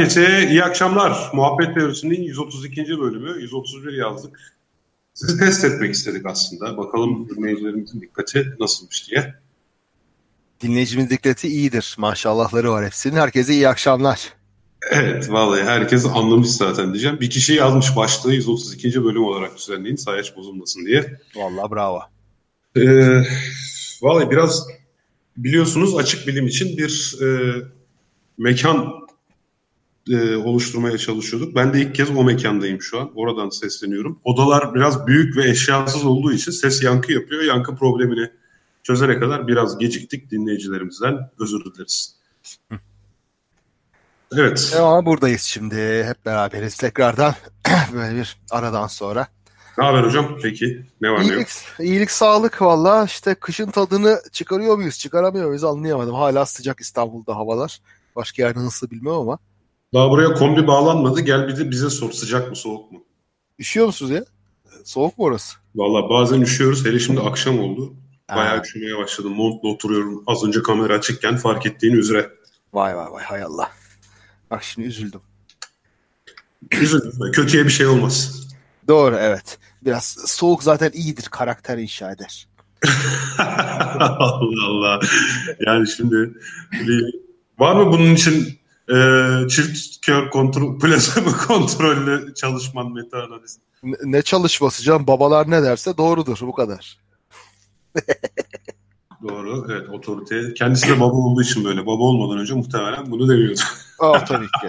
[0.00, 1.30] Herkese iyi akşamlar.
[1.32, 2.98] Muhabbet Teorisi'nin 132.
[2.98, 4.56] bölümü, 131 yazdık.
[5.14, 6.76] Sizi test etmek istedik aslında.
[6.76, 9.34] Bakalım dinleyicilerimizin dikkati nasılmış diye.
[10.60, 11.94] Dinleyicimiz dikkati iyidir.
[11.98, 13.16] Maşallahları var hepsinin.
[13.16, 14.32] Herkese iyi akşamlar.
[14.90, 17.20] Evet vallahi herkes anlamış zaten diyeceğim.
[17.20, 19.04] Bir kişi yazmış başlığı 132.
[19.04, 21.20] bölüm olarak düzenleyin sayaç bozulmasın diye.
[21.36, 22.00] Vallahi bravo.
[22.76, 23.22] Ee,
[24.02, 24.66] vallahi biraz
[25.36, 27.28] biliyorsunuz açık bilim için bir e,
[28.38, 29.09] mekan
[30.08, 31.54] e, oluşturmaya çalışıyorduk.
[31.54, 33.10] Ben de ilk kez o mekandayım şu an.
[33.14, 34.20] Oradan sesleniyorum.
[34.24, 37.42] Odalar biraz büyük ve eşyasız olduğu için ses yankı yapıyor.
[37.42, 38.30] Yankı problemini
[38.82, 41.30] çözene kadar biraz geciktik dinleyicilerimizden.
[41.38, 42.16] Özür dileriz.
[44.36, 44.76] Evet.
[44.78, 46.04] Ama buradayız şimdi.
[46.04, 47.34] Hep beraberiz tekrardan.
[47.94, 49.26] Böyle bir aradan sonra.
[49.78, 50.86] Ne haber hocam peki?
[51.00, 51.48] Ne var iyilik, ne yok?
[51.78, 53.04] İyilik, sağlık valla.
[53.04, 56.14] işte kışın tadını çıkarıyor muyuz, çıkaramıyor muyuz anlayamadım.
[56.14, 57.80] Hala sıcak İstanbul'da havalar.
[58.16, 59.38] Başka yerde nasıl bilmiyorum ama.
[59.94, 61.20] Daha buraya kombi bağlanmadı.
[61.20, 63.04] Gel bir de bize sor sıcak mı soğuk mu?
[63.58, 64.24] Üşüyor musunuz ya?
[64.84, 65.56] Soğuk mu orası?
[65.74, 66.86] Valla bazen üşüyoruz.
[66.86, 67.94] Hele şimdi akşam oldu.
[68.36, 69.32] Bayağı üşümeye başladım.
[69.34, 70.24] Montla oturuyorum.
[70.26, 72.30] Az önce kamera açıkken fark ettiğin üzere.
[72.72, 73.70] Vay vay vay hay Allah.
[74.50, 75.20] Bak şimdi üzüldüm.
[76.80, 77.32] Üzüldüm.
[77.32, 78.46] Kötüye bir şey olmaz.
[78.88, 79.58] Doğru evet.
[79.84, 81.24] Biraz soğuk zaten iyidir.
[81.30, 82.48] Karakter inşa eder.
[83.38, 85.00] Allah Allah.
[85.66, 86.34] Yani şimdi
[87.58, 88.59] var mı bunun için
[88.94, 93.58] e, çift kör kontrol, plasebo kontrollü çalışman meta analiz.
[93.82, 95.06] Ne, ne çalışması canım?
[95.06, 96.38] Babalar ne derse doğrudur.
[96.42, 96.98] Bu kadar.
[99.28, 99.66] Doğru.
[99.72, 100.54] Evet otorite.
[100.54, 101.86] Kendisi de baba olduğu için böyle.
[101.86, 103.60] Baba olmadan önce muhtemelen bunu demiyordu.
[103.98, 104.68] Aa tabii ki.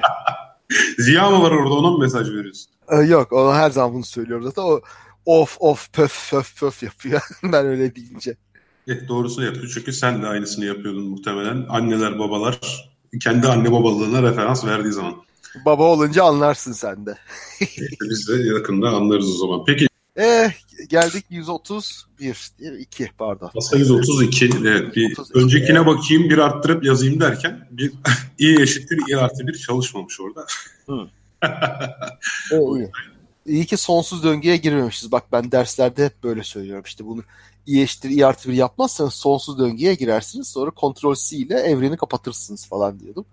[0.98, 2.72] Ziya mı var orada ona mı mesaj veriyorsun?
[2.92, 4.62] Ee, yok ona her zaman bunu söylüyorum zaten.
[4.62, 4.82] O
[5.26, 7.22] of of pöf pöf pöf yapıyor.
[7.44, 8.36] ben öyle deyince.
[8.88, 9.72] Evet doğrusunu yapıyor.
[9.74, 11.66] Çünkü sen de aynısını yapıyordun muhtemelen.
[11.70, 12.60] Anneler babalar
[13.20, 15.16] kendi anne babalığına referans verdiği zaman.
[15.66, 17.16] Baba olunca anlarsın sen de.
[18.10, 19.66] Biz de yakında anlarız o zaman.
[19.66, 19.88] Peki.
[20.16, 20.52] Eh
[20.90, 23.52] geldik 131 2 pardon.
[23.58, 24.96] Aslında 132 evet.
[24.96, 25.88] Bir 32, öncekine evet.
[25.88, 27.92] bakayım bir arttırıp yazayım derken bir
[28.40, 30.46] i eşittir i artı bir çalışmamış orada.
[30.86, 31.08] Hı.
[32.52, 32.92] evet, iyi.
[33.46, 35.12] İyi ki sonsuz döngüye girmemişiz.
[35.12, 36.84] Bak ben derslerde hep böyle söylüyorum.
[36.86, 37.24] İşte bunu
[37.68, 40.48] i eşittir i artı bir yapmazsanız sonsuz döngüye girersiniz.
[40.48, 43.26] Sonra kontrol C ile evreni kapatırsınız falan diyordum.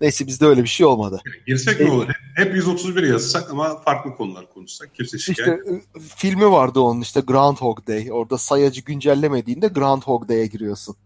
[0.00, 1.22] Neyse bizde öyle bir şey olmadı.
[1.46, 2.08] Girsek ne olur?
[2.36, 4.94] Hep 131 yazsak ama farklı konular konuşsak.
[4.94, 5.80] Kimse şikayet İşte ıı,
[6.16, 8.08] filmi vardı onun işte Groundhog Day.
[8.12, 10.96] Orada sayacı güncellemediğinde Groundhog Day'e giriyorsun.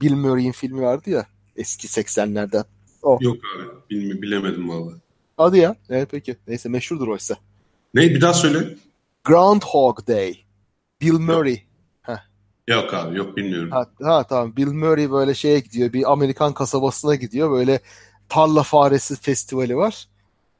[0.00, 2.64] Bill Murray'in filmi vardı ya eski 80'lerden.
[3.02, 3.18] O.
[3.20, 5.03] Yok abi bilmi, bilemedim vallahi.
[5.36, 5.76] Hadi ya.
[5.90, 6.36] Evet peki.
[6.48, 7.36] Neyse meşhurdur oysa.
[7.94, 8.76] Ne bir daha söyle.
[9.24, 10.44] Groundhog Day.
[11.00, 11.62] Bill Murray.
[12.02, 12.18] Heh.
[12.68, 13.70] Yok abi yok bilmiyorum.
[13.70, 17.80] Ha, ha tamam Bill Murray böyle şeye gidiyor bir Amerikan kasabasına gidiyor böyle
[18.28, 20.08] tarla faresi festivali var.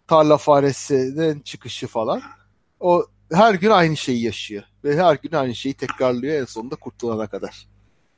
[0.07, 2.23] Tarla faresinin çıkışı falan.
[2.81, 4.63] O her gün aynı şeyi yaşıyor.
[4.85, 7.67] Ve her gün aynı şeyi tekrarlıyor en sonunda kurtulana kadar.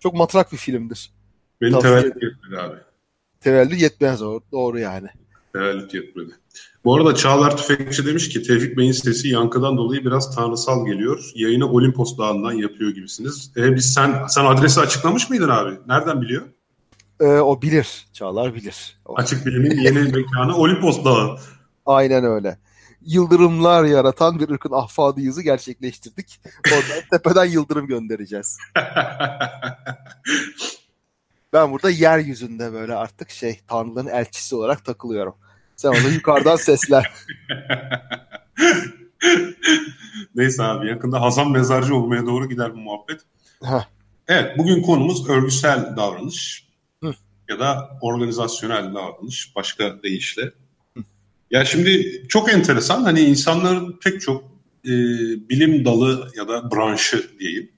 [0.00, 1.12] Çok matrak bir filmdir.
[1.60, 2.76] Benim tevellüt yetmedi abi.
[3.40, 4.40] Tevellüt yetmez o.
[4.52, 5.08] Doğru yani.
[5.52, 6.30] Tevellüt yetmedi.
[6.86, 11.30] Bu arada Çağlar Tüfekçi demiş ki Tevfik Bey'in sesi yankıdan dolayı biraz tanrısal geliyor.
[11.34, 13.52] Yayını Olimpos Dağı'ndan yapıyor gibisiniz.
[13.56, 15.78] E, biz sen sen adresi açıklamış mıydın abi?
[15.86, 16.42] Nereden biliyor?
[17.20, 18.06] E, o bilir.
[18.12, 18.98] Çağlar bilir.
[19.04, 19.18] O.
[19.18, 21.38] Açık bilimin yeni mekanı Olimpos Dağı.
[21.86, 22.58] Aynen öyle.
[23.06, 26.40] Yıldırımlar yaratan bir ırkın ahfadıyızı gerçekleştirdik.
[26.66, 28.58] Oradan tepeden yıldırım göndereceğiz.
[31.52, 35.34] ben burada yeryüzünde böyle artık şey tanrıların elçisi olarak takılıyorum.
[35.76, 37.12] Sen onu yukarıdan sesler.
[40.34, 43.20] Neyse abi yakında Hazan Mezarcı olmaya doğru gider bu muhabbet.
[43.62, 43.88] Heh.
[44.28, 46.66] Evet bugün konumuz örgüsel davranış
[47.02, 47.14] Hı.
[47.48, 50.42] ya da organizasyonel davranış başka deyişle.
[50.96, 51.04] Hı.
[51.50, 54.44] Ya şimdi çok enteresan hani insanların pek çok
[54.84, 54.90] e,
[55.48, 57.70] bilim dalı ya da branşı diyeyim.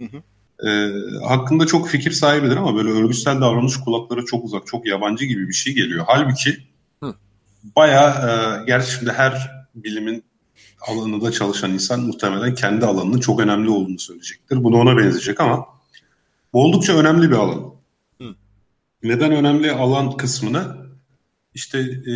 [0.00, 0.22] Hı hı.
[0.68, 0.92] E,
[1.24, 5.54] hakkında çok fikir sahibidir ama böyle örgüsel davranış kulaklara çok uzak, çok yabancı gibi bir
[5.54, 6.04] şey geliyor.
[6.08, 6.56] Halbuki
[7.76, 10.24] bayağı e, gerçi şimdi her bilimin
[10.88, 14.64] alanında çalışan insan muhtemelen kendi alanının çok önemli olduğunu söyleyecektir.
[14.64, 15.66] Bu da ona benzeyecek ama
[16.52, 17.74] oldukça önemli bir alan.
[18.20, 18.34] Hı.
[19.02, 20.76] Neden önemli alan kısmını
[21.54, 22.14] işte e,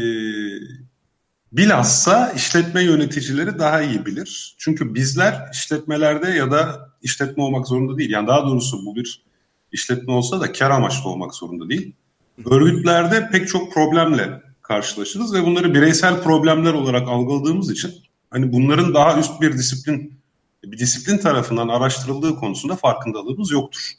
[1.53, 4.55] bilhassa işletme yöneticileri daha iyi bilir.
[4.59, 8.11] Çünkü bizler işletmelerde ya da işletme olmak zorunda değil.
[8.11, 9.23] Yani daha doğrusu bu bir
[9.73, 11.93] işletme olsa da kar amaçlı olmak zorunda değil.
[12.45, 17.95] Örgütlerde pek çok problemle karşılaşırız ve bunları bireysel problemler olarak algıladığımız için
[18.31, 20.19] hani bunların daha üst bir disiplin
[20.65, 23.93] bir disiplin tarafından araştırıldığı konusunda farkındalığımız yoktur.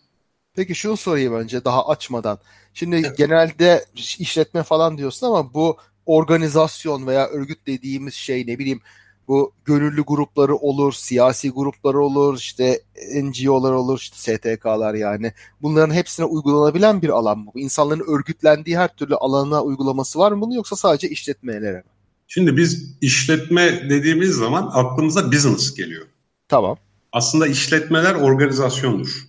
[0.55, 2.39] Peki şunu sorayım önce daha açmadan.
[2.73, 3.17] Şimdi evet.
[3.17, 8.81] genelde işletme falan diyorsun ama bu organizasyon veya örgüt dediğimiz şey ne bileyim
[9.29, 12.81] bu gönüllü grupları olur, siyasi grupları olur, işte
[13.15, 15.33] NGO'lar olur, işte STK'lar yani.
[15.61, 17.51] Bunların hepsine uygulanabilen bir alan mı?
[17.55, 21.83] İnsanların örgütlendiği her türlü alana uygulaması var mı bunu yoksa sadece işletmelere mi?
[22.27, 26.05] Şimdi biz işletme dediğimiz zaman aklımıza business geliyor.
[26.47, 26.77] Tamam.
[27.11, 29.27] Aslında işletmeler organizasyondur.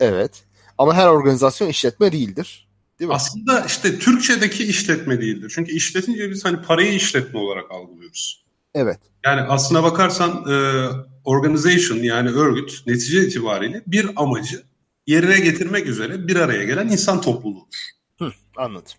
[0.00, 0.42] Evet.
[0.78, 2.68] Ama her organizasyon işletme değildir.
[3.00, 3.14] Değil mi?
[3.14, 5.52] Aslında işte Türkçedeki işletme değildir.
[5.54, 8.47] Çünkü işletince biz hani parayı işletme olarak algılıyoruz.
[8.74, 9.00] Evet.
[9.24, 10.86] Yani aslına bakarsan e,
[11.24, 14.62] organization yani örgüt netice itibariyle bir amacı
[15.06, 17.90] yerine getirmek üzere bir araya gelen insan topluluğudur.
[18.18, 18.92] Hı, anladım.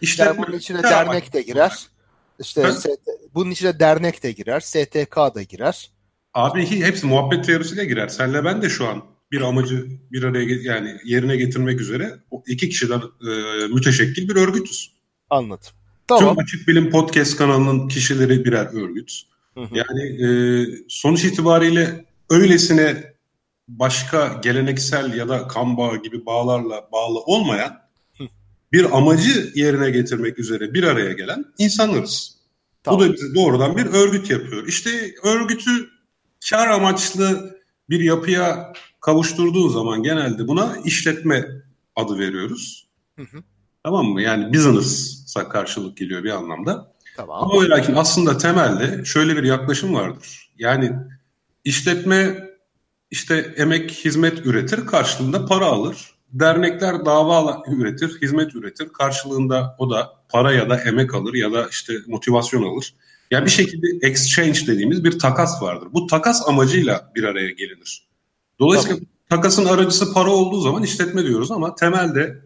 [0.00, 1.88] İşletme, yani bunun içine dernek de girer.
[2.40, 2.88] İşte ST,
[3.34, 5.90] bunun içine dernek de girer, STK da girer.
[6.34, 8.08] Abi hepsi muhabbet teorisiyle girer.
[8.08, 13.02] Senle ben de şu an bir amacı bir araya yani yerine getirmek üzere iki kişiden
[13.28, 13.30] e,
[13.66, 14.94] müteşekkil bir örgütüz.
[15.30, 15.68] Anladım.
[16.08, 16.34] Tamam.
[16.34, 19.22] Tüm Açık Bilim Podcast kanalının kişileri birer örgüt.
[19.54, 19.68] Hı hı.
[19.72, 20.28] Yani e,
[20.88, 23.14] sonuç itibariyle öylesine
[23.68, 27.84] başka geleneksel ya da kan bağı gibi bağlarla bağlı olmayan
[28.72, 32.34] bir amacı yerine getirmek üzere bir araya gelen insanlarız.
[32.82, 33.00] Tamam.
[33.00, 34.66] Bu da bizi doğrudan bir örgüt yapıyor.
[34.68, 34.90] İşte
[35.22, 35.70] örgütü
[36.50, 37.58] kar amaçlı
[37.90, 41.48] bir yapıya kavuşturduğu zaman genelde buna işletme
[41.96, 42.88] adı veriyoruz.
[43.16, 43.42] Hı hı.
[43.84, 44.22] Tamam mı?
[44.22, 46.94] Yani business'a karşılık geliyor bir anlamda.
[47.16, 47.42] Tamam.
[47.42, 50.50] Ama ve lakin aslında temelde şöyle bir yaklaşım vardır.
[50.58, 50.92] Yani
[51.64, 52.50] işletme
[53.10, 56.14] işte emek, hizmet üretir, karşılığında para alır.
[56.32, 58.88] Dernekler dava üretir, hizmet üretir.
[58.88, 62.94] Karşılığında o da para ya da emek alır ya da işte motivasyon alır.
[63.30, 65.88] Yani bir şekilde exchange dediğimiz bir takas vardır.
[65.92, 68.08] Bu takas amacıyla bir araya gelinir.
[68.58, 69.08] Dolayısıyla tamam.
[69.30, 72.43] takasın aracısı para olduğu zaman işletme diyoruz ama temelde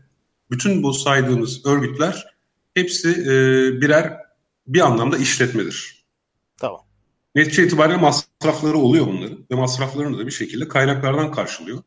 [0.50, 2.26] bütün bu saydığımız örgütler
[2.74, 3.32] hepsi e,
[3.80, 4.16] birer
[4.66, 6.04] bir anlamda işletmedir.
[6.56, 6.80] Tamam.
[7.34, 11.82] Netice itibariyle masrafları oluyor bunların ve masraflarını da bir şekilde kaynaklardan karşılıyor.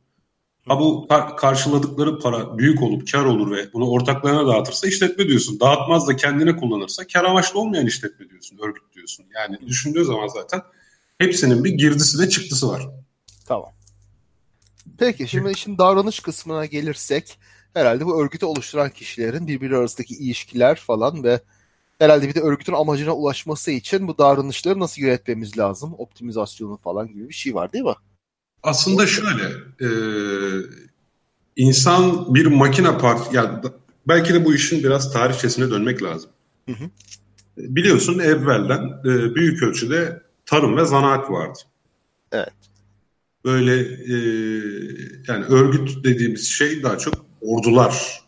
[0.67, 5.59] Ha bu karşıladıkları para büyük olup kar olur ve bunu ortaklarına dağıtırsa işletme diyorsun.
[5.59, 9.25] Dağıtmaz da kendine kullanırsa kar amaçlı olmayan işletme diyorsun, örgüt diyorsun.
[9.35, 10.61] Yani düşündüğü zaman zaten
[11.17, 12.87] hepsinin bir girdisi ve çıktısı var.
[13.45, 13.69] Tamam.
[14.97, 17.37] Peki şimdi işin davranış kısmına gelirsek
[17.73, 21.41] herhalde bu örgütü oluşturan kişilerin birbiri arasındaki ilişkiler falan ve
[22.00, 25.95] herhalde bir de örgütün amacına ulaşması için bu davranışları nasıl yönetmemiz lazım?
[25.97, 27.95] Optimizasyonu falan gibi bir şey var değil mi?
[28.63, 29.44] Aslında şöyle,
[29.81, 29.89] e,
[31.56, 33.59] insan bir makine part, yani
[34.07, 36.29] belki de bu işin biraz tarihçesine dönmek lazım.
[36.69, 36.89] Hı hı.
[37.57, 41.59] Biliyorsun evvelden e, büyük ölçüde tarım ve zanaat vardı.
[42.31, 42.53] Evet.
[43.45, 44.15] Böyle e,
[45.27, 48.21] yani örgüt dediğimiz şey daha çok ordular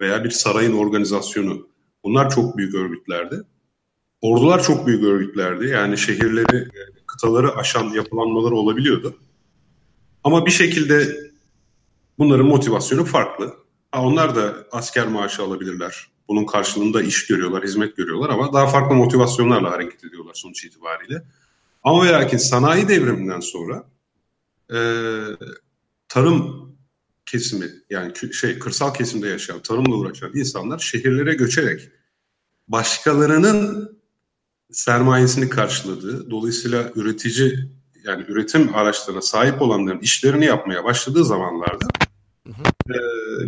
[0.00, 1.68] veya bir sarayın organizasyonu.
[2.04, 3.42] Bunlar çok büyük örgütlerdi.
[4.20, 5.68] Ordular çok büyük örgütlerdi.
[5.68, 6.68] Yani şehirleri,
[7.06, 9.16] kıtaları aşan yapılanmaları olabiliyordu.
[10.24, 11.16] Ama bir şekilde
[12.18, 13.54] bunların motivasyonu farklı.
[13.96, 16.12] onlar da asker maaşı alabilirler.
[16.28, 21.22] Bunun karşılığında iş görüyorlar, hizmet görüyorlar ama daha farklı motivasyonlarla hareket ediyorlar sonuç itibariyle.
[21.82, 23.84] Ama ve lakin sanayi devriminden sonra
[24.74, 24.78] e,
[26.08, 26.71] tarım
[27.32, 31.88] kesimi yani şey kırsal kesimde yaşayan, tarımla uğraşan insanlar şehirlere göçerek
[32.68, 33.98] başkalarının
[34.70, 37.68] sermayesini karşıladığı, dolayısıyla üretici
[38.04, 41.86] yani üretim araçlarına sahip olanların işlerini yapmaya başladığı zamanlarda
[42.46, 42.94] hı hı.
[42.94, 42.98] E,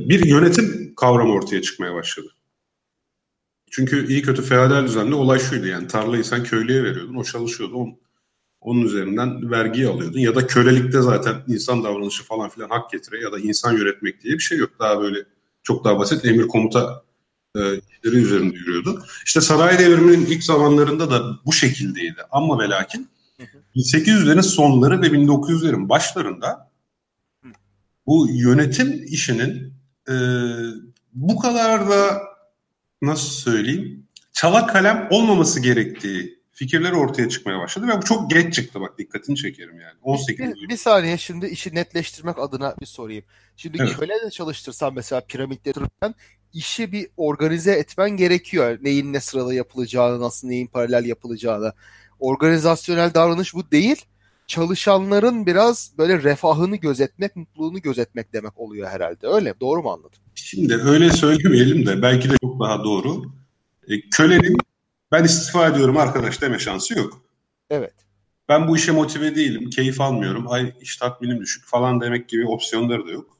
[0.08, 2.28] bir yönetim kavramı ortaya çıkmaya başladı.
[3.70, 7.98] Çünkü iyi kötü feodal düzende olay şuydu yani tarlayı sen köylüye veriyordun, o çalışıyordu, on,
[8.64, 10.18] onun üzerinden vergi alıyordun.
[10.18, 14.34] Ya da kölelikte zaten insan davranışı falan filan hak getire ya da insan yönetmek diye
[14.34, 14.70] bir şey yok.
[14.80, 15.18] Daha böyle
[15.62, 17.02] çok daha basit emir komuta
[17.56, 19.04] e, işleri üzerinde yürüyordu.
[19.26, 22.22] İşte sanayi devriminin ilk zamanlarında da bu şekildeydi.
[22.30, 23.08] Ama ve lakin
[23.76, 26.70] 1800'lerin sonları ve 1900'lerin başlarında
[28.06, 29.74] bu yönetim işinin
[30.08, 30.14] e,
[31.12, 32.22] bu kadar da
[33.02, 38.80] nasıl söyleyeyim çala kalem olmaması gerektiği fikirleri ortaya çıkmaya başladı ve bu çok geç çıktı
[38.80, 39.94] bak dikkatini çekerim yani.
[40.02, 43.24] 18 bir, bir saniye şimdi işi netleştirmek adına bir sorayım.
[43.56, 43.96] Şimdi evet.
[43.96, 46.14] köle de çalıştırsan mesela piramitte dururken
[46.52, 48.78] işi bir organize etmen gerekiyor.
[48.82, 51.72] Neyin ne sırada yapılacağını, nasıl neyin paralel yapılacağını.
[52.20, 54.04] Organizasyonel davranış bu değil.
[54.46, 59.26] Çalışanların biraz böyle refahını gözetmek, mutluluğunu gözetmek demek oluyor herhalde.
[59.26, 60.18] Öyle Doğru mu anladım?
[60.34, 63.22] Şimdi öyle söylemeyelim de belki de çok daha doğru.
[63.88, 64.56] E, kölenin
[65.14, 67.24] ben istifa ediyorum arkadaş deme şansı yok.
[67.70, 67.94] Evet.
[68.48, 73.06] ben bu işe motive değilim, keyif almıyorum, ay iş tatminim düşük falan demek gibi opsiyonları
[73.06, 73.38] da yok.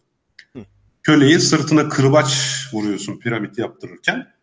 [0.53, 0.59] Hı.
[1.03, 4.35] Köleyi sırtına kırbaç vuruyorsun piramit yaptırırken.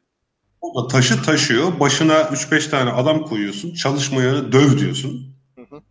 [0.61, 1.79] O da taşı taşıyor.
[1.79, 3.73] Başına 3-5 tane adam koyuyorsun.
[3.73, 5.35] Çalışmayanı döv diyorsun.
[5.55, 5.81] Hı hı.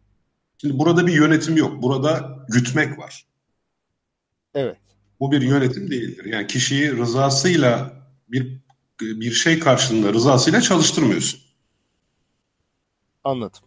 [0.58, 1.82] Şimdi burada bir yönetim yok.
[1.82, 3.26] Burada gütmek var.
[4.54, 4.76] Evet.
[5.20, 6.24] Bu bir yönetim değildir.
[6.24, 7.92] Yani kişiyi rızasıyla
[8.28, 8.60] bir
[9.00, 11.40] bir şey karşılığında rızasıyla çalıştırmıyorsun.
[13.24, 13.60] Anladım.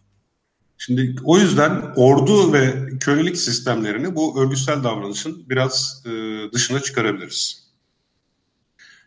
[0.78, 6.10] Şimdi o yüzden ordu ve kölelik sistemlerini bu örgütsel davranışın biraz e,
[6.52, 7.64] dışına çıkarabiliriz.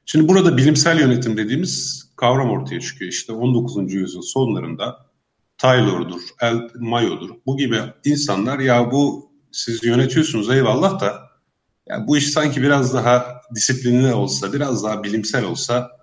[0.05, 3.11] Şimdi burada bilimsel yönetim dediğimiz kavram ortaya çıkıyor.
[3.11, 3.93] İşte 19.
[3.93, 5.07] yüzyıl sonlarında
[5.57, 11.27] Taylor'dur, El Mayo'dur bu gibi insanlar ya bu siz yönetiyorsunuz eyvallah da
[11.89, 15.96] ya bu iş sanki biraz daha disiplinli olsa, biraz daha bilimsel olsa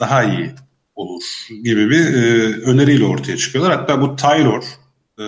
[0.00, 0.54] daha iyi
[0.94, 1.22] olur
[1.62, 3.76] gibi bir e, öneriyle ortaya çıkıyorlar.
[3.76, 4.64] Hatta bu Taylor
[5.18, 5.24] e,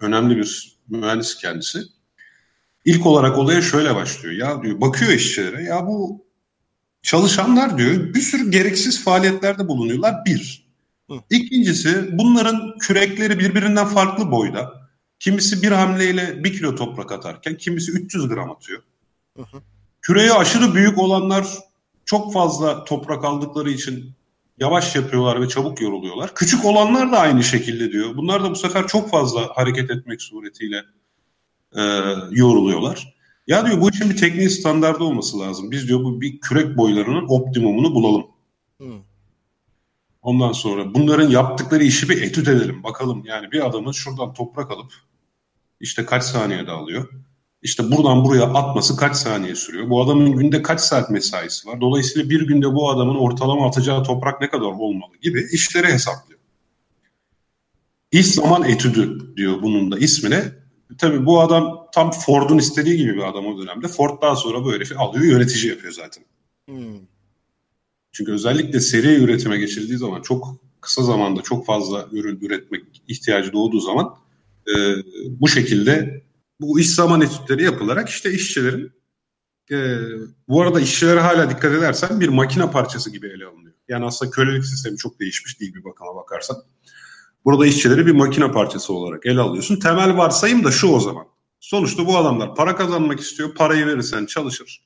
[0.00, 1.82] önemli bir mühendis kendisi.
[2.84, 4.34] İlk olarak olaya şöyle başlıyor.
[4.34, 6.24] Ya diyor bakıyor işçilere ya bu
[7.02, 10.62] çalışanlar diyor bir sürü gereksiz faaliyetlerde bulunuyorlar bir.
[11.30, 14.82] İkincisi bunların kürekleri birbirinden farklı boyda.
[15.18, 18.82] Kimisi bir hamleyle bir kilo toprak atarken kimisi 300 gram atıyor.
[19.36, 19.62] Hı hı.
[20.02, 21.46] Küreği aşırı büyük olanlar
[22.12, 24.12] çok fazla toprak aldıkları için
[24.58, 26.34] yavaş yapıyorlar ve çabuk yoruluyorlar.
[26.34, 28.16] Küçük olanlar da aynı şekilde diyor.
[28.16, 30.82] Bunlar da bu sefer çok fazla hareket etmek suretiyle
[31.76, 31.82] e,
[32.30, 33.14] yoruluyorlar.
[33.46, 35.70] Ya diyor bu için bir tekniği standardı olması lazım.
[35.70, 38.26] Biz diyor bu bir kürek boylarının optimumunu bulalım.
[38.78, 39.02] Hmm.
[40.22, 42.82] Ondan sonra bunların yaptıkları işi bir etüt edelim.
[42.82, 44.92] Bakalım yani bir adamın şuradan toprak alıp
[45.80, 47.08] işte kaç saniyede alıyor.
[47.62, 49.90] İşte buradan buraya atması kaç saniye sürüyor?
[49.90, 51.80] Bu adamın günde kaç saat mesaisi var?
[51.80, 56.40] Dolayısıyla bir günde bu adamın ortalama atacağı toprak ne kadar olmalı gibi işleri hesaplıyor.
[58.12, 60.52] İş zaman etüdü diyor bunun da ismine.
[60.98, 63.88] Tabii bu adam tam Ford'un istediği gibi bir adam o dönemde.
[63.88, 66.24] Ford daha sonra bu herifi alıyor yönetici yapıyor zaten.
[66.68, 67.00] Hmm.
[68.12, 73.80] Çünkü özellikle seri üretime geçildiği zaman çok kısa zamanda çok fazla ürün üretmek ihtiyacı doğduğu
[73.80, 74.14] zaman
[74.68, 74.74] e,
[75.40, 76.22] bu şekilde
[76.62, 78.92] bu iş zaman etütleri yapılarak işte işçilerin
[79.70, 79.96] e,
[80.48, 83.74] bu arada işçilere hala dikkat edersen bir makine parçası gibi ele alınıyor.
[83.88, 86.56] Yani aslında kölelik sistemi çok değişmiş değil bir bakıma bakarsan.
[87.44, 89.76] Burada işçileri bir makine parçası olarak ele alıyorsun.
[89.76, 91.26] Temel varsayım da şu o zaman.
[91.60, 93.54] Sonuçta bu adamlar para kazanmak istiyor.
[93.54, 94.82] Parayı verirsen çalışır.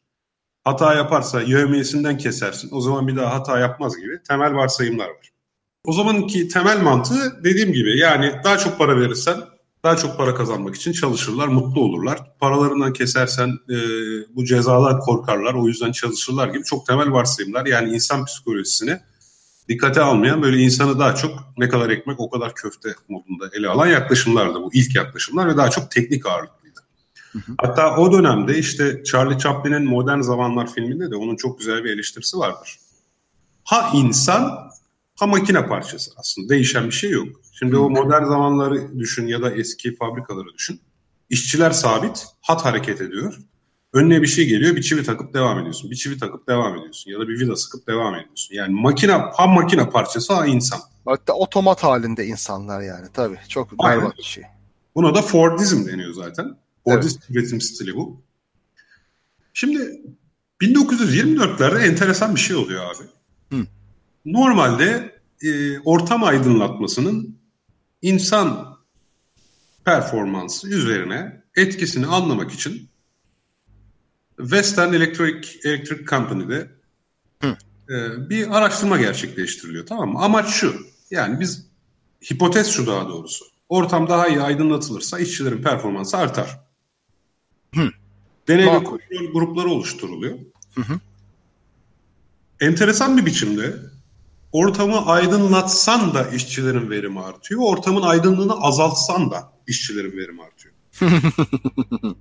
[0.65, 2.69] Hata yaparsa yevmiyesinden kesersin.
[2.73, 5.33] O zaman bir daha hata yapmaz gibi temel varsayımlar var.
[5.85, 9.37] O zamanki temel mantığı dediğim gibi yani daha çok para verirsen
[9.85, 12.39] daha çok para kazanmak için çalışırlar, mutlu olurlar.
[12.41, 13.77] Paralarından kesersen e,
[14.37, 17.67] bu cezalar korkarlar, o yüzden çalışırlar gibi çok temel varsayımlar.
[17.67, 19.01] Yani insan psikolojisini
[19.69, 23.87] dikkate almayan böyle insanı daha çok ne kadar ekmek o kadar köfte modunda ele alan
[23.87, 26.81] yaklaşımlardı bu ilk yaklaşımlar ve daha çok teknik ağırlıklıydı.
[27.33, 27.53] Hı hı.
[27.59, 32.39] Hatta o dönemde işte Charlie Chaplin'in Modern Zamanlar filminde de onun çok güzel bir eleştirisi
[32.39, 32.79] vardır.
[33.65, 34.71] Ha insan
[35.17, 37.29] ha makine parçası aslında değişen bir şey yok.
[37.59, 40.81] Şimdi o modern zamanları düşün ya da eski fabrikaları düşün.
[41.31, 43.39] İşçiler sabit, hat hareket ediyor.
[43.93, 45.91] Önüne bir şey geliyor, bir çivi takıp devam ediyorsun.
[45.91, 47.11] Bir çivi takıp devam ediyorsun.
[47.11, 48.55] Ya da bir vida sıkıp devam ediyorsun.
[48.55, 50.81] Yani makine, ham makine parçası ha insan.
[51.07, 53.39] Hatta otomat halinde insanlar yani tabii.
[53.49, 54.45] Çok berbat bir şey.
[54.95, 56.57] Buna da Fordizm deniyor zaten.
[56.85, 57.31] Fordist evet.
[57.31, 58.21] üretim stili bu.
[59.55, 60.01] Şimdi
[60.61, 63.05] 1924'lerde enteresan bir şey oluyor abi.
[63.57, 63.67] Hı.
[64.25, 67.36] Normalde e, ortam aydınlatmasının
[68.07, 68.79] insan
[69.85, 72.89] performansı üzerine etkisini anlamak için
[74.37, 76.71] Western Electric, Electric Company'de
[77.43, 77.57] Hı.
[77.91, 80.19] e, bir araştırma gerçekleştiriliyor tamam mı?
[80.19, 81.67] Amaç şu yani biz
[82.31, 86.61] hipotez şu daha doğrusu ortam daha iyi aydınlatılırsa işçilerin performansı artar.
[87.75, 87.91] Hı.
[88.49, 90.39] Deney ve kontrol grupları oluşturuluyor.
[90.75, 91.01] Hı hı.
[92.61, 93.77] Enteresan bir biçimde
[94.57, 97.61] ortamı aydınlatsan da işçilerin verimi artıyor.
[97.65, 100.75] Ortamın aydınlığını azaltsan da işçilerin verimi artıyor.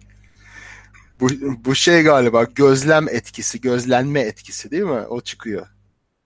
[1.19, 1.27] bu,
[1.65, 5.05] bu şey galiba gözlem etkisi, gözlenme etkisi değil mi?
[5.09, 5.67] O çıkıyor.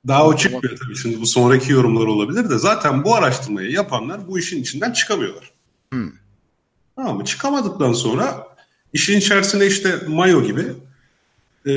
[0.07, 0.95] Daha o çıkmıyor tabii.
[0.95, 5.51] Şimdi bu sonraki yorumlar olabilir de zaten bu araştırmayı yapanlar bu işin içinden çıkamıyorlar.
[5.91, 6.11] Hmm.
[6.95, 7.25] Tamam mı?
[7.25, 8.47] Çıkamadıktan sonra
[8.93, 10.65] işin içerisinde işte Mayo gibi
[11.65, 11.71] e,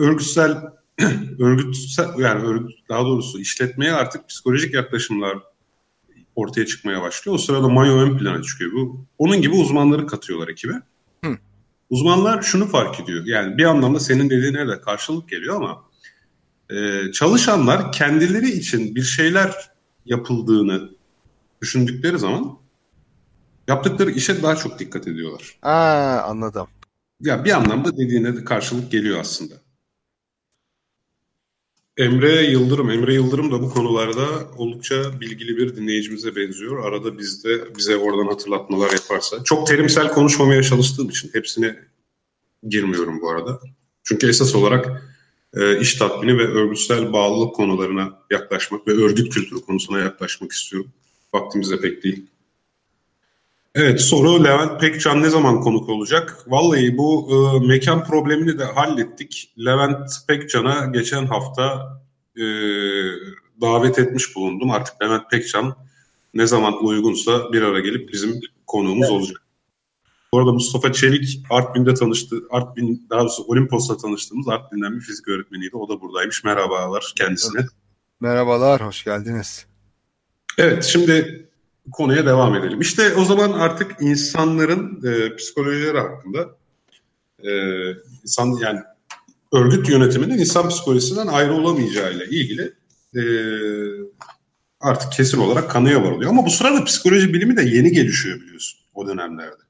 [0.00, 0.56] örgütsel
[1.38, 5.38] örgütsel yani örgüt, daha doğrusu işletmeye artık psikolojik yaklaşımlar
[6.34, 7.34] ortaya çıkmaya başlıyor.
[7.34, 8.72] O sırada Mayo ön plana çıkıyor.
[8.72, 10.74] Bu onun gibi uzmanları katıyorlar ekibe.
[11.24, 11.38] Hı.
[11.90, 13.24] Uzmanlar şunu fark ediyor.
[13.26, 15.84] Yani bir anlamda senin dediğine de karşılık geliyor ama
[16.70, 19.54] e, çalışanlar kendileri için bir şeyler
[20.06, 20.90] yapıldığını
[21.62, 22.60] düşündükleri zaman
[23.70, 25.58] Yaptıkları işe daha çok dikkat ediyorlar.
[25.62, 26.66] Aa, anladım.
[27.20, 29.54] Ya bir anlamda dediğine de karşılık geliyor aslında.
[32.00, 32.90] Emre Yıldırım.
[32.90, 34.26] Emre Yıldırım da bu konularda
[34.56, 36.84] oldukça bilgili bir dinleyicimize benziyor.
[36.84, 39.44] Arada bizde bize oradan hatırlatmalar yaparsa.
[39.44, 41.76] Çok terimsel konuşmamaya çalıştığım için hepsine
[42.68, 43.60] girmiyorum bu arada.
[44.04, 45.02] Çünkü esas olarak
[45.54, 50.90] e, iş tatmini ve örgütsel bağlılık konularına yaklaşmak ve örgüt kültürü konusuna yaklaşmak istiyorum.
[51.34, 52.26] Vaktimiz de pek değil.
[53.74, 56.36] Evet soru Levent Pekcan ne zaman konuk olacak?
[56.46, 59.52] Vallahi bu e, mekan problemini de hallettik.
[59.58, 61.92] Levent Pekcan'a geçen hafta
[62.36, 62.42] e,
[63.60, 64.70] davet etmiş bulundum.
[64.70, 65.76] Artık Levent Pekcan
[66.34, 69.20] ne zaman uygunsa bir ara gelip bizim konuğumuz evet.
[69.20, 69.42] olacak.
[70.32, 72.36] Bu arada Mustafa Çelik Artvin'de tanıştı.
[72.50, 75.76] Artvin daha doğrusu Olimpos'ta tanıştığımız Artvin'den bir fizik öğretmeniydi.
[75.76, 76.44] O da buradaymış.
[76.44, 77.66] Merhabalar kendisine.
[78.20, 79.66] Merhabalar, hoş geldiniz.
[80.58, 81.49] Evet, şimdi
[81.92, 82.80] konuya devam edelim.
[82.80, 86.48] İşte o zaman artık insanların e, psikolojileri hakkında
[87.44, 87.50] e,
[88.22, 88.80] insan yani
[89.52, 92.72] örgüt yönetiminin insan psikolojisinden ayrı olamayacağıyla ilgili
[93.16, 93.22] e,
[94.80, 96.30] artık kesin olarak kanıya varılıyor.
[96.30, 99.62] Ama bu sırada psikoloji bilimi de yeni gelişiyor biliyorsun o dönemlerde.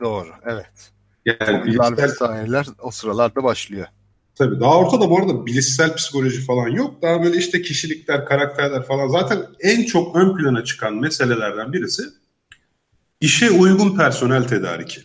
[0.00, 0.92] Doğru, evet.
[1.24, 1.96] Yani bilişsel...
[1.96, 3.86] vesaireler o sıralarda başlıyor.
[4.34, 7.02] Tabii daha ortada bu arada bilişsel psikoloji falan yok.
[7.02, 9.08] Daha böyle işte kişilikler, karakterler falan.
[9.08, 12.02] Zaten en çok ön plana çıkan meselelerden birisi
[13.20, 15.00] işe uygun personel tedariki.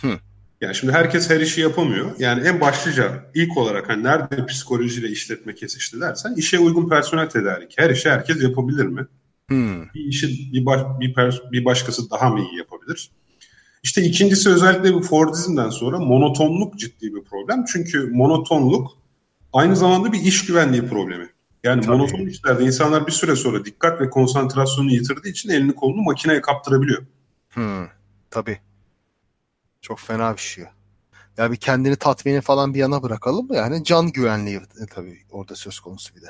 [0.00, 0.18] Hı.
[0.60, 2.10] Yani şimdi herkes her işi yapamıyor.
[2.18, 7.82] Yani en başlıca ilk olarak hani nerede psikolojiyle işletme kesişti dersen işe uygun personel tedariki.
[7.82, 9.06] Her işi herkes yapabilir mi?
[9.48, 9.82] Hmm.
[9.94, 13.10] Bir işi bir, baş, bir, per, bir başkası daha mı iyi yapabilir?
[13.82, 17.64] İşte ikincisi özellikle bu Fordizm'den sonra monotonluk ciddi bir problem.
[17.72, 18.90] Çünkü monotonluk
[19.52, 21.28] aynı zamanda bir iş güvenliği problemi.
[21.64, 21.96] Yani Tabii.
[21.96, 27.02] monoton işlerde insanlar bir süre sonra dikkat ve konsantrasyonu yitirdiği için elini kolunu makineye kaptırabiliyor.
[27.50, 27.86] Hmm,
[28.30, 28.58] tabii.
[29.80, 30.64] Çok fena bir şey.
[31.36, 35.80] Ya bir kendini tatmini falan bir yana bırakalım yani can güvenliği e, tabii orada söz
[35.80, 36.28] konusu bir de.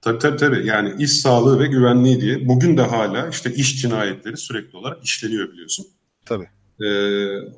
[0.00, 0.66] Tabii tabii tabii.
[0.66, 5.52] Yani iş sağlığı ve güvenliği diye bugün de hala işte iş cinayetleri sürekli olarak işleniyor
[5.52, 5.86] biliyorsun.
[6.26, 6.48] Tabii.
[6.80, 6.86] Ee,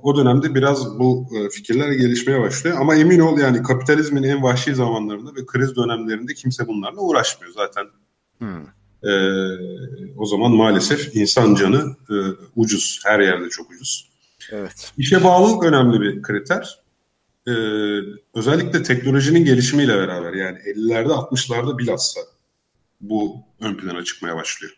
[0.03, 2.77] o dönemde biraz bu e, fikirler gelişmeye başlıyor.
[2.81, 7.85] Ama emin ol yani kapitalizmin en vahşi zamanlarında ve kriz dönemlerinde kimse bunlarla uğraşmıyor zaten.
[8.39, 8.67] Hmm.
[9.03, 12.15] Ee, o zaman maalesef insan canı e,
[12.57, 13.01] ucuz.
[13.05, 14.09] Her yerde çok ucuz.
[14.51, 14.93] Evet.
[14.99, 16.81] İşe bağlılık önemli bir kriter.
[17.49, 17.53] Ee,
[18.35, 22.21] özellikle teknolojinin gelişimiyle beraber yani 50'lerde 60'larda bilhassa
[23.01, 24.73] bu ön plana çıkmaya başlıyor.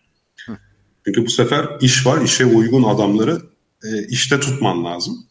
[0.47, 0.59] Hı.
[1.05, 3.43] Çünkü bu sefer iş var, işe uygun adamları
[3.85, 5.27] e, işte tutman lazım.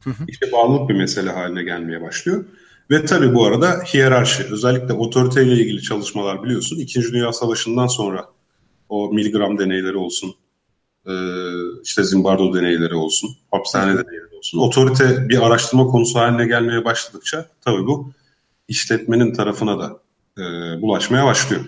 [0.00, 0.24] Hı hı.
[0.28, 2.44] İşe bağlılık bir mesele haline gelmeye başlıyor.
[2.90, 6.78] Ve tabii bu arada hiyerarşi, özellikle otoriteyle ilgili çalışmalar biliyorsun.
[6.78, 8.24] İkinci Dünya Savaşı'ndan sonra
[8.88, 10.34] o miligram deneyleri olsun,
[11.06, 11.12] e,
[11.84, 14.58] işte zimbardo deneyleri olsun, hapishane deneyleri olsun.
[14.58, 18.12] Otorite bir araştırma konusu haline gelmeye başladıkça tabii bu
[18.68, 20.00] işletmenin tarafına da
[20.38, 20.42] e,
[20.82, 21.64] bulaşmaya başlıyor.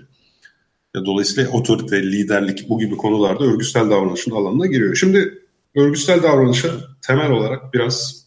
[0.94, 4.94] Dolayısıyla otorite, liderlik bu gibi konularda örgütsel davranışın alanına giriyor.
[4.94, 6.70] Şimdi örgütsel davranışa
[7.02, 8.26] temel olarak biraz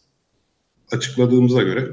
[0.92, 1.88] açıkladığımıza göre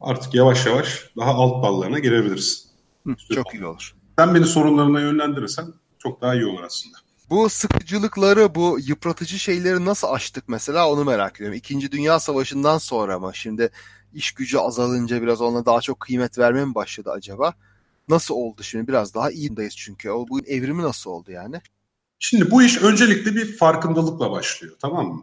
[0.00, 2.70] artık yavaş yavaş daha alt dallarına girebiliriz.
[3.06, 3.94] Hı, çok iyi olur.
[4.18, 5.66] Sen beni sorunlarına yönlendirirsen
[5.98, 6.98] çok daha iyi olur aslında.
[7.30, 11.58] Bu sıkıcılıkları, bu yıpratıcı şeyleri nasıl aştık mesela onu merak ediyorum.
[11.58, 13.30] İkinci Dünya Savaşı'ndan sonra mı?
[13.34, 13.70] Şimdi
[14.14, 17.54] iş gücü azalınca biraz ona daha çok kıymet vermeye mi başladı acaba?
[18.08, 18.88] Nasıl oldu şimdi?
[18.88, 20.10] Biraz daha iyindeyiz çünkü.
[20.10, 21.60] O bu evrimi nasıl oldu yani?
[22.22, 25.22] Şimdi bu iş öncelikle bir farkındalıkla başlıyor tamam mı?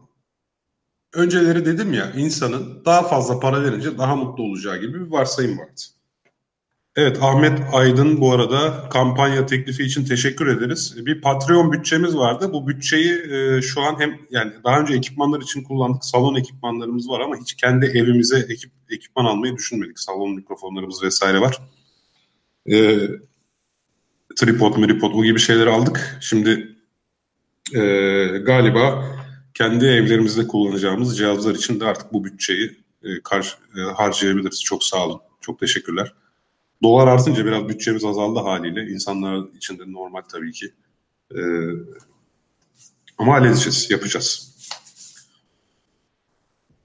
[1.13, 5.81] Önceleri dedim ya insanın daha fazla para verince daha mutlu olacağı gibi bir varsayım vardı.
[6.95, 11.05] Evet Ahmet Aydın bu arada kampanya teklifi için teşekkür ederiz.
[11.05, 12.53] Bir Patreon bütçemiz vardı.
[12.53, 16.05] Bu bütçeyi e, şu an hem yani daha önce ekipmanlar için kullandık.
[16.05, 19.99] Salon ekipmanlarımız var ama hiç kendi evimize ekip ekipman almayı düşünmedik.
[19.99, 21.57] Salon mikrofonlarımız vesaire var.
[22.71, 22.99] E,
[24.35, 26.17] tripod, miripod o gibi şeyleri aldık.
[26.21, 26.76] Şimdi
[27.73, 27.81] e,
[28.37, 29.05] galiba
[29.53, 34.63] kendi evlerimizde kullanacağımız cihazlar için de artık bu bütçeyi e, kar, e, harcayabiliriz.
[34.63, 35.21] Çok sağ olun.
[35.41, 36.13] Çok teşekkürler.
[36.83, 38.87] Dolar artınca biraz bütçemiz azaldı haliyle.
[38.87, 40.73] İnsanlar için de normal tabii ki.
[41.31, 41.39] E,
[43.17, 44.57] ama halledeceğiz, yapacağız.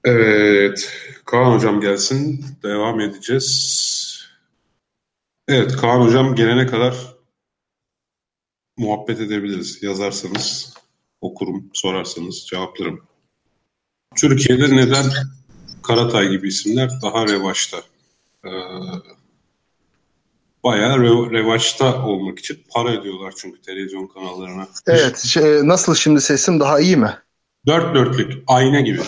[0.04, 0.92] Evet,
[1.24, 2.44] Kaan Hocam gelsin.
[2.62, 4.02] Devam edeceğiz.
[5.48, 7.11] Evet, Kaan Hocam gelene kadar
[8.76, 9.82] muhabbet edebiliriz.
[9.82, 10.74] Yazarsanız
[11.20, 13.00] okurum, sorarsanız cevaplarım.
[14.16, 15.04] Türkiye'de neden
[15.82, 17.82] Karatay gibi isimler daha revaçta?
[18.44, 18.50] Ee,
[20.64, 24.68] bayağı re- revaçta olmak için para ödüyorlar çünkü televizyon kanallarına.
[24.86, 25.18] Evet.
[25.18, 27.18] Şey, nasıl şimdi sesim daha iyi mi?
[27.66, 29.00] Dört dörtlük, ayna gibi.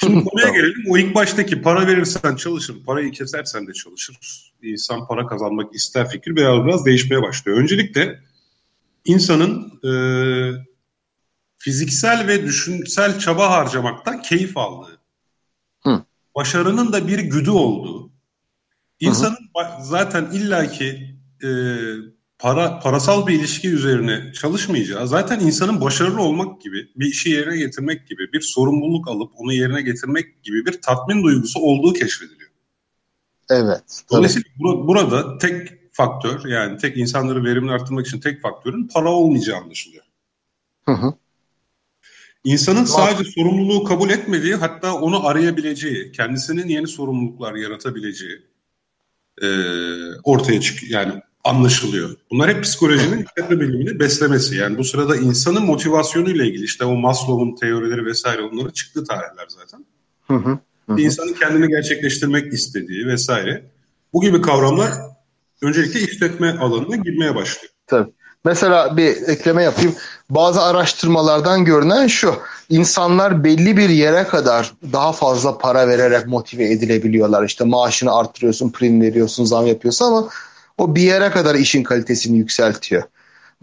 [0.00, 0.84] Şimdi konuya gelelim.
[0.88, 4.16] O ilk baştaki para verirsen çalışır, parayı kesersen de çalışır.
[4.62, 7.58] İnsan para kazanmak ister fikir biraz biraz değişmeye başlıyor.
[7.58, 8.20] Öncelikle
[9.08, 9.92] insanın e,
[11.58, 14.98] fiziksel ve düşünsel çaba harcamaktan keyif aldığı,
[15.80, 16.02] Hı.
[16.36, 18.10] başarının da bir güdü olduğu,
[19.00, 21.48] insanın hı zaten illaki e,
[22.38, 28.08] para parasal bir ilişki üzerine çalışmayacağı, zaten insanın başarılı olmak gibi, bir işi yerine getirmek
[28.08, 32.50] gibi, bir sorumluluk alıp onu yerine getirmek gibi bir tatmin duygusu olduğu keşfediliyor.
[33.50, 34.04] Evet.
[34.10, 39.60] Dolayısıyla bur- burada tek faktör yani tek insanları verimli arttırmak için tek faktörün para olmayacağı
[39.60, 40.04] anlaşılıyor.
[40.84, 41.12] Hı hı.
[42.44, 48.42] İnsanın sadece sorumluluğu kabul etmediği hatta onu arayabileceği, kendisinin yeni sorumluluklar yaratabileceği
[49.42, 49.48] e,
[50.24, 51.12] ortaya çık yani
[51.44, 52.16] anlaşılıyor.
[52.30, 54.56] Bunlar hep psikolojinin işletme bilimini beslemesi.
[54.56, 59.84] Yani bu sırada insanın motivasyonuyla ilgili işte o Maslow'un teorileri vesaire onları çıktı tarihler zaten.
[60.26, 60.58] Hı hı,
[60.88, 61.00] hı.
[61.00, 63.64] İnsanın kendini gerçekleştirmek istediği vesaire.
[64.12, 64.92] Bu gibi kavramlar
[65.62, 67.72] öncelikle işletme alanına girmeye başlıyor.
[67.86, 68.10] Tabii.
[68.44, 69.94] Mesela bir ekleme yapayım.
[70.30, 72.34] Bazı araştırmalardan görünen şu.
[72.68, 77.44] İnsanlar belli bir yere kadar daha fazla para vererek motive edilebiliyorlar.
[77.44, 80.28] İşte maaşını artırıyorsun, prim veriyorsun, zam yapıyorsun ama
[80.78, 83.02] o bir yere kadar işin kalitesini yükseltiyor.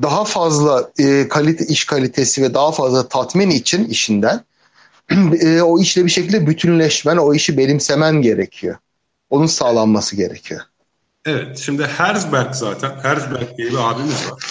[0.02, 4.44] Daha fazla e, kalite iş kalitesi ve daha fazla tatmin için işinden
[5.40, 8.78] e, o işle bir şekilde bütünleşmen, o işi benimsemen gerekiyor.
[9.30, 10.62] Onun sağlanması gerekiyor.
[11.26, 14.44] Evet, şimdi Herzberg zaten, Herzberg diye bir abimiz var.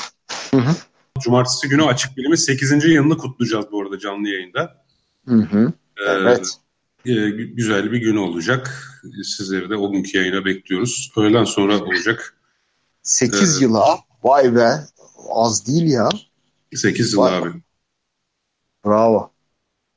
[0.51, 0.75] Hı hı.
[1.21, 2.85] Cumartesi günü Açık Bilim'in 8.
[2.85, 4.85] yılını kutlayacağız bu arada canlı yayında.
[5.29, 5.73] Hı hı.
[5.99, 6.49] Ee, evet.
[7.07, 8.93] E, güzel bir gün olacak.
[9.25, 11.13] Sizleri de o günkü yayına bekliyoruz.
[11.17, 12.37] Öğleden sonra olacak.
[13.03, 14.71] 8 ee, yıla vay be
[15.29, 16.09] az değil ya.
[16.75, 17.49] 8 yıl abi.
[18.87, 19.31] Bravo.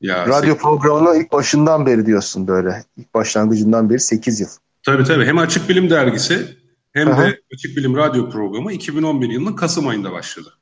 [0.02, 0.62] Ya, Radyo 8...
[0.62, 2.84] programına ilk başından beri diyorsun böyle.
[2.98, 4.50] İlk başlangıcından beri 8 yıl.
[4.84, 5.26] Tabii tabii.
[5.26, 6.58] Hem Açık Bilim Dergisi
[6.98, 7.24] hem Aha.
[7.24, 10.54] de Açık Bilim Radyo programı 2011 yılının Kasım ayında başladı.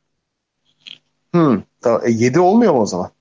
[1.31, 2.01] Hmm, tamam.
[2.05, 3.11] E, 7 olmuyor mu o zaman?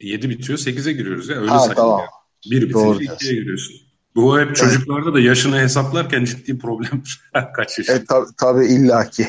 [0.00, 1.36] 7 bitiyor 8'e giriyoruz ya.
[1.36, 2.00] Öyle ha, tamam.
[2.00, 2.06] Ya.
[2.50, 3.76] 1 bitince 2'ye giriyorsun.
[4.14, 7.02] Bu hep çocuklarda da yaşını hesaplarken ciddi problem.
[7.56, 7.96] Kaç yaşında?
[7.96, 9.26] E, tab- tabii illaki.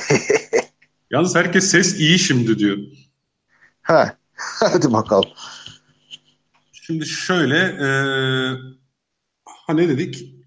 [1.11, 2.77] Yalnız herkes ses iyi şimdi diyor.
[3.81, 4.17] Ha.
[4.59, 5.29] Hadi bakalım.
[6.71, 7.87] Şimdi şöyle e,
[9.45, 10.38] ha ne dedik?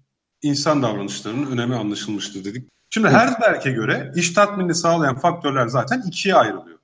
[0.43, 2.69] İnsan davranışlarının önemi anlaşılmıştır dedik.
[2.89, 6.79] Şimdi her Herzberg'e göre iş tatminini sağlayan faktörler zaten ikiye ayrılıyor.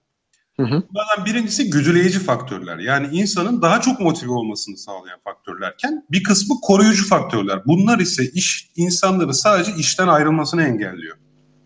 [0.60, 0.84] Hı hı.
[0.90, 2.78] Bunlardan birincisi güdüleyici faktörler.
[2.78, 7.66] Yani insanın daha çok motive olmasını sağlayan faktörlerken bir kısmı koruyucu faktörler.
[7.66, 11.18] Bunlar ise iş insanları sadece işten ayrılmasını engelliyor.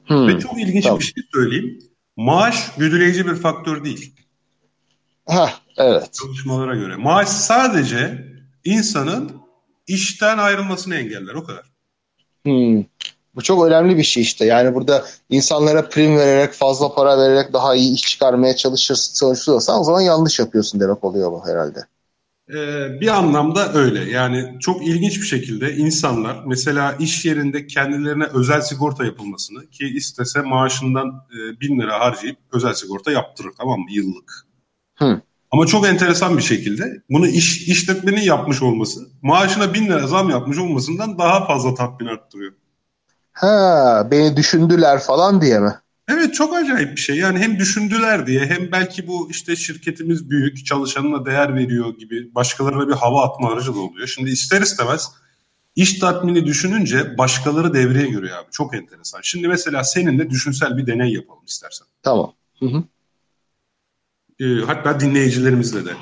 [0.08, 0.28] Hı.
[0.28, 1.00] Ve çok ilginç tamam.
[1.00, 1.80] bir şey söyleyeyim.
[2.16, 4.16] Maaş güdüleyici bir faktör değil.
[5.26, 6.14] Ha, evet.
[6.14, 6.96] Çalışmalara göre.
[6.96, 8.28] Maaş sadece
[8.64, 9.32] insanın
[9.88, 11.73] işten ayrılmasını engeller o kadar.
[12.46, 12.84] Hmm.
[13.36, 14.46] Bu çok önemli bir şey işte.
[14.46, 19.84] Yani burada insanlara prim vererek, fazla para vererek daha iyi iş çıkarmaya çalışırsın, çalışıyorsan o
[19.84, 21.80] zaman yanlış yapıyorsun demek oluyor bu herhalde.
[22.50, 24.12] Ee, bir anlamda öyle.
[24.12, 30.42] Yani çok ilginç bir şekilde insanlar mesela iş yerinde kendilerine özel sigorta yapılmasını ki istese
[30.42, 34.48] maaşından e, bin lira harcayıp özel sigorta yaptırır tamam mı yıllık.
[34.96, 35.22] Hı.
[35.54, 40.58] Ama çok enteresan bir şekilde bunu iş işletmenin yapmış olması maaşına bin lira zam yapmış
[40.58, 42.54] olmasından daha fazla tatmin arttırıyor.
[43.32, 45.76] Ha, beni düşündüler falan diye mi?
[46.10, 47.18] Evet çok acayip bir şey.
[47.18, 52.88] Yani hem düşündüler diye hem belki bu işte şirketimiz büyük, çalışanına değer veriyor gibi başkalarına
[52.88, 54.08] bir hava atma aracı da oluyor.
[54.08, 55.12] Şimdi ister istemez
[55.76, 58.52] iş tatmini düşününce başkaları devreye giriyor abi.
[58.52, 59.20] Çok enteresan.
[59.24, 61.88] Şimdi mesela seninle düşünsel bir deney yapalım istersen.
[62.04, 62.34] Tamam.
[62.60, 62.84] Hı hı.
[64.40, 65.94] E, hatta dinleyicilerimizle de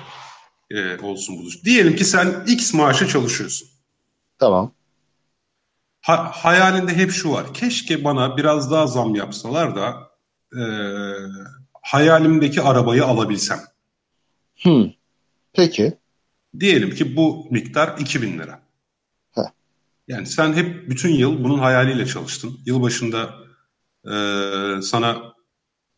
[0.72, 1.66] e, olsun bu.
[1.66, 3.68] Diyelim ki sen X maaşı çalışıyorsun.
[4.40, 4.74] Tamam
[6.02, 7.54] ha, hayalinde hep şu var.
[7.54, 10.12] Keşke bana biraz daha zam yapsalar da
[10.58, 10.62] e,
[11.82, 13.60] hayalimdeki arabayı alabilsem.
[14.62, 14.92] Hmm.
[15.54, 15.98] Peki.
[16.60, 18.60] Diyelim ki bu miktar 2000 lira.
[19.32, 19.52] Heh.
[20.08, 22.60] Yani sen hep bütün yıl bunun hayaliyle çalıştın.
[22.66, 23.34] Yılbaşında
[24.06, 24.14] e,
[24.82, 25.31] sana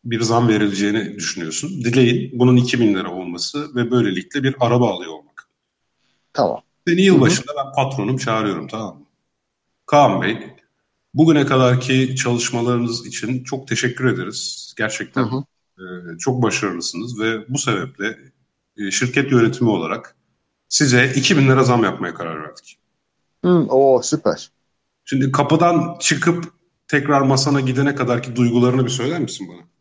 [0.04, 1.84] bir zam verileceğini düşünüyorsun.
[1.84, 5.48] Dileğin bunun 2000 lira olması ve böylelikle bir araba alıyor olmak.
[6.32, 6.60] Tamam.
[6.88, 7.66] Seni yılbaşında Hı-hı.
[7.66, 9.06] ben patronum çağırıyorum tamam mı?
[9.86, 10.38] Kaan Bey,
[11.14, 14.74] bugüne kadarki çalışmalarınız için çok teşekkür ederiz.
[14.78, 15.24] Gerçekten.
[15.78, 15.84] E,
[16.18, 18.18] çok başarılısınız ve bu sebeple
[18.76, 20.16] e, şirket yönetimi olarak
[20.68, 22.78] size 2000 lira zam yapmaya karar verdik.
[23.44, 24.50] Hı, o süper.
[25.04, 26.52] Şimdi kapıdan çıkıp
[26.88, 29.73] tekrar masana gidene kadarki duygularını bir söyler misin bana?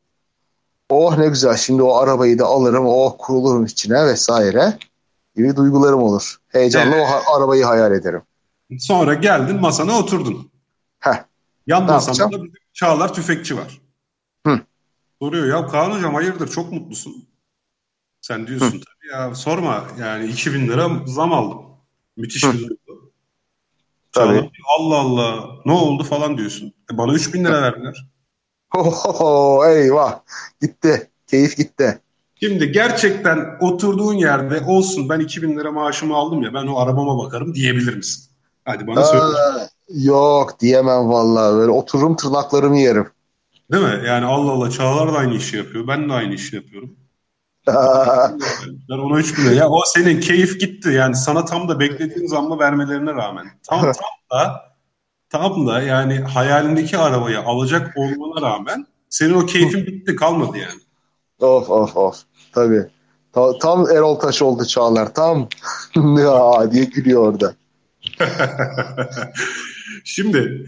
[0.93, 4.77] Oh ne güzel şimdi o arabayı da alırım, oh kurulurum içine vesaire
[5.35, 6.37] gibi duygularım olur.
[6.47, 7.07] Heyecanla evet.
[7.31, 8.21] o arabayı hayal ederim.
[8.79, 10.51] Sonra geldin masana oturdun.
[10.99, 11.23] Heh.
[11.67, 13.81] Yan masanda da Çağlar Tüfekçi var.
[14.47, 14.59] Hı.
[15.21, 17.27] Soruyor ya Kaan Hocam hayırdır çok mutlusun.
[18.21, 18.71] Sen diyorsun Hı.
[18.71, 21.61] tabii ya sorma yani 2000 lira zam aldım.
[22.17, 23.11] Müthiş bir duygu.
[24.11, 24.51] Tabii.
[24.77, 26.73] Allah Allah ne oldu falan diyorsun.
[26.93, 28.07] E bana 3000 lira verdiler.
[28.77, 30.19] Oho, eyvah
[30.61, 31.09] gitti.
[31.27, 31.99] Keyif gitti.
[32.39, 37.55] Şimdi gerçekten oturduğun yerde olsun ben 2000 lira maaşımı aldım ya ben o arabama bakarım
[37.55, 38.23] diyebilir misin?
[38.65, 39.23] Hadi bana söyle.
[39.89, 43.07] Yok diyemem vallahi böyle otururum tırnaklarımı yerim.
[43.71, 44.07] Değil mi?
[44.07, 45.87] Yani Allah Allah Çağlar da aynı işi yapıyor.
[45.87, 46.95] Ben de aynı işi yapıyorum.
[48.89, 49.53] ben ona 3 bin lira.
[49.53, 50.89] Ya o senin keyif gitti.
[50.89, 53.45] Yani sana tam da beklediğin zammı vermelerine rağmen.
[53.63, 53.93] Tam tam
[54.31, 54.72] da
[55.33, 60.81] tam da yani hayalindeki arabayı alacak olmana rağmen senin o keyfin bitti kalmadı yani.
[61.39, 62.21] Of of of.
[62.51, 62.85] Tabii.
[63.33, 65.13] Ta, tam Erol Taş oldu Çağlar.
[65.13, 65.49] Tam
[66.17, 67.55] ya diye gülüyor orada.
[70.03, 70.65] Şimdi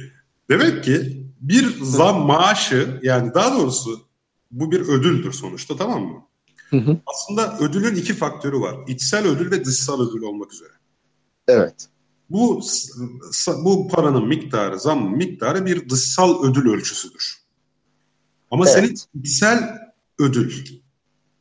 [0.50, 4.00] demek ki bir zam maaşı yani daha doğrusu
[4.52, 6.22] bu bir ödüldür sonuçta tamam mı?
[6.70, 6.98] Hı hı.
[7.06, 8.76] Aslında ödülün iki faktörü var.
[8.88, 10.70] İçsel ödül ve dışsal ödül olmak üzere.
[11.48, 11.90] Evet.
[12.30, 12.62] Bu
[13.64, 17.38] bu paranın miktarı, zam miktarı bir dışsal ödül ölçüsüdür.
[18.52, 18.76] Ama evet.
[18.76, 19.80] senin içsel
[20.20, 20.66] ödül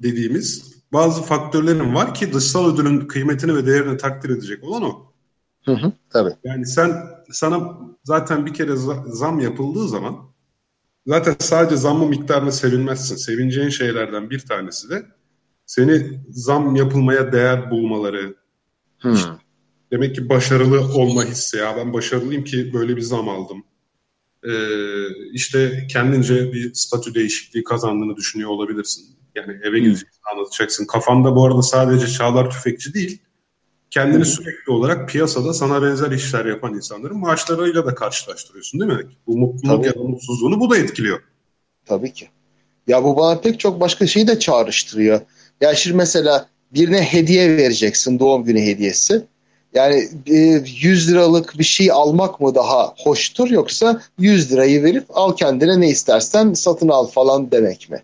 [0.02, 5.12] dediğimiz bazı faktörlerin var ki dışsal ödülün kıymetini ve değerini takdir edecek olan o.
[5.64, 6.34] Hı hı, tabii.
[6.44, 6.92] Yani sen
[7.30, 10.16] sana zaten bir kere zam yapıldığı zaman
[11.06, 13.16] zaten sadece zammı miktarını sevinmezsin.
[13.16, 15.06] Sevineceğin şeylerden bir tanesi de
[15.66, 18.36] seni zam yapılmaya değer bulmaları.
[18.98, 19.14] Hmm.
[19.14, 19.30] İşte
[19.94, 23.64] demek ki başarılı olma hissi ya ben başarılıyım ki böyle bir zam aldım.
[24.44, 24.52] Ee,
[25.32, 29.04] işte kendince bir statü değişikliği kazandığını düşünüyor olabilirsin.
[29.34, 30.86] Yani eve gideceksin anlatacaksın.
[30.86, 33.22] Kafanda bu arada sadece Çağlar Tüfekçi değil
[33.90, 39.06] kendini sürekli olarak piyasada sana benzer işler yapan insanların maaşlarıyla da karşılaştırıyorsun değil mi?
[39.26, 39.86] Bu mutluluk Tabii.
[39.86, 41.20] ya da mutsuzluğunu bu da etkiliyor.
[41.86, 42.28] Tabii ki.
[42.86, 45.20] Ya bu bana pek çok başka şeyi de çağrıştırıyor.
[45.60, 49.24] Ya şimdi mesela birine hediye vereceksin doğum günü hediyesi.
[49.74, 55.36] Yani 100 e, liralık bir şey almak mı daha hoştur yoksa 100 lirayı verip al
[55.36, 58.02] kendine ne istersen satın al falan demek mi?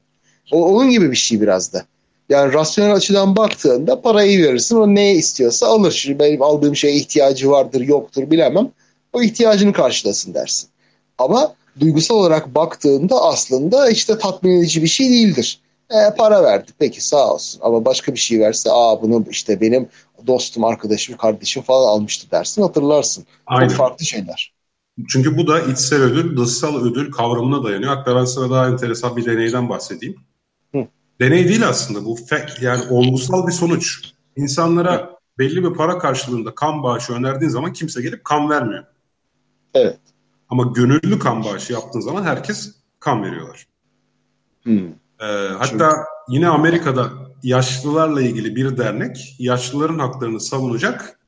[0.53, 1.85] O, onun gibi bir şey biraz da.
[2.29, 5.93] Yani rasyonel açıdan baktığında parayı verirsin o ne istiyorsa alır.
[5.93, 8.71] Şimdi benim aldığım şeye ihtiyacı vardır yoktur bilemem.
[9.13, 10.69] O ihtiyacını karşılasın dersin.
[11.19, 15.61] Ama duygusal olarak baktığında aslında işte tatmin edici bir şey değildir.
[15.91, 19.89] E, para verdi peki sağ olsun ama başka bir şey verse aa bunu işte benim
[20.27, 23.25] dostum, arkadaşım, kardeşim falan almıştı dersin hatırlarsın.
[23.47, 23.69] Aynen.
[23.69, 24.55] Çok farklı şeyler.
[25.09, 27.97] Çünkü bu da içsel ödül, dışsal ödül kavramına dayanıyor.
[27.97, 30.17] Hatta ben sana daha enteresan bir deneyden bahsedeyim.
[31.21, 34.13] Deney değil aslında bu fact yani olgusal bir sonuç.
[34.37, 38.85] İnsanlara belli bir para karşılığında kan bağışı önerdiğin zaman kimse gelip kan vermiyor.
[39.75, 39.99] Evet.
[40.49, 43.67] Ama gönüllü kan bağışı yaptığın zaman herkes kan veriyorlar.
[44.63, 44.93] Hmm.
[45.21, 45.25] Ee,
[45.59, 45.87] hatta Çünkü...
[46.29, 47.11] yine Amerika'da
[47.43, 51.21] yaşlılarla ilgili bir dernek yaşlıların haklarını savunacak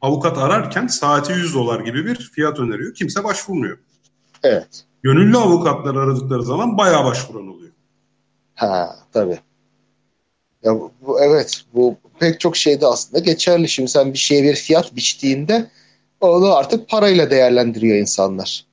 [0.00, 2.94] avukat ararken saati 100 dolar gibi bir fiyat öneriyor.
[2.94, 3.78] Kimse başvurmuyor.
[4.42, 4.84] Evet.
[5.02, 7.72] Gönüllü avukatlar aradıkları zaman bayağı başvuran oluyor.
[8.54, 9.38] Ha tabii.
[10.64, 13.68] Ya bu, evet bu pek çok şeyde aslında geçerli.
[13.68, 15.70] Şimdi sen bir şeye bir fiyat biçtiğinde
[16.20, 18.64] onu artık parayla değerlendiriyor insanlar.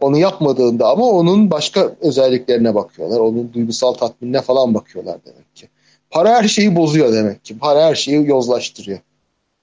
[0.00, 3.20] Onu yapmadığında ama onun başka özelliklerine bakıyorlar.
[3.20, 5.68] Onun duygusal tatminine falan bakıyorlar demek ki.
[6.10, 7.58] Para her şeyi bozuyor demek ki.
[7.58, 8.98] Para her şeyi yozlaştırıyor.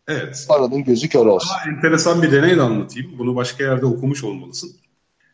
[0.07, 0.45] Evet.
[0.47, 1.49] Paranın gözü kör olsun.
[1.49, 3.11] Daha enteresan bir deney de anlatayım.
[3.19, 4.71] Bunu başka yerde okumuş olmalısın.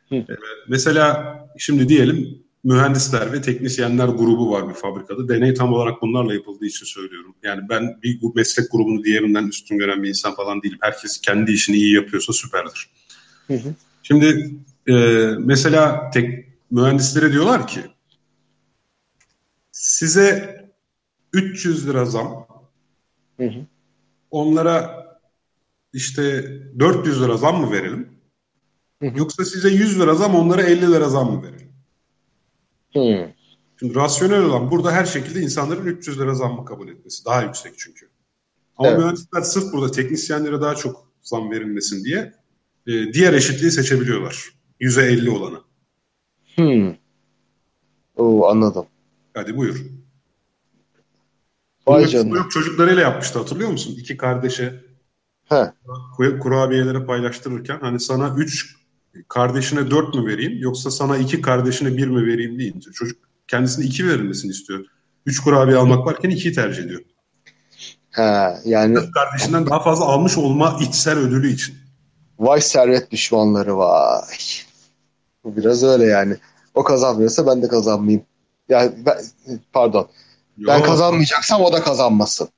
[0.10, 0.26] Hı.
[0.68, 5.30] Mesela şimdi diyelim mühendisler ve teknisyenler grubu var bir fabrikada.
[5.30, 7.36] Deney tam olarak bunlarla yapıldığı için söylüyorum.
[7.44, 10.78] Yani ben bir meslek grubunu diğerinden üstün gören bir insan falan değilim.
[10.82, 12.90] Herkes kendi işini iyi yapıyorsa süperdir.
[13.48, 13.74] Hı hı.
[14.04, 14.56] Şimdi
[14.90, 14.94] e,
[15.40, 17.82] mesela tek, mühendislere diyorlar ki
[19.72, 20.60] size
[21.34, 22.48] 300 lira zam
[23.38, 23.66] hı hı.
[24.32, 25.06] onlara
[25.94, 26.46] işte
[26.80, 28.10] 400 lira zam mı verelim?
[29.02, 29.20] Hı hı.
[29.20, 31.70] Yoksa size 100 lira zam onlara 50 lira zam mı verelim?
[32.94, 33.34] Hmm.
[33.80, 37.26] Şimdi rasyonel olan burada her şekilde insanların 300 lira zammı kabul etmesi.
[37.26, 38.10] Daha yüksek çünkü.
[38.78, 39.00] Ama evet.
[39.00, 42.34] mühendisler sırf burada teknisyenlere daha çok zam verilmesin diye
[42.88, 44.59] e, diğer eşitliği seçebiliyorlar.
[44.80, 45.62] Yüze 50 olanı.
[46.56, 46.96] Hmm.
[48.16, 48.86] Oo, anladım.
[49.34, 49.86] Hadi buyur.
[51.88, 52.38] Vay canına.
[52.38, 53.96] Yok çocuklarıyla yapmıştı hatırlıyor musun?
[53.98, 54.84] İki kardeşe
[55.50, 55.72] He.
[56.40, 58.76] kurabiyeleri paylaştırırken hani sana 3
[59.28, 64.08] kardeşine dört mü vereyim yoksa sana iki kardeşine bir mi vereyim deyince çocuk kendisine iki
[64.08, 64.86] verilmesini istiyor.
[65.26, 67.02] Üç kurabiye almak varken ikiyi tercih ediyor.
[68.12, 71.76] Ha, yani kardeşinden daha fazla almış olma içsel ödülü için.
[72.40, 74.28] Vay servet düşmanları vay.
[75.44, 76.38] Bu biraz öyle yani.
[76.76, 78.26] O kazanmıyorsa ben de kazanmayayım.
[78.70, 79.18] Yani ben,
[79.74, 80.10] pardon.
[80.58, 80.68] Yo.
[80.68, 82.50] Ben kazanmayacaksam o da kazanmasın.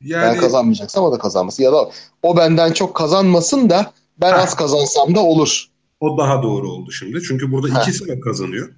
[0.00, 0.34] Yani...
[0.34, 1.62] Ben kazanmayacaksam o da kazanmasın.
[1.62, 1.90] Ya da
[2.22, 5.66] o benden çok kazanmasın da ben az kazansam da olur.
[6.00, 7.22] O daha doğru oldu şimdi.
[7.22, 7.82] Çünkü burada Heh.
[7.82, 8.74] ikisi de kazanıyor.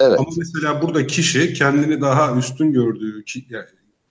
[0.00, 0.20] Evet.
[0.20, 3.66] Ama mesela burada kişi kendini daha üstün gördüğü ki, yani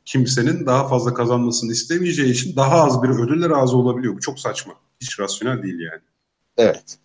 [0.06, 4.16] kimsenin daha fazla kazanmasını istemeyeceği için daha az bir ödülle razı olabiliyor.
[4.16, 4.74] Bu çok saçma.
[5.02, 6.02] Hiç rasyonel değil yani.
[6.58, 6.98] Evet.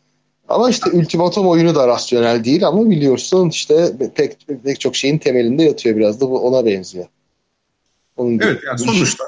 [0.48, 5.62] Ama işte ultimatum oyunu da rasyonel değil ama biliyorsun işte pek pek çok şeyin temelinde
[5.62, 7.06] yatıyor biraz da bu ona benziyor.
[8.16, 9.24] Onun evet yani sonuçta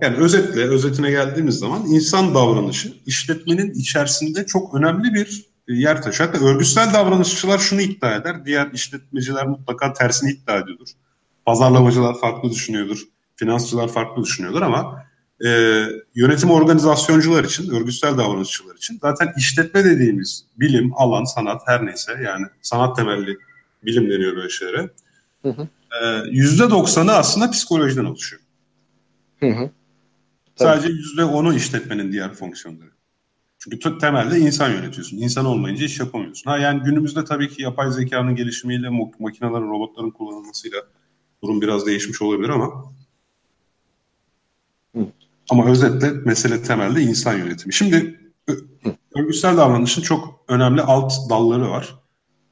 [0.00, 6.30] yani özetle özetine geldiğimiz zaman insan davranışı işletmenin içerisinde çok önemli bir yer taşıyor.
[6.30, 8.44] Hatta örgütsel davranışçılar şunu iddia eder.
[8.44, 10.88] Diğer işletmeciler mutlaka tersini iddia ediyordur.
[11.46, 12.98] Pazarlamacılar farklı düşünüyordur.
[13.36, 15.04] Finansçılar farklı düşünüyordur ama
[15.44, 15.48] e,
[16.14, 22.46] yönetim organizasyoncular için, örgütsel davranışçılar için zaten işletme dediğimiz bilim, alan, sanat her neyse yani
[22.62, 23.38] sanat temelli
[23.84, 24.90] bilim deniyor böyle şeylere.
[26.30, 28.42] Yüzde doksanı aslında psikolojiden oluşuyor.
[29.40, 29.70] Hı hı.
[30.56, 32.90] Sadece yüzde onu işletmenin diğer fonksiyonları.
[33.58, 35.16] Çünkü temelde insan yönetiyorsun.
[35.16, 36.50] İnsan olmayınca iş yapamıyorsun.
[36.50, 40.78] Ha yani günümüzde tabii ki yapay zekanın gelişimiyle, makinelerin, robotların kullanılmasıyla
[41.42, 42.92] durum biraz değişmiş olabilir ama.
[45.52, 47.74] Ama özetle mesele temelde insan yönetimi.
[47.74, 48.20] Şimdi
[49.16, 51.94] örgütsel davranışın çok önemli alt dalları var.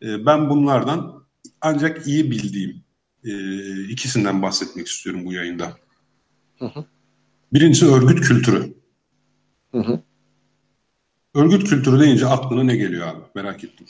[0.02, 1.24] Ben bunlardan
[1.60, 2.84] ancak iyi bildiğim
[3.90, 5.76] ikisinden bahsetmek istiyorum bu yayında.
[6.58, 6.84] Hı hı.
[7.52, 8.74] Birincisi örgüt kültürü.
[9.72, 10.00] Hı hı.
[11.34, 13.20] Örgüt kültürü deyince aklına ne geliyor abi?
[13.34, 13.86] Merak ettim.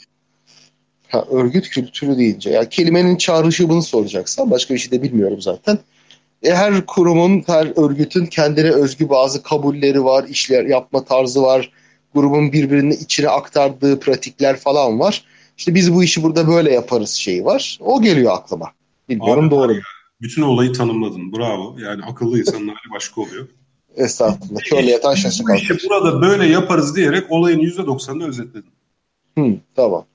[1.07, 5.79] Ha, örgüt kültürü deyince ya kelimenin çağrışımını soracaksan başka bir şey de bilmiyorum zaten.
[6.43, 11.71] E, her kurumun, her örgütün kendine özgü bazı kabulleri var, işler yapma tarzı var.
[12.15, 15.25] Grubun birbirine içine aktardığı pratikler falan var.
[15.57, 17.77] İşte biz bu işi burada böyle yaparız şeyi var.
[17.81, 18.71] O geliyor aklıma.
[19.09, 19.73] Bilmiyorum Abi, doğru?
[20.21, 21.33] Bütün olayı tanımladın.
[21.33, 21.75] Bravo.
[21.79, 23.47] Yani akıllı insanlar başka oluyor.
[23.95, 24.61] Estağfurullah.
[24.63, 25.61] Şöyle yatan şaşı kalkar.
[25.61, 28.71] İşte burada böyle yaparız diyerek olayın %90'ını özetledin.
[29.37, 30.05] Hı, tamam.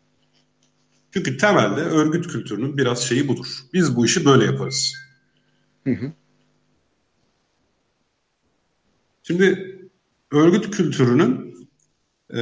[1.13, 3.47] Çünkü temelde örgüt kültürünün biraz şeyi budur.
[3.73, 4.95] Biz bu işi böyle yaparız.
[5.87, 6.13] Hı hı.
[9.23, 9.77] Şimdi
[10.33, 11.57] örgüt kültürünün
[12.31, 12.39] e,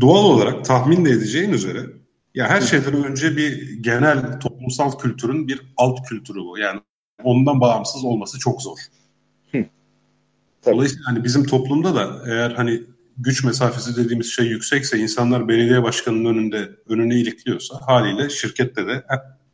[0.00, 1.86] doğal olarak tahmin de edeceğin üzere
[2.34, 6.58] ya her şeyden önce bir genel toplumsal kültürün bir alt kültürü bu.
[6.58, 6.80] Yani
[7.22, 8.78] ondan bağımsız olması çok zor.
[9.52, 9.64] Hı.
[10.66, 12.82] Dolayısıyla hani bizim toplumda da eğer hani
[13.18, 19.04] güç mesafesi dediğimiz şey yüksekse insanlar belediye başkanının önünde önünü ilikliyorsa haliyle şirkette de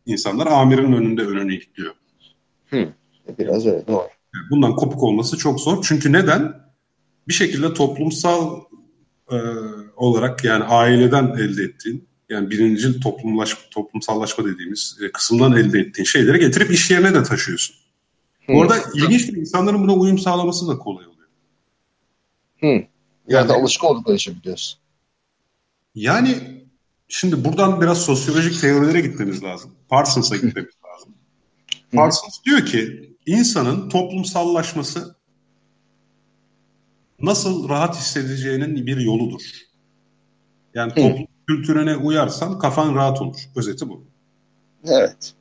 [0.07, 1.95] insanlar amirin önünde önünü ilikliyor.
[2.73, 2.89] Hı.
[3.39, 4.09] Biraz öyle doğru.
[4.51, 5.85] Bundan kopuk olması çok zor.
[5.85, 6.63] Çünkü neden?
[7.29, 8.61] Bir şekilde toplumsal
[9.33, 9.37] e,
[9.97, 16.39] olarak yani aileden elde ettiğin yani birinci toplumlaş, toplumsallaşma dediğimiz e, kısımdan elde ettiğin şeyleri
[16.39, 17.77] getirip iş yerine de taşıyorsun.
[18.47, 18.53] Hı.
[18.53, 21.29] Orada ilginç bir insanların buna uyum sağlaması da kolay oluyor.
[22.61, 22.67] Hı.
[22.67, 22.89] Yani,
[23.29, 24.79] yani alışık oldukları için biliyorsun.
[25.95, 26.37] Yani
[27.09, 29.71] şimdi buradan biraz sosyolojik teorilere gitmemiz lazım.
[29.89, 30.75] Parsons'a gitmemiz.
[31.93, 35.17] Parsons diyor ki insanın toplumsallaşması
[37.21, 39.43] nasıl rahat hissedeceğinin bir yoludur.
[40.75, 43.37] Yani toplum kültürüne uyarsan kafan rahat olur.
[43.57, 44.05] Özeti bu.
[44.85, 45.35] Evet.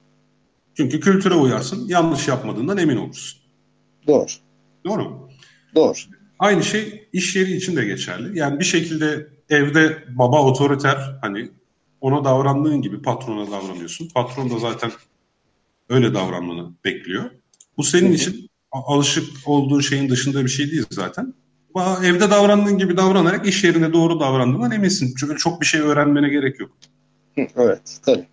[0.77, 3.41] Çünkü kültüre uyarsın, yanlış yapmadığından emin olursun.
[4.07, 4.25] Doğru.
[4.85, 5.29] Doğru mu?
[5.75, 5.93] Doğru.
[6.39, 8.39] Aynı şey iş yeri için de geçerli.
[8.39, 11.51] Yani bir şekilde evde baba otoriter hani
[12.01, 14.09] ona davrandığın gibi patrona davranıyorsun.
[14.15, 14.91] Patron da zaten
[15.91, 17.23] öyle davranmanı bekliyor.
[17.77, 18.15] Bu senin Hı-hı.
[18.15, 21.33] için alışık olduğun şeyin dışında bir şey değil zaten
[22.03, 25.13] evde davrandığın gibi davranarak iş yerinde doğru davrandığından eminsin.
[25.19, 26.71] Çünkü çok bir şey öğrenmene gerek yok.
[27.37, 28.25] Evet tabii.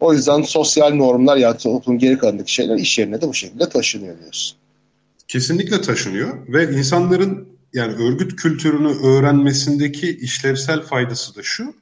[0.00, 4.18] O yüzden sosyal normlar ya toplumun geri kalanındaki şeyler iş yerine de bu şekilde taşınıyor
[4.18, 4.58] diyorsun.
[5.28, 11.74] Kesinlikle taşınıyor ve insanların yani örgüt kültürünü öğrenmesindeki işlevsel faydası da şu.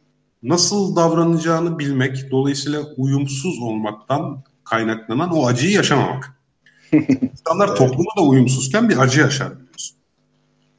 [0.43, 6.41] Nasıl davranacağını bilmek, dolayısıyla uyumsuz olmaktan kaynaklanan o acıyı yaşamamak.
[6.93, 7.79] İnsanlar evet.
[7.79, 9.53] topluma da uyumsuzken bir acı yaşar.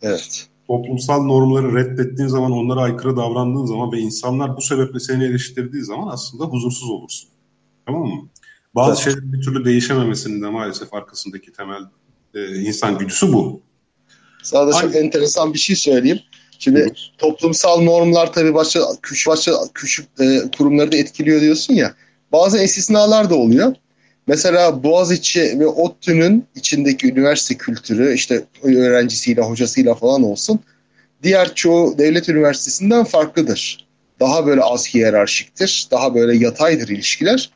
[0.01, 0.47] Evet.
[0.67, 6.07] Toplumsal normları reddettiğin zaman, onlara aykırı davrandığın zaman ve insanlar bu sebeple seni eleştirdiği zaman
[6.07, 7.29] aslında huzursuz olursun.
[7.85, 8.29] Tamam mı?
[8.75, 9.03] Bazı evet.
[9.03, 11.81] şeylerin bir türlü değişememesinin de maalesef arkasındaki temel
[12.33, 13.61] e, insan güdüsü bu.
[14.43, 16.19] Sana da çok enteresan bir şey söyleyeyim.
[16.59, 21.95] Şimdi toplumsal normlar tabii başka küçük başka küçük e, kurumları da etkiliyor diyorsun ya.
[22.31, 23.75] Bazı istisnalar da oluyor.
[24.27, 30.59] Mesela Boğaziçi ve ODTÜ'nün içindeki üniversite kültürü işte öğrencisiyle, hocasıyla falan olsun
[31.23, 33.87] diğer çoğu devlet üniversitesinden farklıdır.
[34.19, 37.51] Daha böyle az hiyerarşiktir, daha böyle yataydır ilişkiler.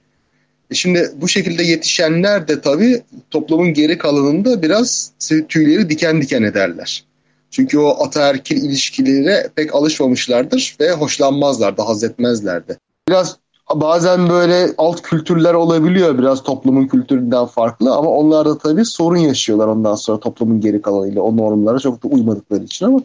[0.71, 3.01] E şimdi bu şekilde yetişenler de tabii
[3.31, 5.11] toplumun geri kalanında biraz
[5.49, 7.05] tüyleri diken diken ederler.
[7.51, 12.77] Çünkü o ataerkil ilişkilere pek alışmamışlardır ve hoşlanmazlar da, haz etmezler de.
[13.07, 13.37] Biraz
[13.75, 19.67] bazen böyle alt kültürler olabiliyor biraz toplumun kültüründen farklı ama onlar da tabii sorun yaşıyorlar
[19.67, 22.99] ondan sonra toplumun geri kalanıyla o normlara çok da uymadıkları için ama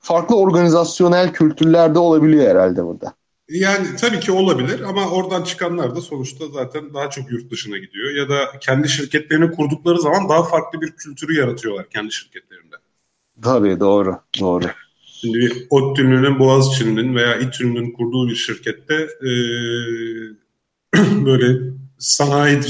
[0.00, 3.12] farklı organizasyonel kültürler de olabiliyor herhalde burada.
[3.48, 8.10] Yani tabii ki olabilir ama oradan çıkanlar da sonuçta zaten daha çok yurt dışına gidiyor
[8.10, 12.76] ya da kendi şirketlerini kurdukları zaman daha farklı bir kültürü yaratıyorlar kendi şirketlerinde.
[13.42, 14.64] Tabii doğru, doğru.
[15.24, 19.30] Şimdi bir ODTÜ'nün, Boğaziçi'nin veya İTÜ'nün kurduğu bir şirkette e,
[21.24, 22.60] böyle sanayi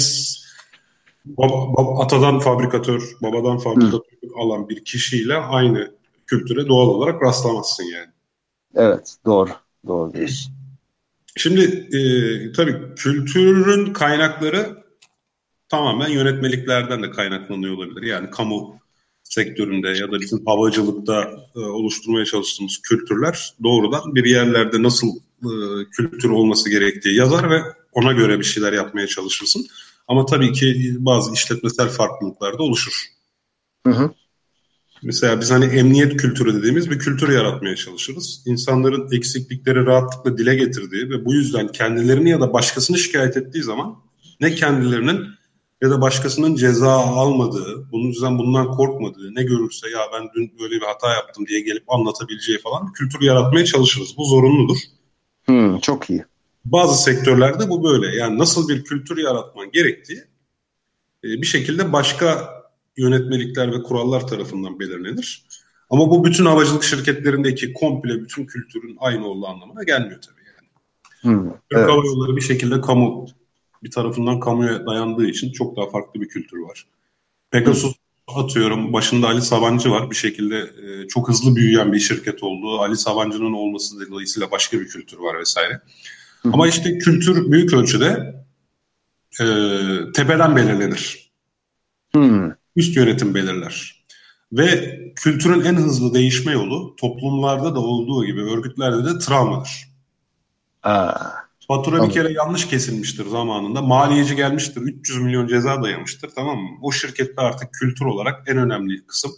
[1.25, 4.41] bab, bab, atadan fabrikatör, babadan fabrikatör Hı.
[4.41, 5.95] alan bir kişiyle aynı
[6.27, 8.11] kültüre doğal olarak rastlamazsın yani.
[8.75, 9.51] Evet, doğru.
[9.87, 10.55] Doğru diyorsun.
[11.37, 11.63] Şimdi
[11.97, 14.85] e, tabii kültürün kaynakları
[15.69, 18.03] tamamen yönetmeliklerden de kaynaklanıyor olabilir.
[18.03, 18.79] Yani kamu
[19.35, 25.09] sektöründe ya da bizim havacılıkta e, oluşturmaya çalıştığımız kültürler doğrudan bir yerlerde nasıl
[25.43, 25.51] e,
[25.93, 27.63] kültür olması gerektiği yazar ve
[27.93, 29.67] ona göre bir şeyler yapmaya çalışırsın.
[30.09, 33.05] Ama tabii ki bazı işletmesel farklılıklar da oluşur.
[33.87, 34.11] Hı hı.
[35.03, 38.43] Mesela biz hani emniyet kültürü dediğimiz bir kültür yaratmaya çalışırız.
[38.47, 43.97] İnsanların eksiklikleri rahatlıkla dile getirdiği ve bu yüzden kendilerini ya da başkasını şikayet ettiği zaman
[44.41, 45.27] ne kendilerinin
[45.85, 50.75] ya da başkasının ceza almadığı, bunun yüzden bundan korkmadığı, ne görürse ya ben dün böyle
[50.75, 54.15] bir hata yaptım diye gelip anlatabileceği falan bir kültür yaratmaya çalışırız.
[54.17, 54.77] Bu zorunludur.
[55.45, 56.25] Hmm, çok iyi.
[56.65, 58.17] Bazı sektörlerde bu böyle.
[58.17, 60.19] Yani nasıl bir kültür yaratman gerektiği
[61.25, 62.49] e, bir şekilde başka
[62.97, 65.45] yönetmelikler ve kurallar tarafından belirlenir.
[65.91, 70.69] Ama bu bütün havacılık şirketlerindeki komple bütün kültürün aynı olduğu anlamına gelmiyor tabii yani.
[71.21, 71.89] Hmm, Türk evet.
[71.89, 73.27] Hava Yolları bir şekilde kamu
[73.85, 76.87] bir tarafından kamuya dayandığı için çok daha farklı bir kültür var.
[77.51, 77.95] Pegasus
[78.29, 82.97] atıyorum başında Ali Sabancı var bir şekilde e, çok hızlı büyüyen bir şirket olduğu Ali
[82.97, 85.81] Sabancı'nın olması dolayısıyla başka bir kültür var vesaire.
[86.43, 86.51] Hı.
[86.53, 88.35] Ama işte kültür büyük ölçüde
[89.41, 89.47] e,
[90.15, 91.31] tepeden belirlenir.
[92.13, 92.51] Hmm.
[92.77, 94.05] Üst yönetim belirler.
[94.53, 99.89] Ve kültürün en hızlı değişme yolu toplumlarda da olduğu gibi örgütlerde de travmadır.
[100.83, 101.44] Aa.
[101.69, 102.09] Fatura tamam.
[102.09, 103.83] bir kere yanlış kesilmiştir zamanında.
[103.83, 104.81] Maliyeci gelmiştir.
[104.81, 106.31] 300 milyon ceza dayamıştır.
[106.35, 106.69] Tamam mı?
[106.83, 109.33] O şirkette artık kültür olarak en önemli kısım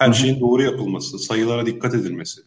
[0.00, 2.40] her şeyin doğru yapılması, sayılara dikkat edilmesi,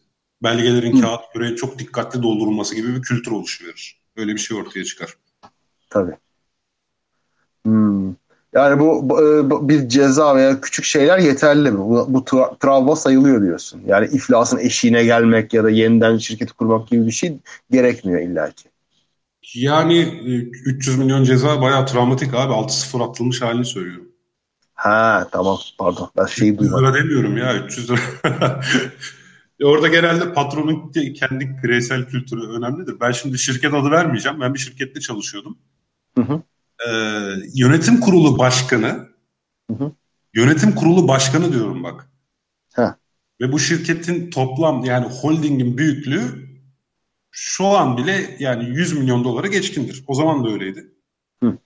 [0.44, 4.02] belgelerin kağıt küreğe çok dikkatli doldurulması gibi bir kültür oluşuverir.
[4.18, 5.18] Öyle bir şey ortaya çıkar.
[5.90, 6.16] Tabii.
[7.66, 8.08] Hmm.
[8.54, 11.80] Yani bu, bu e, bir ceza veya küçük şeyler yeterli mi?
[11.80, 13.82] Bu, bu tra- travma sayılıyor diyorsun.
[13.86, 17.38] Yani iflasın eşiğine gelmek ya da yeniden şirket kurmak gibi bir şey
[17.72, 18.73] gerekmiyor illaki.
[19.54, 20.00] Yani
[20.66, 22.54] 300 e, milyon ceza bayağı travmatik abi.
[22.54, 24.08] 6-0 atılmış halini söylüyorum.
[24.74, 26.86] Ha tamam pardon ben şeyi duymadım.
[26.86, 28.00] lira demiyorum ya 300 lira.
[29.64, 33.00] Orada genelde patronun kendi bireysel kültürü önemlidir.
[33.00, 34.42] Ben şimdi şirket adı vermeyeceğim.
[34.42, 35.58] Ben bir şirkette çalışıyordum.
[36.18, 36.42] Hı hı.
[36.88, 36.92] Ee,
[37.54, 39.10] yönetim kurulu başkanı
[39.72, 39.92] hı hı.
[40.34, 42.10] yönetim kurulu başkanı diyorum bak.
[42.74, 42.98] Ha.
[43.42, 46.53] Ve bu şirketin toplam yani holdingin büyüklüğü
[47.36, 50.04] şu an bile yani 100 milyon dolara geçkindir.
[50.08, 50.94] O zaman da öyleydi.
[51.44, 51.58] Hı.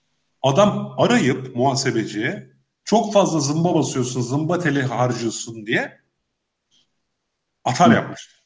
[0.41, 2.51] Adam arayıp muhasebeciye
[2.83, 6.01] çok fazla zımba basıyorsun, zımba teli harcıyorsun diye
[7.63, 7.93] atar Hı.
[7.93, 8.37] yapmış.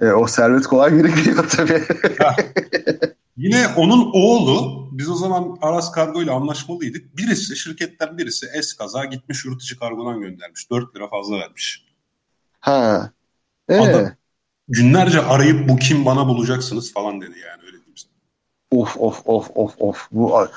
[0.00, 1.82] E, o servet kolay birikiyor tabii.
[3.36, 7.16] Yine onun oğlu, biz o zaman Aras Kargo ile anlaşmalıydık.
[7.16, 10.70] Birisi, şirketten birisi es kaza gitmiş yurt dışı kargodan göndermiş.
[10.70, 11.86] 4 lira fazla vermiş.
[12.60, 13.12] Ha.
[13.68, 13.78] Ee?
[13.78, 14.12] Adam,
[14.68, 18.12] günlerce arayıp bu kim bana bulacaksınız falan dedi yani öyle diyeyim sana.
[18.70, 20.06] Of of of of of.
[20.12, 20.48] Bu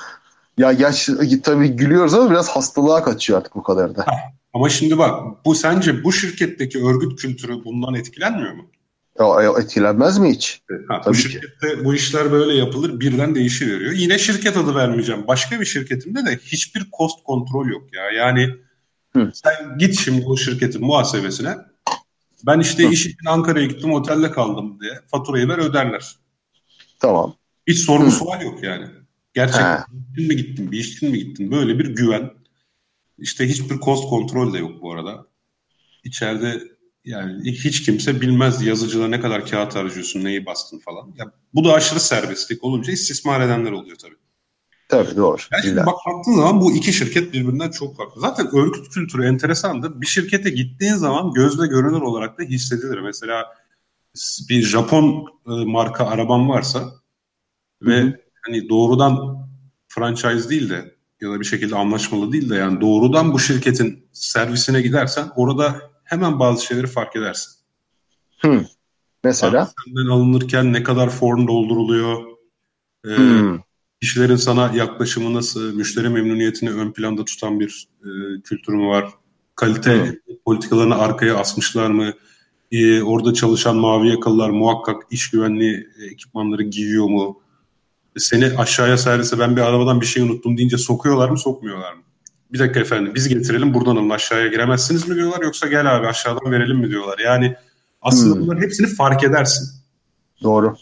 [0.58, 1.08] ya yaş
[1.42, 4.06] tabii gülüyoruz ama biraz hastalığa kaçıyor artık bu kadar da.
[4.52, 8.66] ama şimdi bak bu sence bu şirketteki örgüt kültürü bundan etkilenmiyor mu?
[9.18, 10.62] Ya, etkilenmez mi hiç?
[10.88, 11.84] Ha, Tabii bu şirkette ki.
[11.84, 13.92] bu işler böyle yapılır birden değişiveriyor.
[13.92, 15.26] Yine şirket adı vermeyeceğim.
[15.26, 18.10] Başka bir şirketimde de hiçbir cost kontrol yok ya.
[18.10, 18.54] Yani
[19.16, 19.30] Hı.
[19.34, 21.56] sen git şimdi bu şirketin muhasebesine
[22.46, 22.92] ben işte Hı.
[22.92, 26.16] iş için Ankara'ya gittim otelde kaldım diye faturayı ver öderler.
[26.98, 27.34] Tamam.
[27.66, 28.86] Hiç sorun sual yok yani.
[29.34, 32.30] Gerçekten bir mi gittin bir iş için mi gittin böyle bir güven.
[33.18, 35.26] İşte hiçbir cost kontrol de yok bu arada.
[36.04, 36.76] İçeride
[37.06, 41.14] Yani hiç kimse bilmez yazıcıda ne kadar kağıt harcıyorsun, neyi bastın falan.
[41.18, 44.16] Ya, bu da aşırı serbestlik olunca istismar edenler oluyor tabii.
[44.88, 45.36] Tabii doğru.
[45.52, 48.20] Yani şimdi bak baktığın zaman bu iki şirket birbirinden çok farklı.
[48.20, 50.00] Zaten örgüt kültürü enteresandır.
[50.00, 53.00] Bir şirkete gittiğin zaman gözle görünür olarak da hissedilir.
[53.00, 53.54] Mesela
[54.48, 56.92] bir Japon e, marka araban varsa
[57.82, 58.20] ve Hı-hı.
[58.46, 59.46] hani doğrudan
[59.88, 64.82] franchise değil de ya da bir şekilde anlaşmalı değil de yani doğrudan bu şirketin servisine
[64.82, 67.52] gidersen orada hemen bazı şeyleri fark edersin.
[68.38, 68.64] Hı.
[69.24, 69.70] Mesela?
[69.86, 72.22] Senden alınırken ne kadar form dolduruluyor,
[73.04, 73.58] e, hmm.
[74.00, 79.04] Kişilerin sana yaklaşımı nasıl, müşteri memnuniyetini ön planda tutan bir e, kültür mü var,
[79.54, 80.36] kalite hmm.
[80.44, 82.12] politikalarını arkaya asmışlar mı,
[82.72, 87.40] e, orada çalışan mavi yakalılar muhakkak iş güvenliği ekipmanları giyiyor mu,
[88.18, 92.02] seni aşağıya servise ben bir arabadan bir şey unuttum deyince sokuyorlar mı sokmuyorlar mı?
[92.52, 96.52] Bir dakika efendim biz getirelim buradan alın aşağıya giremezsiniz mi diyorlar yoksa gel abi aşağıdan
[96.52, 97.18] verelim mi diyorlar.
[97.18, 97.54] Yani
[98.02, 98.42] aslında hmm.
[98.42, 99.68] bunların hepsini fark edersin.
[100.42, 100.76] Doğru.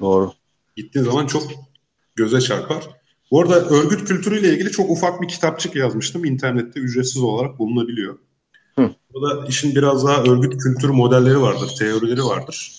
[0.00, 0.32] Doğru.
[0.76, 1.42] Gittiğin zaman çok
[2.20, 2.88] göze çarpar.
[3.30, 6.24] Bu arada örgüt kültürüyle ilgili çok ufak bir kitapçık yazmıştım.
[6.24, 8.18] İnternette ücretsiz olarak bulunabiliyor.
[8.76, 8.90] Hı.
[9.14, 12.72] Burada işin biraz daha örgüt kültür modelleri vardır, teorileri vardır.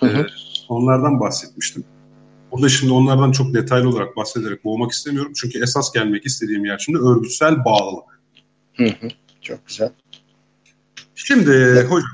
[0.00, 0.20] Hı hı.
[0.20, 0.26] Ee,
[0.68, 1.84] onlardan bahsetmiştim.
[2.52, 5.32] Burada şimdi onlardan çok detaylı olarak bahsederek boğmak istemiyorum.
[5.36, 8.20] Çünkü esas gelmek istediğim yer şimdi örgütsel bağlılık.
[8.74, 9.08] Hı hı,
[9.42, 9.92] çok güzel.
[11.14, 11.90] Şimdi evet.
[11.90, 12.10] hocam,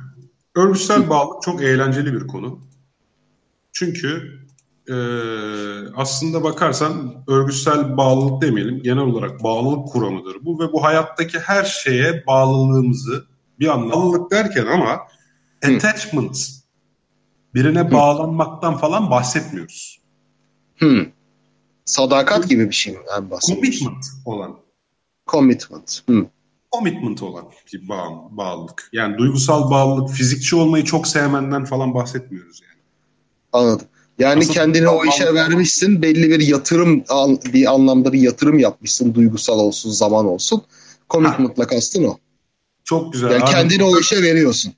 [0.54, 2.60] örgütsel bağlılık çok eğlenceli bir konu.
[3.72, 4.38] Çünkü
[4.88, 4.96] e,
[5.96, 12.26] aslında bakarsan örgütsel bağlılık demeyelim, genel olarak bağlılık kuramıdır bu ve bu hayattaki her şeye
[12.26, 13.24] bağlılığımızı
[13.58, 15.00] bir anlamda bağlılık derken ama
[15.64, 16.48] attachment,
[17.54, 20.00] birine bağlanmaktan falan bahsetmiyoruz.
[20.76, 21.06] Hmm.
[21.84, 23.00] Sadakat gibi bir şey mi?
[23.10, 24.56] Yani Commitment olan.
[25.26, 26.02] Commitment.
[26.06, 26.26] Hmm.
[26.72, 28.88] Commitment olan bir bağ, bağlılık.
[28.92, 32.82] Yani duygusal bağlılık, fizikçi olmayı çok sevmenden falan bahsetmiyoruz yani.
[33.52, 33.86] Anladım.
[34.18, 37.04] Yani Asıl kendini o işe vermişsin, belli bir yatırım
[37.52, 40.62] bir anlamda bir yatırım yapmışsın, duygusal olsun, zaman olsun.
[41.10, 42.18] Commitment'la kastın o.
[42.84, 43.30] Çok güzel.
[43.30, 44.72] Yani kendini o işe veriyorsun.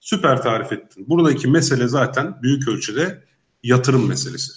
[0.00, 1.08] Süper tarif ettin.
[1.08, 3.24] Buradaki mesele zaten büyük ölçüde
[3.62, 4.52] yatırım meselesi.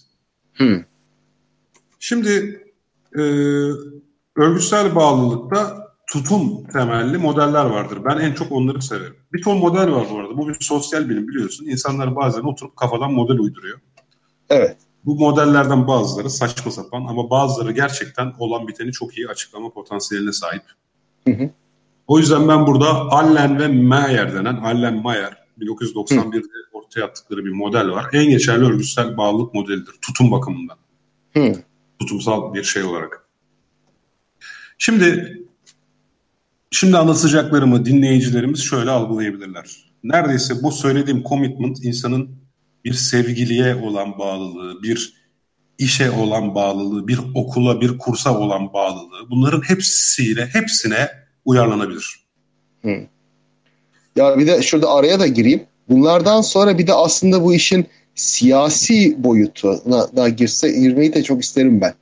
[0.54, 0.84] Hmm.
[2.00, 2.64] Şimdi
[3.16, 3.22] e,
[4.36, 8.00] örgütsel bağlılıkta tutum temelli modeller vardır.
[8.06, 9.16] Ben en çok onları severim.
[9.34, 10.38] Bir ton model var bu arada.
[10.38, 11.66] Bu bir sosyal bilim biliyorsun.
[11.66, 13.80] İnsanlar bazen oturup kafadan model uyduruyor.
[14.50, 14.78] Evet.
[15.06, 20.64] Bu modellerden bazıları saçma sapan ama bazıları gerçekten olan biteni çok iyi açıklama potansiyeline sahip.
[21.28, 21.50] Hı hı.
[22.08, 26.78] O yüzden ben burada Allen ve Mayer denen, Allen Mayer 1991'de hı.
[26.78, 28.06] ortaya attıkları bir model var.
[28.14, 30.78] En geçerli örgütsel bağlılık modelidir tutum bakımından.
[31.34, 31.54] Hı
[32.00, 33.26] tutumsal bir şey olarak.
[34.78, 35.38] Şimdi
[36.72, 39.92] şimdi anlatacaklarımı dinleyicilerimiz şöyle algılayabilirler.
[40.04, 42.39] Neredeyse bu söylediğim commitment insanın
[42.86, 45.14] bir sevgiliye olan bağlılığı, bir
[45.78, 51.10] işe olan bağlılığı, bir okula, bir kursa olan bağlılığı bunların hepsiyle hepsine
[51.46, 52.20] uyarlanabilir.
[52.82, 53.02] Hı.
[54.16, 55.64] Ya bir de şurada araya da gireyim.
[55.90, 61.82] Bunlardan sonra bir de aslında bu işin siyasi boyutuna da girse girmeyi de çok isterim
[61.82, 61.94] ben.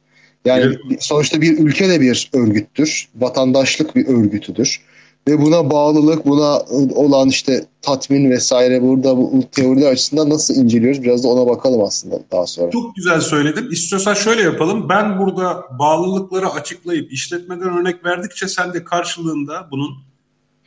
[0.46, 1.04] Yani evet.
[1.04, 3.10] sonuçta bir ülke de bir örgüttür.
[3.16, 4.82] Vatandaşlık bir örgütüdür.
[5.28, 6.60] Ve buna bağlılık, buna
[6.96, 11.04] olan işte tatmin vesaire burada bu teoriler açısından nasıl inceliyoruz?
[11.04, 12.72] Biraz da ona bakalım aslında daha sonra.
[12.72, 13.70] Çok güzel söyledin.
[13.72, 14.90] İstiyorsan şöyle yapalım.
[14.90, 19.90] Ben burada bağlılıkları açıklayıp işletmeden örnek verdikçe sen de karşılığında bunun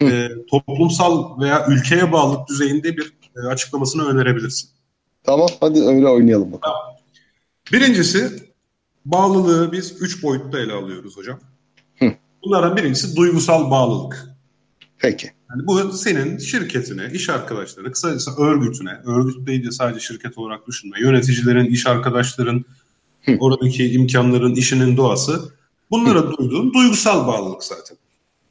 [0.02, 4.70] e, toplumsal veya ülkeye bağlılık düzeyinde bir e, açıklamasını önerebilirsin.
[5.24, 6.76] Tamam hadi öyle oynayalım bakalım.
[7.72, 8.30] Birincisi
[9.04, 11.38] bağlılığı biz üç boyutta ele alıyoruz hocam.
[11.98, 12.12] Hı.
[12.44, 14.29] Bunlardan birincisi duygusal bağlılık.
[15.00, 15.30] Peki.
[15.50, 21.00] Yani bu senin şirketine, iş arkadaşlarına, kısacası örgütüne, örgüt değil de sadece şirket olarak düşünme,
[21.00, 22.64] yöneticilerin, iş arkadaşların,
[23.24, 23.36] Hı.
[23.40, 25.54] oradaki imkanların, işinin doğası
[25.90, 26.32] bunlara Hı.
[26.38, 27.96] duyduğun duygusal bağlılık zaten.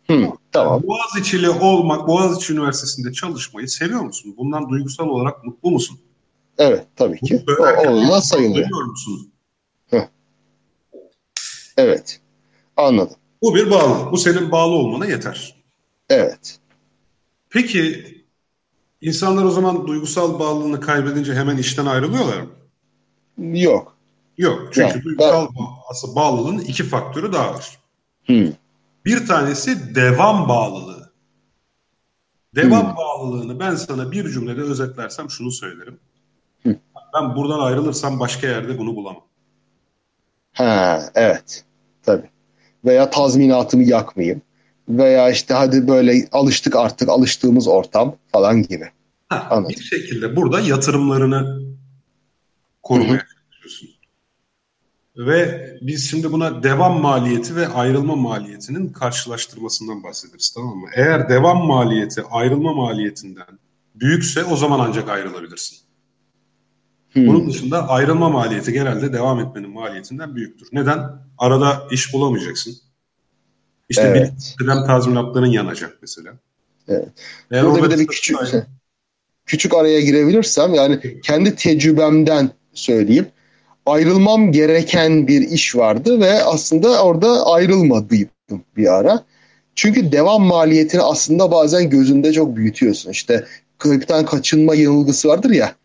[0.08, 0.74] Hı, tamam.
[0.74, 4.36] Yani Boğaziçi'li olmak, Boğaziçi Üniversitesi'nde çalışmayı seviyor musun?
[4.38, 6.00] Bundan duygusal olarak mutlu musun?
[6.58, 7.45] Evet tabii ki.
[7.60, 8.70] O, onunla sayılıyor.
[8.86, 9.32] musun?
[11.78, 12.20] Evet.
[12.78, 13.16] Anladım.
[13.41, 14.12] Bu bir bağlı.
[14.12, 15.59] Bu senin bağlı olmana yeter.
[16.10, 16.60] Evet.
[17.49, 18.05] Peki
[19.01, 22.49] insanlar o zaman duygusal bağlılığını kaybedince hemen işten ayrılıyorlar mı?
[23.60, 23.97] Yok.
[24.38, 24.70] Yok.
[24.74, 25.47] Çünkü yani, duygusal
[26.07, 26.16] ben...
[26.16, 27.80] bağlılığın iki faktörü daha var.
[28.26, 28.51] Hmm.
[29.05, 31.12] Bir tanesi devam bağlılığı.
[32.55, 32.97] Devam hmm.
[32.97, 35.99] bağlılığını ben sana bir cümlede özetlersem şunu söylerim.
[36.62, 36.76] Hmm.
[37.16, 39.24] Ben buradan ayrılırsam başka yerde bunu bulamam.
[40.53, 41.66] Ha, evet.
[42.03, 42.30] Tabii.
[42.86, 44.41] Veya tazminatımı yakmayayım.
[44.89, 48.85] Veya işte hadi böyle alıştık artık alıştığımız ortam falan gibi.
[49.29, 51.61] Ha, bir şekilde burada yatırımlarını
[52.83, 53.89] korumaya çalışıyorsun.
[55.17, 60.87] Ve biz şimdi buna devam maliyeti ve ayrılma maliyetinin karşılaştırmasından bahsederiz tamam mı?
[60.95, 63.59] Eğer devam maliyeti ayrılma maliyetinden
[63.95, 65.77] büyükse o zaman ancak ayrılabilirsin.
[67.11, 67.27] Hmm.
[67.27, 70.67] Bunun dışında ayrılma maliyeti genelde devam etmenin maliyetinden büyüktür.
[70.71, 70.99] Neden?
[71.37, 72.88] Arada iş bulamayacaksın.
[73.89, 74.31] İşte evet.
[74.31, 76.33] bir kıdem tazminatların yanacak mesela.
[76.87, 77.07] Evet.
[77.51, 78.37] Eğer Burada bir de bir küçük,
[79.45, 83.27] küçük araya girebilirsem yani kendi tecrübemden söyleyeyim.
[83.85, 89.25] Ayrılmam gereken bir iş vardı ve aslında orada ayrılmadıydım bir ara.
[89.75, 93.11] Çünkü devam maliyetini aslında bazen gözünde çok büyütüyorsun.
[93.11, 93.45] İşte
[93.77, 95.75] kayıptan kaçınma yanılgısı vardır ya.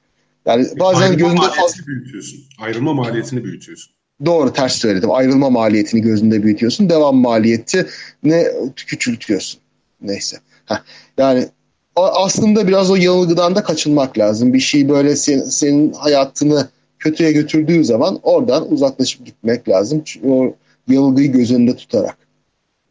[0.47, 1.87] Yani bazen Ayrılma gözünde fazla...
[1.87, 2.41] büyütüyorsun.
[2.61, 3.94] Ayrılma maliyetini büyütüyorsun.
[4.25, 5.11] Doğru ters söyledim.
[5.11, 6.91] Ayrılma maliyetini gözünde büyütüyorsun.
[6.91, 7.87] Devam maliyeti
[8.23, 8.47] ne
[8.77, 9.61] küçültüyorsun.
[10.01, 10.37] Neyse.
[10.67, 10.77] Heh.
[11.19, 11.49] Yani
[11.97, 14.55] aslında biraz o yanılgıdan da kaçınmak lazım.
[14.55, 20.03] Bir şey böyle sen, senin hayatını kötüye götürdüğü zaman oradan uzaklaşıp gitmek lazım.
[20.05, 20.55] Çünkü o
[20.89, 22.17] yanılgıyı gözünde tutarak.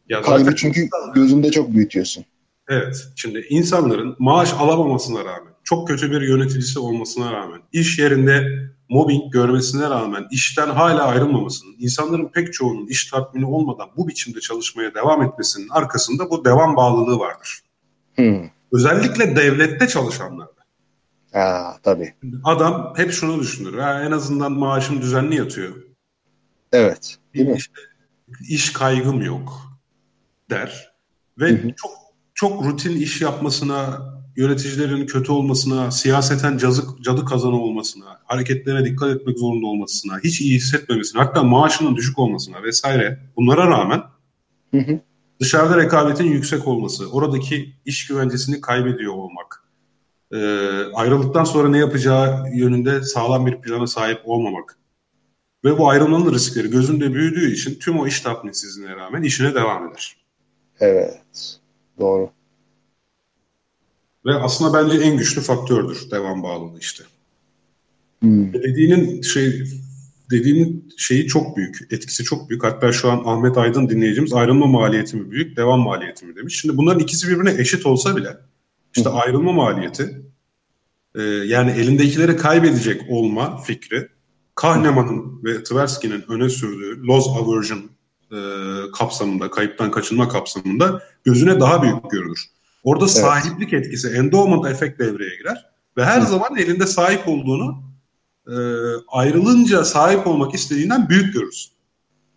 [0.08, 2.24] Ya Kaybı çünkü gözünde çok büyütüyorsun.
[2.68, 2.96] Evet.
[3.16, 9.90] Şimdi insanların maaş alamamasına rağmen, çok kötü bir yöneticisi olmasına rağmen, iş yerinde mobbing görmesine
[9.90, 15.68] rağmen işten hala ayrılmamasının, insanların pek çoğunun iş tatmini olmadan bu biçimde çalışmaya devam etmesinin
[15.68, 17.60] arkasında bu devam bağlılığı vardır.
[18.14, 18.48] Hmm.
[18.72, 20.54] Özellikle devlette çalışanlarda.
[21.32, 22.14] Ha, tabii.
[22.44, 23.78] Adam hep şunu düşünür.
[23.78, 25.74] Ha, en azından maaşım düzenli yatıyor.
[26.72, 27.18] Evet.
[27.34, 27.58] Değil mi?
[28.48, 29.52] İş kaygım yok
[30.50, 30.94] der.
[31.38, 31.74] Ve hı hı.
[31.76, 31.90] çok
[32.34, 34.00] çok rutin iş yapmasına,
[34.36, 40.56] yöneticilerin kötü olmasına, siyaseten cazık, cadı kazanı olmasına, hareketlerine dikkat etmek zorunda olmasına, hiç iyi
[40.56, 44.02] hissetmemesine, hatta maaşının düşük olmasına vesaire bunlara rağmen
[44.70, 45.00] hı hı.
[45.40, 49.64] dışarıda rekabetin yüksek olması, oradaki iş güvencesini kaybediyor olmak,
[50.32, 50.38] e,
[50.94, 54.78] ayrıldıktan sonra ne yapacağı yönünde sağlam bir plana sahip olmamak
[55.64, 60.16] ve bu ayrılmanın riskleri gözünde büyüdüğü için tüm o iş tatminsizliğine rağmen işine devam eder.
[60.80, 61.58] Evet,
[61.98, 62.30] doğru.
[64.26, 67.04] Ve aslında bence en güçlü faktördür devam bağlılığı işte.
[68.20, 68.52] Hmm.
[68.52, 69.64] Dediğinin şey
[70.30, 72.64] dediğinin şeyi çok büyük, etkisi çok büyük.
[72.64, 76.60] Hatta şu an Ahmet Aydın dinleyicimiz ayrılma maliyeti mi büyük, devam maliyeti mi demiş.
[76.60, 78.36] Şimdi bunların ikisi birbirine eşit olsa bile
[78.96, 79.14] işte Hı.
[79.14, 80.22] ayrılma maliyeti
[81.14, 84.08] e, yani elindekileri kaybedecek olma fikri
[84.54, 87.90] Kahneman'ın ve Tversky'nin öne sürdüğü loss aversion
[88.32, 88.38] e,
[88.92, 92.53] kapsamında, kayıptan kaçınma kapsamında gözüne daha büyük görülür.
[92.84, 93.14] Orada evet.
[93.14, 96.26] sahiplik etkisi, endowment efekt devreye girer ve her Hı.
[96.26, 97.82] zaman elinde sahip olduğunu
[98.48, 98.54] e,
[99.08, 101.72] ayrılınca sahip olmak istediğinden büyük görürsün.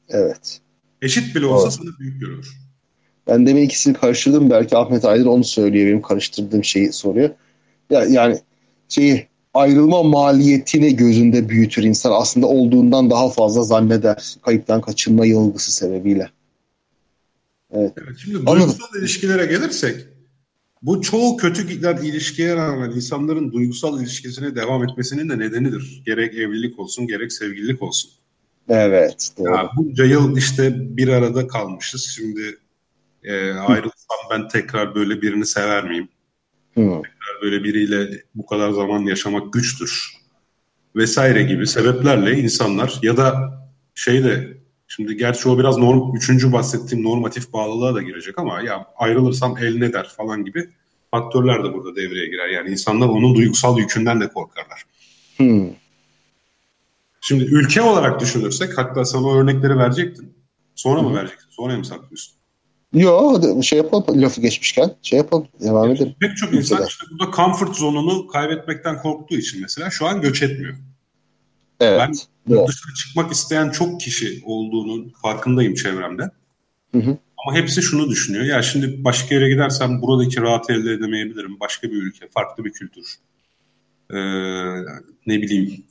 [0.10, 0.60] Evet.
[1.02, 1.72] Eşit bile olsa Doğru.
[1.72, 2.58] sana büyük görülür.
[3.28, 4.50] Ben demin ikisini karıştırdım.
[4.50, 5.88] Belki Ahmet Aydın onu söylüyor.
[5.88, 7.30] Benim karıştırdığım şeyi soruyor.
[7.90, 8.40] Ya, yani
[8.90, 12.12] şeyi ayrılma maliyetini gözünde büyütür insan.
[12.12, 14.36] Aslında olduğundan daha fazla zanneder.
[14.42, 16.30] Kayıptan kaçınma yanılgısı sebebiyle.
[17.72, 17.94] Evet.
[17.98, 18.78] evet şimdi duygusal Anladım.
[19.00, 20.08] ilişkilere gelirsek
[20.82, 26.02] bu çoğu kötü giden ilişkiye rağmen insanların duygusal ilişkisine devam etmesinin de nedenidir.
[26.06, 28.12] Gerek evlilik olsun gerek sevgililik olsun.
[28.70, 29.32] Evet.
[29.38, 29.56] Doğru.
[29.56, 32.14] Ya bunca yıl işte bir arada kalmışız.
[32.16, 32.58] Şimdi
[33.24, 36.10] e, ayrılsam ben tekrar böyle birini sever miyim?
[36.74, 36.82] Hı.
[36.82, 40.18] Tekrar böyle biriyle bu kadar zaman yaşamak güçtür.
[40.96, 43.58] Vesaire gibi sebeplerle insanlar ya da
[43.96, 44.57] şey de
[44.98, 49.78] şimdi gerçi o biraz norm, üçüncü bahsettiğim normatif bağlılığa da girecek ama ya ayrılırsam el
[49.78, 50.70] ne der falan gibi
[51.12, 52.50] faktörler de burada devreye girer.
[52.50, 54.84] Yani insanlar onun duygusal yükünden de korkarlar.
[55.38, 55.70] Hmm.
[57.22, 60.34] Şimdi ülke olarak düşünürsek hatta sana örnekleri verecektin.
[60.76, 61.10] Sonra hmm.
[61.10, 61.48] mı verecektin?
[61.50, 62.34] Sonra mı saklıyorsun?
[62.94, 66.16] Yok şey yapalım lafı geçmişken şey yapalım devam edelim.
[66.20, 70.76] Pek çok insan işte burada comfort zonunu kaybetmekten korktuğu için mesela şu an göç etmiyor.
[71.80, 72.00] Evet.
[72.00, 72.14] Ben
[72.56, 72.68] evet.
[72.68, 76.24] dışarı çıkmak isteyen çok kişi olduğunun farkındayım çevremde.
[76.92, 77.18] Hı hı.
[77.38, 78.46] Ama hepsi şunu düşünüyor.
[78.46, 81.60] Ya şimdi başka yere gidersem buradaki rahat elde edemeyebilirim.
[81.60, 83.06] Başka bir ülke, farklı bir kültür.
[84.10, 84.18] Ee,
[85.28, 85.84] ne bileyim.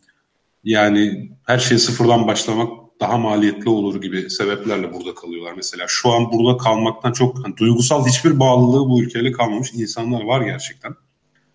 [0.65, 5.53] Yani her şeyi sıfırdan başlamak daha maliyetli olur gibi sebeplerle burada kalıyorlar.
[5.57, 10.41] Mesela şu an burada kalmaktan çok hani duygusal hiçbir bağlılığı bu ülkeyle kalmamış insanlar var
[10.41, 10.95] gerçekten.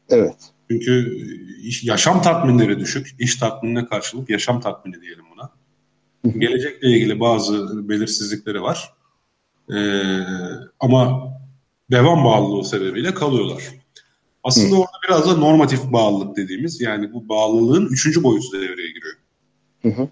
[0.09, 0.35] Evet.
[0.71, 1.17] Çünkü
[1.61, 3.15] iş, yaşam tatminleri düşük.
[3.19, 5.49] İş tatminine karşılık yaşam tatmini diyelim buna.
[6.39, 8.93] Gelecekle ilgili bazı belirsizlikleri var.
[9.73, 10.19] Ee,
[10.79, 11.33] ama
[11.91, 13.63] devam bağlılığı sebebiyle kalıyorlar.
[14.43, 14.79] Aslında Hı.
[14.79, 19.15] orada biraz da normatif bağlılık dediğimiz yani bu bağlılığın üçüncü boyutu devreye giriyor.
[19.81, 20.09] Hı hı.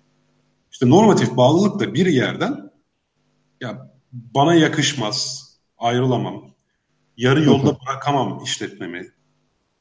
[0.72, 2.72] İşte normatif bağlılık da bir yerden
[3.62, 6.44] ya bana yakışmaz, ayrılamam,
[7.18, 9.12] yarı yolda bırakamam işletmemi.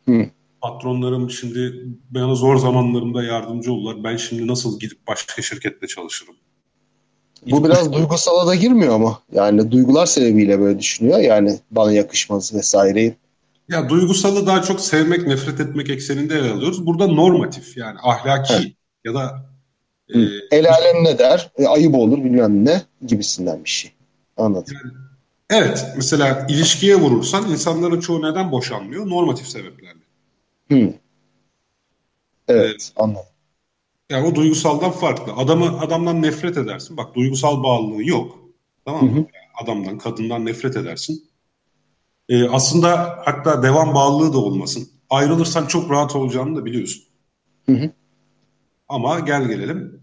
[0.09, 0.31] Hı.
[0.63, 4.05] Patronlarım şimdi bana zor zamanlarımda yardımcı oldular.
[4.05, 6.35] Ben şimdi nasıl gidip başka şirkette çalışırım?
[7.51, 9.23] Bu biraz duygusala da girmiyor ama.
[9.33, 11.19] Yani duygular sebebiyle böyle düşünüyor.
[11.19, 13.15] Yani bana yakışmaz vesaire.
[13.69, 16.87] Ya duygusalı daha çok sevmek, nefret etmek ekseninde ele alıyoruz.
[16.87, 18.73] Burada normatif yani ahlaki evet.
[19.05, 19.49] ya da
[20.15, 20.19] e,
[20.51, 21.51] el alem ne der?
[21.59, 23.93] E, ayıp olur bilmem ne gibisinden bir şey.
[24.37, 24.75] Anladım.
[24.75, 24.93] Yani,
[25.51, 29.11] evet mesela ilişkiye vurursan insanların çoğu neden boşanmıyor?
[29.11, 29.98] Normatif sebeplerle.
[30.71, 30.95] Hı.
[32.49, 33.23] Evet anladım.
[34.11, 35.33] Yani o duygusaldan farklı.
[35.33, 36.97] Adamı adamdan nefret edersin.
[36.97, 38.39] Bak duygusal bağlılığı yok.
[38.85, 39.13] Tamam mı?
[39.17, 39.27] Hı hı.
[39.63, 41.31] Adamdan, kadından nefret edersin.
[42.29, 44.89] Ee, aslında hatta devam bağlılığı da olmasın.
[45.11, 47.05] Ayrılırsan çok rahat olacağını da biliyorsun.
[47.67, 47.91] Hı hı.
[48.89, 50.03] Ama gel gelelim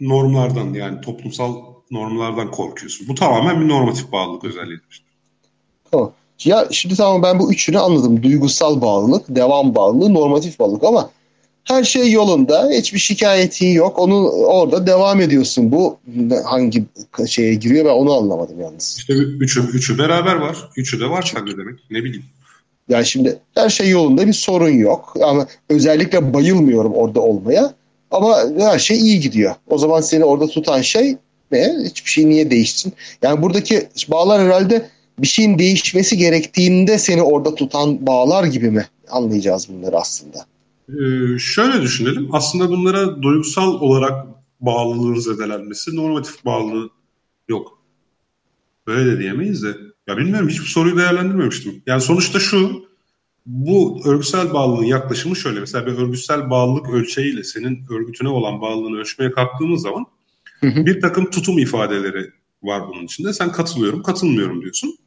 [0.00, 3.08] normlardan yani toplumsal normlardan korkuyorsun.
[3.08, 5.04] Bu tamamen bir normatif bağlılık özelliğidir.
[5.90, 6.12] Tamam.
[6.44, 8.22] Ya şimdi tamam ben bu üçünü anladım.
[8.22, 11.10] Duygusal bağlılık, devam bağlılığı, normatif bağlılık ama
[11.64, 12.70] her şey yolunda.
[12.70, 13.98] Hiçbir şikayetin yok.
[13.98, 15.72] Onu orada devam ediyorsun.
[15.72, 15.98] Bu
[16.44, 16.84] hangi
[17.26, 18.94] şeye giriyor ben onu anlamadım yalnız.
[18.98, 20.56] İşte üçü, üçü beraber var.
[20.76, 21.78] Üçü de var sende demek.
[21.90, 22.24] Ne bileyim.
[22.88, 25.14] Yani şimdi her şey yolunda bir sorun yok.
[25.22, 27.74] Ama özellikle bayılmıyorum orada olmaya.
[28.10, 29.54] Ama her şey iyi gidiyor.
[29.66, 31.16] O zaman seni orada tutan şey
[31.52, 31.76] ne?
[31.84, 32.92] Hiçbir şey niye değişsin?
[33.22, 34.88] Yani buradaki bağlar herhalde
[35.18, 38.86] bir şeyin değişmesi gerektiğinde seni orada tutan bağlar gibi mi?
[39.10, 40.46] Anlayacağız bunları aslında.
[40.88, 42.28] Ee, şöyle düşünelim.
[42.32, 44.26] Aslında bunlara duygusal olarak
[44.60, 46.90] bağlılığın zedelenmesi, normatif bağlılığı
[47.48, 47.78] yok.
[48.86, 49.76] Böyle de diyemeyiz de.
[50.06, 51.82] Ya bilmiyorum hiçbir soruyu değerlendirmemiştim.
[51.86, 52.86] Yani sonuçta şu,
[53.46, 55.60] bu örgüsel bağlılığın yaklaşımı şöyle.
[55.60, 60.06] Mesela bir örgüsel bağlılık ölçeğiyle senin örgütüne olan bağlılığını ölçmeye kalktığımız zaman
[60.62, 62.30] bir takım tutum ifadeleri
[62.62, 63.32] var bunun içinde.
[63.32, 64.98] Sen katılıyorum, katılmıyorum diyorsun.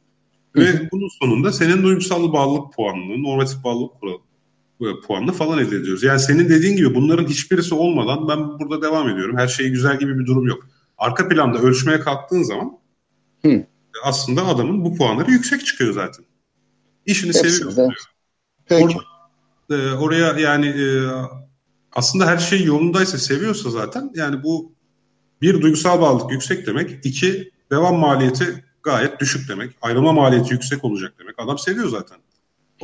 [0.56, 3.92] Ve bunun sonunda senin duygusal bağlılık puanını, normatif bağlılık
[5.06, 6.02] puanını falan elde ediyoruz.
[6.02, 9.36] Yani senin dediğin gibi bunların hiçbirisi olmadan ben burada devam ediyorum.
[9.36, 10.66] Her şey güzel gibi bir durum yok.
[10.98, 12.78] Arka planda ölçmeye kalktığın zaman
[13.44, 13.66] Hı.
[14.04, 16.24] aslında adamın bu puanları yüksek çıkıyor zaten.
[17.06, 17.94] İşini seviyor.
[18.66, 18.84] Peki.
[18.84, 20.86] Or, e, oraya yani e,
[21.92, 24.72] aslında her şey yolundaysa seviyorsa zaten yani bu
[25.42, 26.98] bir duygusal bağlılık yüksek demek.
[27.04, 29.70] iki devam maliyeti gayet düşük demek.
[29.82, 31.34] Ayrılma maliyeti yüksek olacak demek.
[31.38, 32.18] Adam seviyor zaten.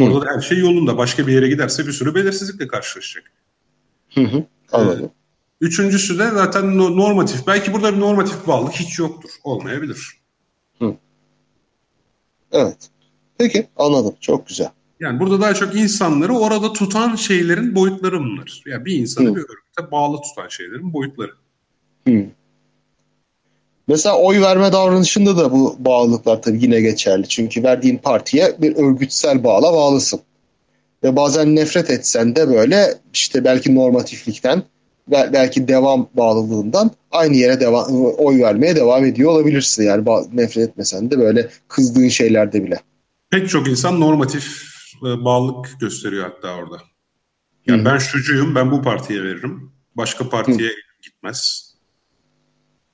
[0.01, 0.99] Orada da her şey yolunda.
[0.99, 3.33] Başka bir yere giderse bir sürü belirsizlikle karşılaşacak.
[4.15, 4.45] Hı hı.
[4.73, 5.05] Anladım.
[5.05, 5.11] Ee,
[5.61, 7.47] üçüncüsü de zaten normatif.
[7.47, 9.31] Belki burada bir normatif bağlılık hiç yoktur.
[9.45, 10.21] Olmayabilir.
[10.79, 10.97] Hı.
[12.53, 12.91] Evet.
[13.39, 14.15] Peki anladım.
[14.21, 14.71] Çok güzel.
[15.01, 18.63] Yani burada daha çok insanları orada tutan şeylerin boyutları bunlar.
[18.67, 19.35] Yani bir insanı Hı.
[19.35, 21.33] bir örgüte bağlı tutan şeylerin boyutları.
[22.09, 22.27] Hı.
[23.89, 27.29] Mesela oy verme davranışında da bu bağlılıklar tabii yine geçerli.
[27.29, 30.21] Çünkü verdiğin partiye bir örgütsel bağla bağlısın.
[31.05, 34.63] Ve bazen nefret etsen de böyle işte belki normatiflikten
[35.09, 37.87] belki devam bağlılığından aynı yere devam,
[38.19, 39.83] oy vermeye devam ediyor olabilirsin.
[39.83, 42.81] Yani nefret etmesen de böyle kızdığın şeylerde bile.
[43.31, 44.63] Pek çok insan normatif
[45.03, 46.83] e, bağlılık gösteriyor hatta orada.
[47.67, 47.85] Yani Hı.
[47.85, 49.73] ben şucuyum, ben bu partiye veririm.
[49.95, 50.75] Başka partiye Hı.
[51.03, 51.66] gitmez.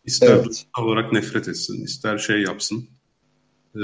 [0.04, 0.44] İster evet.
[0.44, 2.88] duygusal olarak nefret etsin, ister şey yapsın.
[3.76, 3.82] E,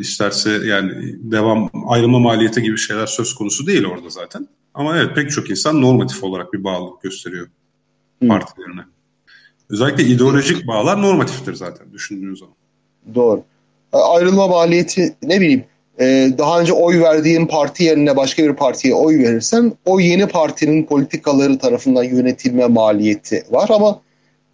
[0.00, 0.92] isterse yani
[1.32, 4.48] devam ayrılma maliyeti gibi şeyler söz konusu değil orada zaten.
[4.74, 7.46] Ama evet pek çok insan normatif olarak bir bağlılık gösteriyor
[8.22, 8.28] Hı.
[8.28, 8.80] partilerine.
[9.70, 12.54] Özellikle ideolojik bağlar normatiftir zaten düşündüğünüz zaman.
[13.14, 13.42] Doğru.
[13.92, 15.64] Ayrılma maliyeti ne bileyim
[16.00, 20.86] e, daha önce oy verdiğin parti yerine başka bir partiye oy verirsen o yeni partinin
[20.86, 24.00] politikaları tarafından yönetilme maliyeti var ama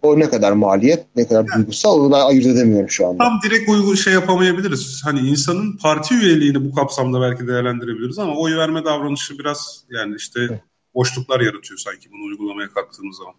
[0.05, 3.23] o ne kadar maliyet, ne kadar yani, duygusal onu ben ayırt edemiyorum şu anda.
[3.23, 5.01] Tam direkt uygun şey yapamayabiliriz.
[5.05, 10.39] Hani insanın parti üyeliğini bu kapsamda belki değerlendirebiliriz ama oy verme davranışı biraz yani işte
[10.49, 10.59] evet.
[10.95, 13.33] boşluklar yaratıyor sanki bunu uygulamaya kalktığımız zaman.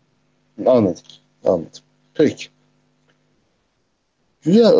[0.77, 1.03] Anladım.
[1.45, 1.83] Anladım.
[2.15, 2.47] Peki.
[4.45, 4.73] Güzel.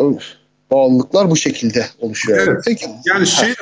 [0.71, 2.47] Bağlılıklar bu şekilde oluşuyor.
[2.47, 2.63] Evet.
[2.65, 2.85] Peki.
[3.05, 3.53] Yani şey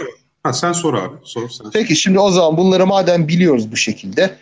[0.43, 0.53] ha.
[0.53, 1.15] sen sor abi.
[1.23, 1.71] Sor sen.
[1.73, 4.35] Peki şimdi o zaman bunları madem biliyoruz bu şekilde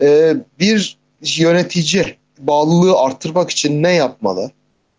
[0.00, 4.50] e, bir yönetici bağlılığı arttırmak için ne yapmalı?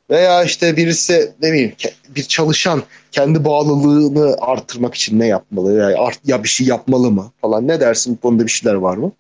[0.09, 1.73] Veya işte birisi ne bileyim
[2.15, 5.73] bir çalışan kendi bağlılığını arttırmak için ne yapmalı?
[5.73, 8.97] Yani art, ya bir şey yapmalı mı falan ne dersin bu konuda bir şeyler var
[8.97, 9.11] mı?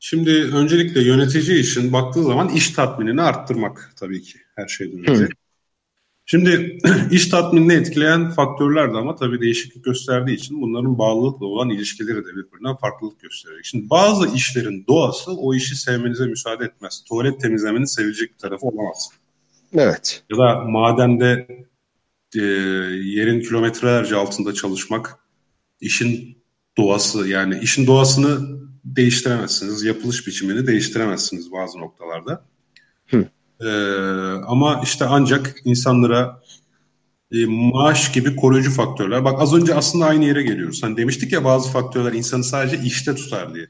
[0.00, 5.28] Şimdi öncelikle yönetici için baktığı zaman iş tatminini arttırmak tabii ki her şeyden önce.
[6.32, 6.78] Şimdi
[7.10, 12.28] iş tatminini etkileyen faktörler de ama tabii değişiklik gösterdiği için bunların bağlılıkla olan ilişkileri de
[12.28, 13.60] birbirinden farklılık gösteriyor.
[13.62, 17.04] Şimdi bazı işlerin doğası o işi sevmenize müsaade etmez.
[17.08, 19.08] Tuvalet temizlemenin sevilecek bir tarafı olamaz.
[19.74, 20.22] Evet.
[20.30, 21.46] Ya da madende
[22.36, 25.18] e, yerin kilometrelerce altında çalışmak
[25.80, 26.38] işin
[26.76, 29.84] doğası yani işin doğasını değiştiremezsiniz.
[29.84, 32.51] Yapılış biçimini değiştiremezsiniz bazı noktalarda.
[33.62, 36.40] Ee, ama işte ancak insanlara
[37.32, 39.24] e, maaş gibi koruyucu faktörler.
[39.24, 40.82] Bak az önce aslında aynı yere geliyoruz.
[40.82, 43.66] Hani demiştik ya bazı faktörler insanı sadece işte tutar diye.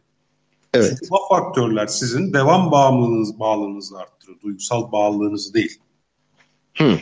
[0.75, 0.89] Evet.
[0.91, 4.41] Çünkü bu faktörler sizin devam bağımlılığınız, bağlılığınızı arttırır.
[4.43, 5.79] Duygusal bağlılığınızı değil.
[6.79, 6.99] Hı.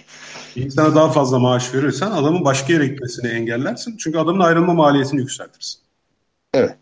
[0.56, 3.96] İnsana daha fazla maaş verirsen adamın başka yere gitmesini engellersin.
[3.96, 5.80] Çünkü adamın ayrılma maliyetini yükseltirsin.
[6.54, 6.78] Evet.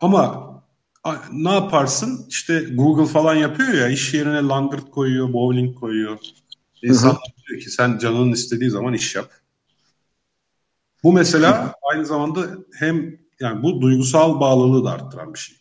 [0.00, 0.51] Ama
[1.32, 2.26] ne yaparsın?
[2.28, 6.18] İşte Google falan yapıyor ya iş yerine langırt koyuyor, bowling koyuyor.
[6.82, 9.30] İnsanlar diyor ki sen canının istediği zaman iş yap.
[11.02, 12.46] Bu mesela aynı zamanda
[12.78, 15.56] hem yani bu duygusal bağlılığı da arttıran bir şey.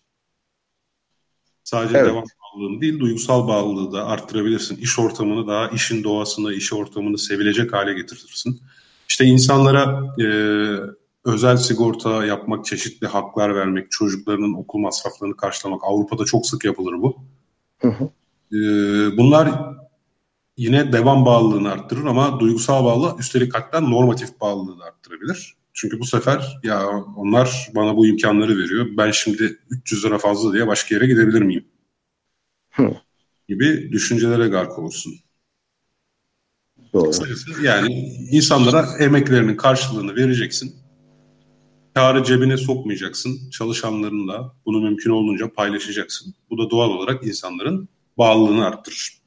[1.64, 2.10] Sadece evet.
[2.10, 4.78] devam bağlılığını değil, duygusal bağlılığı da arttırabilirsin.
[4.78, 8.62] İş ortamını daha, işin doğasını, iş ortamını sevilecek hale getirirsin.
[9.10, 10.26] İşte insanlara e,
[11.26, 15.82] özel sigorta yapmak, çeşitli haklar vermek, çocuklarının okul masraflarını karşılamak.
[15.84, 17.18] Avrupa'da çok sık yapılır bu.
[17.82, 18.10] Hı hı.
[18.58, 18.60] E,
[19.18, 19.76] bunlar
[20.58, 25.56] yine devam bağlılığını arttırır ama duygusal bağlılığı üstelik hatta normatif bağlılığı da arttırabilir.
[25.74, 28.88] Çünkü bu sefer ya onlar bana bu imkanları veriyor.
[28.98, 31.66] Ben şimdi 300 lira fazla diye başka yere gidebilir miyim?
[32.72, 32.92] Hı.
[33.48, 35.14] Gibi düşüncelere gark olursun.
[36.94, 37.12] Doğru.
[37.64, 37.94] Yani
[38.32, 40.81] insanlara emeklerinin karşılığını vereceksin.
[41.94, 43.50] Karı cebine sokmayacaksın.
[43.52, 46.34] Çalışanlarınla bunu mümkün olduğunca paylaşacaksın.
[46.50, 49.22] Bu da doğal olarak insanların bağlılığını arttırır.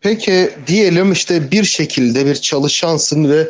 [0.00, 3.48] Peki diyelim işte bir şekilde bir çalışansın ve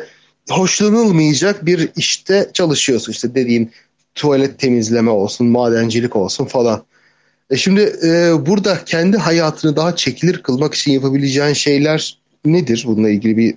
[0.49, 3.11] hoşlanılmayacak bir işte çalışıyorsun.
[3.11, 3.71] İşte dediğin
[4.15, 6.83] tuvalet temizleme olsun, madencilik olsun falan.
[7.49, 12.83] E şimdi e, burada kendi hayatını daha çekilir kılmak için yapabileceğin şeyler nedir?
[12.87, 13.55] Bununla ilgili bir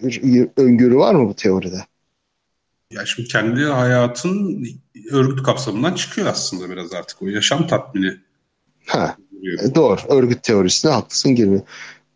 [0.57, 1.85] öngörü var mı bu teoride?
[2.91, 4.67] Ya şimdi kendi hayatın
[5.11, 8.17] örgüt kapsamından çıkıyor aslında biraz artık o yaşam tatmini.
[8.87, 9.17] Ha,
[9.63, 10.01] e, doğru.
[10.09, 11.63] Örgüt teorisine haklısın girmiyor.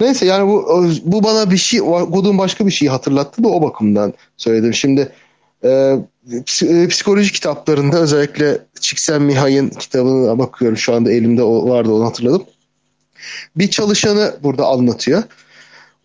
[0.01, 4.15] Neyse yani bu bu bana bir şey okuduğum başka bir şeyi hatırlattı da o bakımdan
[4.37, 4.75] söyledim.
[4.75, 5.13] Şimdi
[5.65, 5.97] e,
[6.63, 12.43] e psikoloji kitaplarında özellikle Csikszentmihalyi'nin kitabına bakıyorum şu anda elimde o vardı onu hatırladım.
[13.57, 15.23] Bir çalışanı burada anlatıyor.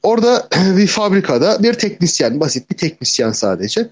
[0.04, 0.48] Orada
[0.78, 3.90] bir fabrikada bir teknisyen, basit bir teknisyen sadece.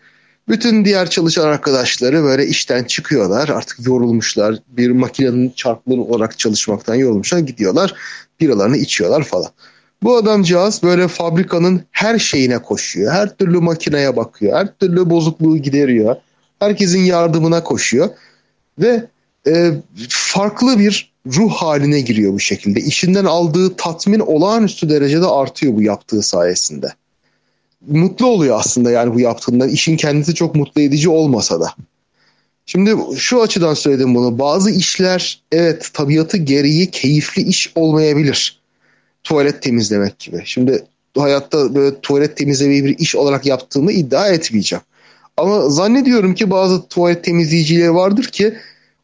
[0.47, 3.49] Bütün diğer çalışan arkadaşları böyle işten çıkıyorlar.
[3.49, 4.55] Artık yorulmuşlar.
[4.67, 7.39] Bir makinenin çarkları olarak çalışmaktan yorulmuşlar.
[7.39, 7.93] Gidiyorlar.
[8.39, 9.51] Biralarını içiyorlar falan.
[10.03, 13.11] Bu adamcağız böyle fabrikanın her şeyine koşuyor.
[13.11, 14.57] Her türlü makineye bakıyor.
[14.57, 16.15] Her türlü bozukluğu gideriyor.
[16.59, 18.09] Herkesin yardımına koşuyor.
[18.79, 19.05] Ve
[19.47, 19.71] e,
[20.09, 22.79] farklı bir ruh haline giriyor bu şekilde.
[22.79, 26.93] İşinden aldığı tatmin olağanüstü derecede artıyor bu yaptığı sayesinde.
[27.87, 29.69] Mutlu oluyor aslında yani bu yaptığından.
[29.69, 31.73] İşin kendisi çok mutlu edici olmasa da.
[32.65, 34.39] Şimdi şu açıdan söyledim bunu.
[34.39, 38.63] Bazı işler evet tabiatı gereği keyifli iş olmayabilir
[39.23, 40.41] tuvalet temizlemek gibi.
[40.45, 40.85] Şimdi
[41.17, 44.83] hayatta böyle tuvalet temizlemeyi bir iş olarak yaptığımı iddia etmeyeceğim.
[45.37, 48.57] Ama zannediyorum ki bazı tuvalet temizleyicileri vardır ki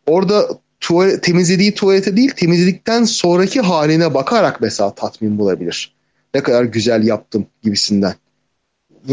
[0.07, 0.49] orada
[0.79, 5.93] tuvalet, temizlediği tuvalete değil temizledikten sonraki haline bakarak mesela tatmin bulabilir.
[6.33, 8.13] Ne kadar güzel yaptım gibisinden.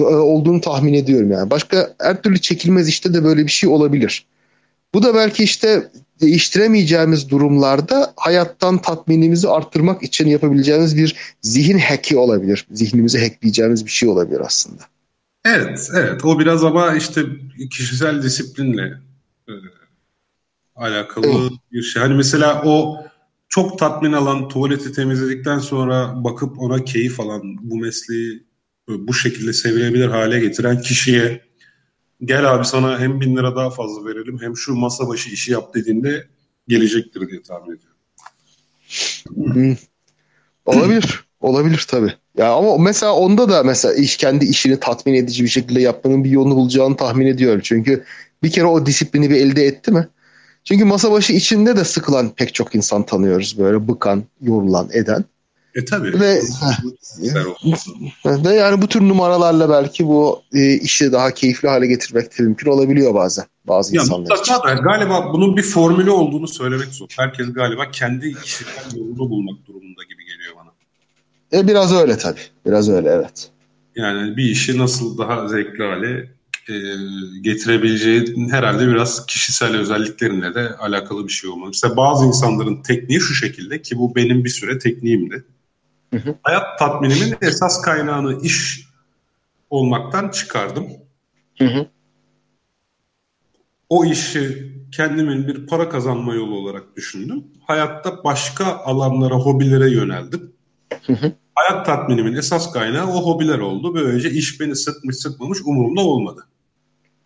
[0.03, 1.51] Olduğunu tahmin ediyorum yani.
[1.51, 4.26] Başka her türlü çekilmez işte de böyle bir şey olabilir.
[4.95, 12.66] Bu da belki işte değiştiremeyeceğimiz durumlarda hayattan tatminimizi arttırmak için yapabileceğimiz bir zihin hack'i olabilir.
[12.72, 14.82] Zihnimizi hackleyeceğimiz bir şey olabilir aslında.
[15.45, 16.24] Evet, evet.
[16.24, 17.22] O biraz ama işte
[17.70, 19.01] kişisel disiplinle
[19.49, 19.53] e,
[20.76, 21.53] alakalı evet.
[21.72, 22.03] bir şey.
[22.03, 23.05] Hani mesela o
[23.49, 28.45] çok tatmin alan tuvaleti temizledikten sonra bakıp ona keyif alan bu mesleği
[28.89, 31.41] bu şekilde sevilebilir hale getiren kişiye
[32.24, 35.74] gel abi sana hem bin lira daha fazla verelim hem şu masa başı işi yap
[35.74, 36.26] dediğinde
[36.68, 37.97] gelecektir diye tahmin ediyorum.
[39.34, 39.76] Hmm.
[40.66, 41.26] Olabilir.
[41.41, 42.12] Olabilir tabii.
[42.39, 46.30] Ya ama mesela onda da mesela iş kendi işini tatmin edici bir şekilde yapmanın bir
[46.30, 47.61] yolunu bulacağını tahmin ediyorum.
[47.64, 48.05] Çünkü
[48.43, 50.09] bir kere o disiplini bir elde etti mi?
[50.64, 55.24] Çünkü masa başı içinde de sıkılan pek çok insan tanıyoruz böyle bıkan, yorulan, eden.
[55.77, 56.20] E tabii.
[56.20, 56.41] Ve,
[58.24, 62.70] ve yani bu tür numaralarla belki bu e, işi daha keyifli hale getirmek de mümkün
[62.70, 64.55] olabiliyor bazen bazı ya insanlar için.
[64.55, 67.07] Da, galiba bunun bir formülü olduğunu söylemek zor.
[67.16, 70.70] Herkes galiba kendi işinden yolunu bulmak durumunda gibi geliyor bana.
[71.61, 72.41] E biraz öyle tabii.
[72.66, 73.51] Biraz öyle evet.
[73.97, 76.37] Yani bir işi nasıl daha zevkli hale
[76.68, 76.74] e,
[77.41, 81.68] getirebileceği herhalde biraz kişisel özelliklerinle de alakalı bir şey olmalı.
[81.68, 85.45] Mesela bazı insanların tekniği şu şekilde ki bu benim bir süre tekniğimdi.
[86.11, 86.34] Hı hı.
[86.42, 88.88] Hayat tatminimin esas kaynağını iş
[89.70, 90.86] olmaktan çıkardım.
[91.59, 91.86] Hı hı.
[93.88, 97.44] o işi kendimin bir para kazanma yolu olarak düşündüm.
[97.66, 100.52] Hayatta başka alanlara, hobilere yöneldim.
[101.54, 103.94] Hayat tatminimin esas kaynağı o hobiler oldu.
[103.94, 106.46] Böylece iş beni sıkmış sıkmamış umurumda olmadı.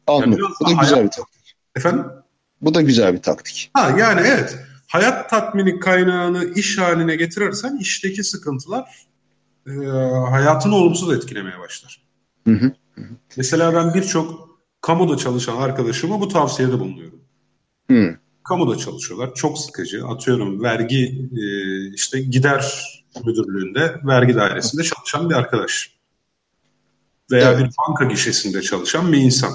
[0.06, 0.32] Anladım.
[0.32, 0.80] Yani Bu da hayat...
[0.80, 1.56] güzel bir taktik.
[1.76, 2.06] Efendim?
[2.60, 3.70] Bu da güzel bir taktik.
[3.74, 4.58] Ha yani evet.
[4.90, 9.06] Hayat tatmini kaynağını iş haline getirirsen işteki sıkıntılar
[9.66, 9.70] e,
[10.30, 12.02] hayatını olumsuz etkilemeye başlar.
[12.46, 12.72] Hı hı.
[13.36, 17.20] Mesela ben birçok kamuda çalışan arkadaşıma bu tavsiyede bulunuyorum.
[17.90, 18.16] Hı.
[18.44, 19.34] Kamuda çalışıyorlar.
[19.34, 20.06] Çok sıkıcı.
[20.06, 21.44] Atıyorum vergi e,
[21.94, 22.84] işte gider
[23.24, 25.94] müdürlüğünde vergi dairesinde çalışan bir arkadaş.
[27.30, 27.60] Veya evet.
[27.60, 29.52] bir banka gişesinde çalışan bir insan.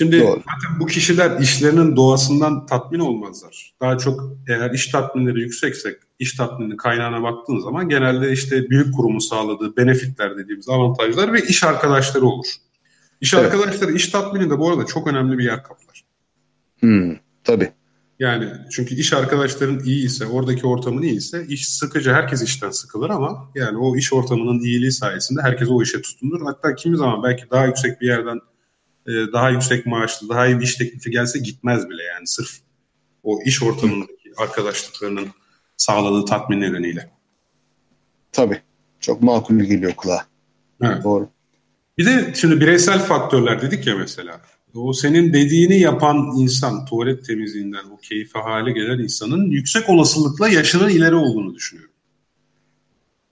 [0.00, 0.36] Şimdi Doğru.
[0.38, 3.74] zaten bu kişiler işlerinin doğasından tatmin olmazlar.
[3.80, 9.18] Daha çok eğer iş tatminleri yükseksek, iş tatmini kaynağına baktığın zaman genelde işte büyük kurumun
[9.18, 12.46] sağladığı benefitler dediğimiz avantajlar ve iş arkadaşları olur.
[13.20, 13.44] İş evet.
[13.44, 16.04] arkadaşları iş tatmininde bu arada çok önemli bir yer kaplar.
[16.80, 17.72] Hmm, tabii.
[18.18, 23.10] Yani çünkü iş arkadaşların iyi ise, oradaki ortamın iyi ise iş sıkıcı, herkes işten sıkılır
[23.10, 26.40] ama yani o iş ortamının iyiliği sayesinde herkes o işe tutunur.
[26.44, 28.40] Hatta kimi zaman belki daha yüksek bir yerden
[29.06, 32.50] e, daha yüksek maaşlı, daha iyi bir iş teklifi gelse gitmez bile yani sırf
[33.22, 35.28] o iş ortamındaki arkadaşlıklarının
[35.76, 37.10] sağladığı tatmin nedeniyle.
[38.32, 38.60] Tabii.
[39.00, 40.26] Çok makul geliyor kulağa.
[40.82, 41.04] Evet.
[41.04, 41.28] Doğru.
[41.98, 44.40] Bir de şimdi bireysel faktörler dedik ya mesela.
[44.74, 50.88] O senin dediğini yapan insan, tuvalet temizliğinden o keyfe hale gelen insanın yüksek olasılıkla yaşının
[50.88, 51.94] ileri olduğunu düşünüyorum.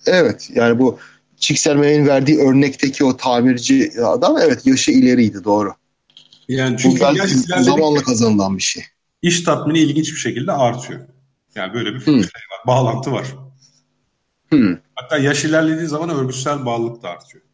[0.07, 0.99] Evet yani bu
[1.41, 5.73] Çikselme'nin verdiği örnekteki o tamirci adam evet yaşı ileriydi doğru.
[6.49, 7.01] Yani çünkü
[7.59, 8.85] Bu zamanla kazanılan bir şey.
[9.23, 11.01] İş tatmini ilginç bir şekilde artıyor.
[11.55, 12.15] Yani böyle bir hmm.
[12.15, 13.27] şey var, bağlantı var.
[14.49, 14.77] Hmm.
[14.95, 17.45] Hatta yaş ilerlediği zaman örgütsel bağlılık da artıyor.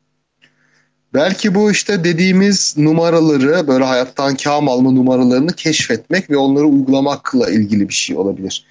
[1.14, 7.88] Belki bu işte dediğimiz numaraları böyle hayattan kâm alma numaralarını keşfetmek ve onları uygulamakla ilgili
[7.88, 8.64] bir şey olabilir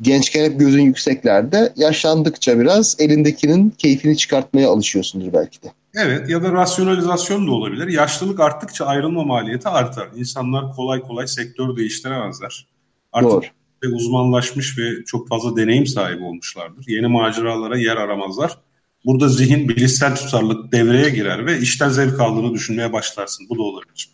[0.00, 1.72] gençken hep gözün yükseklerde.
[1.76, 5.72] Yaşlandıkça biraz elindekinin keyfini çıkartmaya alışıyorsundur belki de.
[5.94, 7.88] Evet ya da rasyonalizasyon da olabilir.
[7.88, 10.08] Yaşlılık arttıkça ayrılma maliyeti artar.
[10.16, 12.66] İnsanlar kolay kolay sektör değiştiremezler.
[13.12, 13.44] Artık Doğru.
[13.84, 16.84] ve uzmanlaşmış ve çok fazla deneyim sahibi olmuşlardır.
[16.88, 18.58] Yeni maceralara yer aramazlar.
[19.04, 23.46] Burada zihin bilişsel tutarlılık devreye girer ve işten zevk aldığını düşünmeye başlarsın.
[23.50, 24.10] Bu da olabilir.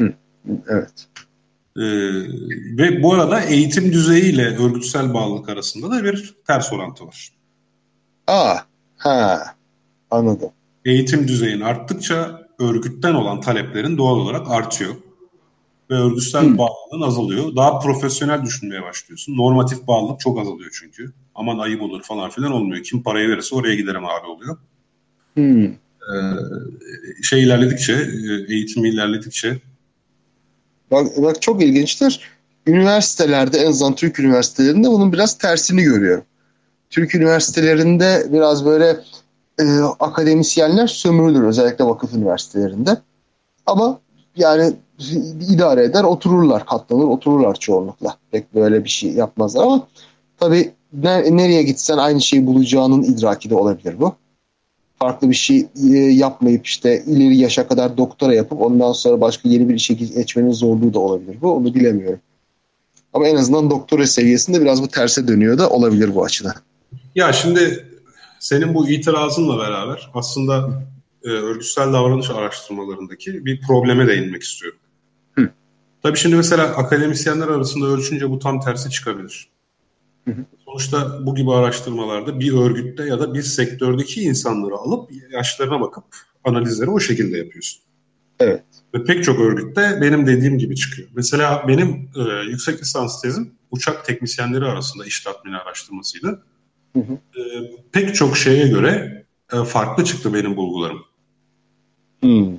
[0.00, 0.12] Hı,
[0.68, 1.06] evet.
[1.78, 1.82] Ee,
[2.78, 7.32] ve bu arada eğitim düzeyiyle örgütsel bağlılık arasında da bir ters orantı var.
[8.26, 8.56] Aa,
[8.96, 9.42] ha,
[10.10, 10.50] anladım.
[10.84, 14.94] Eğitim düzeyin arttıkça örgütten olan taleplerin doğal olarak artıyor.
[15.90, 16.58] Ve örgütsel hmm.
[16.58, 17.56] bağlılığın azalıyor.
[17.56, 19.36] Daha profesyonel düşünmeye başlıyorsun.
[19.36, 21.12] Normatif bağlılık çok azalıyor çünkü.
[21.34, 22.82] Aman ayıp olur falan filan olmuyor.
[22.82, 24.56] Kim parayı verirse oraya giderim abi oluyor.
[25.34, 25.64] Hmm.
[25.64, 25.72] Ee,
[27.22, 29.60] şey ilerledikçe, e, eğitim ilerledikçe
[30.90, 32.20] Bak, bak çok ilginçtir.
[32.66, 36.24] Üniversitelerde en azından Türk üniversitelerinde bunun biraz tersini görüyorum.
[36.90, 38.96] Türk üniversitelerinde biraz böyle
[39.60, 39.64] e,
[40.00, 42.96] akademisyenler sömürülür özellikle vakıf üniversitelerinde.
[43.66, 44.00] Ama
[44.36, 44.72] yani
[45.50, 48.16] idare eder otururlar katlanır otururlar çoğunlukla.
[48.30, 49.86] Pek böyle bir şey yapmazlar ama
[50.40, 54.14] tabii nereye gitsen aynı şeyi bulacağının idraki de olabilir bu
[54.98, 59.68] farklı bir şey e, yapmayıp işte ileri yaşa kadar doktora yapıp ondan sonra başka yeni
[59.68, 61.36] bir işe geçmenin zorluğu da olabilir.
[61.42, 62.20] Bu onu bilemiyorum.
[63.12, 66.54] Ama en azından doktora seviyesinde biraz bu terse dönüyor da olabilir bu açıdan.
[67.14, 67.88] Ya şimdi
[68.38, 70.82] senin bu itirazınla beraber aslında
[71.24, 74.78] e, örgütsel davranış araştırmalarındaki bir probleme değinmek istiyorum.
[75.32, 75.50] Hı.
[76.02, 79.48] Tabii şimdi mesela akademisyenler arasında ölçünce bu tam tersi çıkabilir.
[80.68, 86.04] Sonuçta bu gibi araştırmalarda bir örgütte ya da bir sektördeki insanları alıp yaşlarına bakıp
[86.44, 87.82] analizleri o şekilde yapıyorsun.
[88.40, 88.64] Evet.
[88.94, 91.08] Ve pek çok örgütte benim dediğim gibi çıkıyor.
[91.14, 96.42] Mesela benim e, yüksek lisans tezim uçak teknisyenleri arasında iş tatmini araştırmasıydı.
[96.92, 97.12] Hı hı.
[97.12, 97.42] E,
[97.92, 101.00] pek çok şeye göre e, farklı çıktı benim bulgularım.
[102.20, 102.56] Hmm.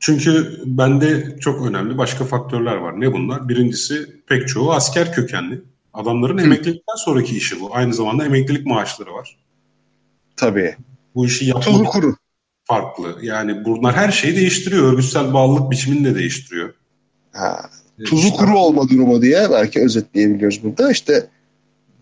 [0.00, 3.00] Çünkü bende çok önemli başka faktörler var.
[3.00, 3.48] Ne bunlar?
[3.48, 5.62] Birincisi pek çoğu asker kökenli.
[5.94, 6.42] Adamların Hı.
[6.42, 7.74] emeklilikten sonraki işi bu.
[7.74, 9.36] Aynı zamanda emeklilik maaşları var.
[10.36, 10.76] Tabii.
[11.14, 12.16] Bu işi yapmak kuru.
[12.64, 13.18] farklı.
[13.22, 14.92] Yani bunlar her şeyi değiştiriyor.
[14.92, 16.74] Örgütsel bağlılık biçimini de değiştiriyor.
[17.32, 17.60] Ha,
[18.04, 20.90] tuzu işte, kuru olma durumu diye belki özetleyebiliyoruz burada.
[20.90, 21.26] İşte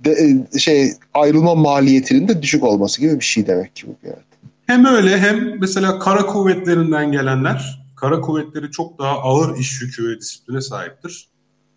[0.04, 0.10] de,
[0.54, 4.22] e, şey ayrılma maliyetinin de düşük olması gibi bir şey demek ki bu yerde.
[4.66, 10.20] Hem öyle hem mesela kara kuvvetlerinden gelenler kara kuvvetleri çok daha ağır iş yükü ve
[10.20, 11.28] disipline sahiptir.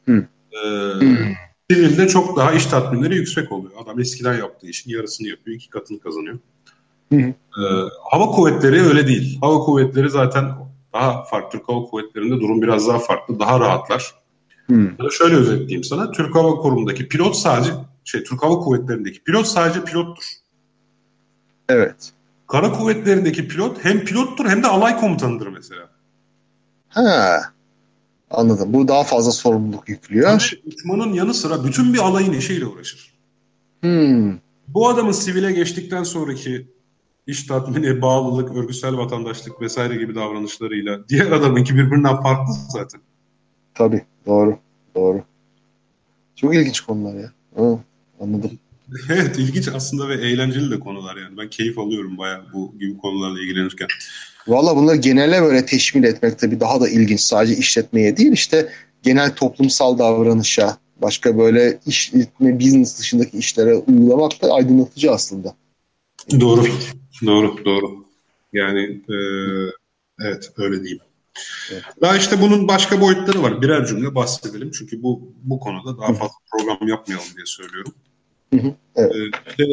[0.06, 0.26] Hı.
[0.52, 1.26] Ee, Hı.
[1.74, 3.74] Sivilde çok daha iş tatminleri yüksek oluyor.
[3.84, 6.40] Adam eskiden yaptığı işin yarısını yapıyor, iki katını kazanıyor.
[7.12, 7.22] Hı hı.
[7.22, 9.38] Ee, hava kuvvetleri öyle değil.
[9.42, 10.46] Hava kuvvetleri zaten
[10.94, 14.16] Daha farklı Türk Hava Kuvvetleri'nde durum biraz daha farklı, daha rahatlar.
[14.66, 15.12] Hmm.
[15.12, 16.12] Şöyle özetleyeyim sana.
[16.12, 17.72] Türk Hava Kurumu'ndaki pilot sadece
[18.04, 20.24] şey Türk Hava Kuvvetleri'ndeki pilot sadece pilottur.
[21.70, 22.12] Evet.
[22.48, 25.90] Kara kuvvetlerindeki pilot hem pilottur hem de alay komutanıdır mesela.
[26.90, 27.42] Ha.
[28.32, 28.74] Anladım.
[28.74, 30.30] Bu daha fazla sorumluluk yüklüyor.
[30.30, 33.14] Yani uçmanın yanı sıra bütün bir alayın işiyle uğraşır.
[33.82, 34.38] Hmm.
[34.68, 36.68] Bu adamın sivile geçtikten sonraki
[37.28, 43.02] iş tatmini, bağlılık, örgütsel vatandaşlık vesaire gibi davranışlarıyla diğer adamınki birbirinden farklı zaten.
[43.74, 44.02] Tabii.
[44.26, 44.58] Doğru.
[44.96, 45.24] Doğru.
[46.36, 47.32] Çok ilginç konular ya.
[47.56, 47.80] Ha,
[48.22, 48.52] anladım.
[49.10, 51.38] Evet ilginç aslında ve eğlenceli de konular yani.
[51.38, 53.88] Ben keyif alıyorum bayağı bu gibi konularla ilgilenirken.
[54.48, 57.20] Valla bunları genele böyle teşmil etmek tabii daha da ilginç.
[57.20, 58.70] Sadece işletmeye değil işte
[59.04, 65.56] genel toplumsal davranışa, başka böyle işletme, business dışındaki işlere uygulamak da aydınlatıcı aslında.
[66.40, 66.66] Doğru,
[67.26, 68.06] doğru, doğru.
[68.54, 69.18] Yani e,
[70.20, 71.00] evet öyle diyeyim.
[71.72, 71.84] Evet.
[72.02, 73.62] Daha işte bunun başka boyutları var.
[73.62, 74.72] Birer cümle bahsedelim.
[74.72, 77.94] Çünkü bu bu konuda daha fazla program yapmayalım diye söylüyorum.
[78.54, 79.14] Hı hı, evet.
[79.60, 79.64] Ee,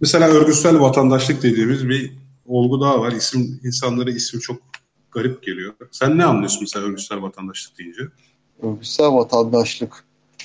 [0.00, 2.12] mesela örgütsel vatandaşlık dediğimiz bir
[2.48, 3.12] olgu daha var.
[3.12, 4.56] İsim insanlara isim çok
[5.10, 5.74] garip geliyor.
[5.90, 8.02] Sen ne anlıyorsun mesela örgütsel vatandaşlık deyince?
[8.62, 10.04] Örgütsel vatandaşlık.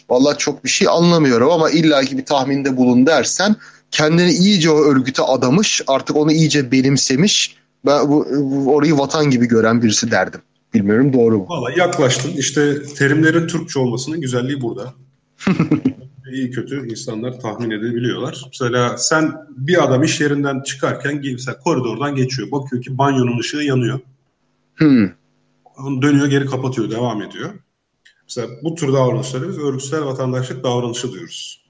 [0.09, 3.55] Vallahi çok bir şey anlamıyorum ama illaki bir tahminde bulun dersen
[3.91, 7.55] kendini iyice o örgüte adamış, artık onu iyice benimsemiş.
[7.85, 10.41] Ben bu, bu orayı vatan gibi gören birisi derdim.
[10.73, 11.45] Bilmiyorum doğru mu?
[11.49, 12.31] Valla yaklaştın.
[12.31, 14.93] İşte terimlerin Türkçe olmasının güzelliği burada.
[16.31, 18.41] iyi kötü insanlar tahmin edebiliyorlar.
[18.47, 22.51] Mesela sen bir adam iş yerinden çıkarken mesela koridordan geçiyor.
[22.51, 23.99] Bakıyor ki banyonun ışığı yanıyor.
[24.75, 25.09] Hmm.
[25.77, 27.49] Onu dönüyor geri kapatıyor devam ediyor.
[28.23, 31.65] Mesela bu tür davranışları biz örgütsel vatandaşlık davranışı diyoruz.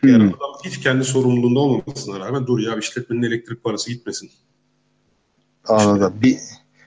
[0.00, 0.10] Hmm.
[0.10, 4.30] Yani adam hiç kendi sorumluluğunda olmamasına rağmen dur ya işletmenin elektrik parası gitmesin.
[5.64, 6.14] Anladım.
[6.14, 6.38] İşte, bir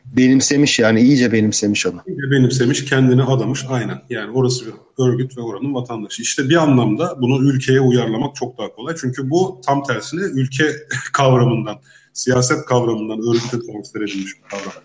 [0.05, 2.01] benimsemiş yani iyice benimsemiş onu.
[2.07, 4.01] İyice benimsemiş, kendini adamış aynen.
[4.09, 4.73] Yani orası bir
[5.05, 6.21] örgüt ve oranın vatandaşı.
[6.21, 8.95] İşte bir anlamda bunu ülkeye uyarlamak çok daha kolay.
[9.01, 10.75] Çünkü bu tam tersine ülke
[11.13, 11.75] kavramından,
[12.13, 14.83] siyaset kavramından örgüte transfer edilmiş bir kavram.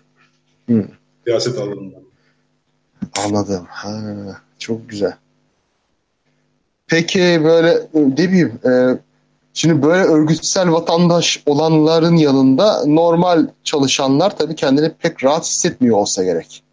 [0.65, 0.95] Hmm.
[1.25, 2.01] Siyaset alanından.
[3.25, 3.65] Anladım.
[3.69, 4.01] Ha,
[4.59, 5.13] çok güzel.
[6.87, 8.99] Peki böyle ne bileyim e,
[9.57, 16.63] Şimdi böyle örgütsel vatandaş olanların yanında normal çalışanlar tabii kendini pek rahat hissetmiyor olsa gerek.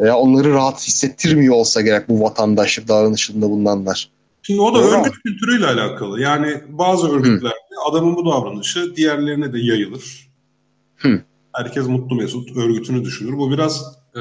[0.00, 4.10] Veya onları rahat hissettirmiyor olsa gerek bu vatandaşlık davranışında bulunanlar.
[4.42, 5.20] Şimdi o da Doğru örgüt mu?
[5.24, 6.20] kültürüyle alakalı.
[6.20, 7.90] Yani bazı örgütlerde Hı.
[7.90, 10.30] adamın bu davranışı diğerlerine de yayılır.
[10.96, 11.22] Hı.
[11.52, 13.38] Herkes mutlu mesut örgütünü düşünür.
[13.38, 13.84] Bu biraz
[14.16, 14.20] e,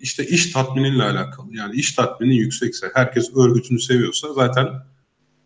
[0.00, 1.46] işte iş tatminiyle alakalı.
[1.50, 4.68] Yani iş tatmini yüksekse, herkes örgütünü seviyorsa zaten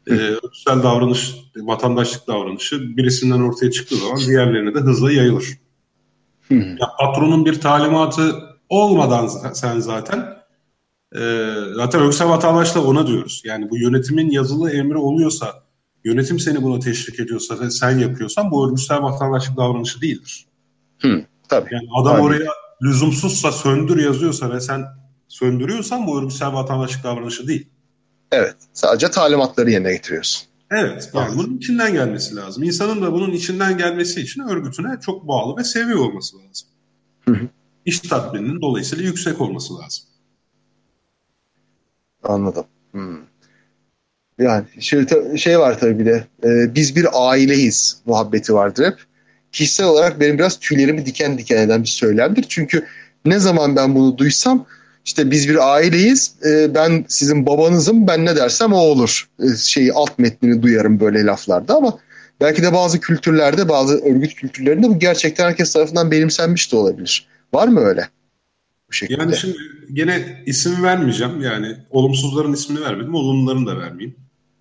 [0.06, 5.44] e, örgütsel davranış, vatandaşlık davranışı birisinden ortaya çıktığı zaman diğerlerine de hızla yayılır.
[6.50, 10.42] Ya, patronun bir talimatı olmadan sen zaten
[11.16, 13.42] e, zaten örgütsel vatandaşlık ona diyoruz.
[13.44, 15.62] Yani bu yönetimin yazılı emri oluyorsa,
[16.04, 20.46] yönetim seni buna teşvik ediyorsa ve sen yapıyorsan bu örgütsel vatandaşlık davranışı değildir.
[20.98, 21.74] Hı, tabii.
[21.74, 22.22] Yani adam tabii.
[22.22, 22.50] oraya
[22.82, 24.84] lüzumsuzsa söndür yazıyorsa ve sen
[25.28, 27.68] söndürüyorsan bu örgütsel vatandaşlık davranışı değil.
[28.32, 28.56] Evet.
[28.72, 30.48] Sadece talimatları yerine getiriyorsun.
[30.70, 31.10] Evet.
[31.14, 31.38] Yani evet.
[31.38, 32.62] bunun içinden gelmesi lazım.
[32.62, 36.68] İnsanın da bunun içinden gelmesi için örgütüne çok bağlı ve seviyor olması lazım.
[37.24, 37.48] Hı hı.
[37.84, 40.04] İş tatmininin dolayısıyla yüksek olması lazım.
[42.22, 42.64] Anladım.
[42.92, 43.18] Hmm.
[44.38, 45.06] Yani şey,
[45.36, 48.98] şey var tabii bir de e, biz bir aileyiz muhabbeti vardır hep.
[49.52, 52.46] Kişisel olarak benim biraz tüylerimi diken diken eden bir söylemdir.
[52.48, 52.86] Çünkü
[53.24, 54.66] ne zaman ben bunu duysam
[55.04, 56.34] işte biz bir aileyiz.
[56.44, 58.06] E, ben sizin babanızım.
[58.06, 59.28] Ben ne dersem o olur.
[59.42, 61.98] E, şeyi alt metnini duyarım böyle laflarda ama
[62.40, 67.26] belki de bazı kültürlerde, bazı örgüt kültürlerinde bu gerçekten herkes tarafından benimsenmiş de olabilir.
[67.54, 68.08] Var mı öyle?
[68.88, 69.20] Bu şekilde.
[69.20, 69.56] Yani şimdi
[69.92, 71.40] gene isim vermeyeceğim.
[71.40, 74.16] Yani olumsuzların ismini vermedim, olumluların da vermeyeyim.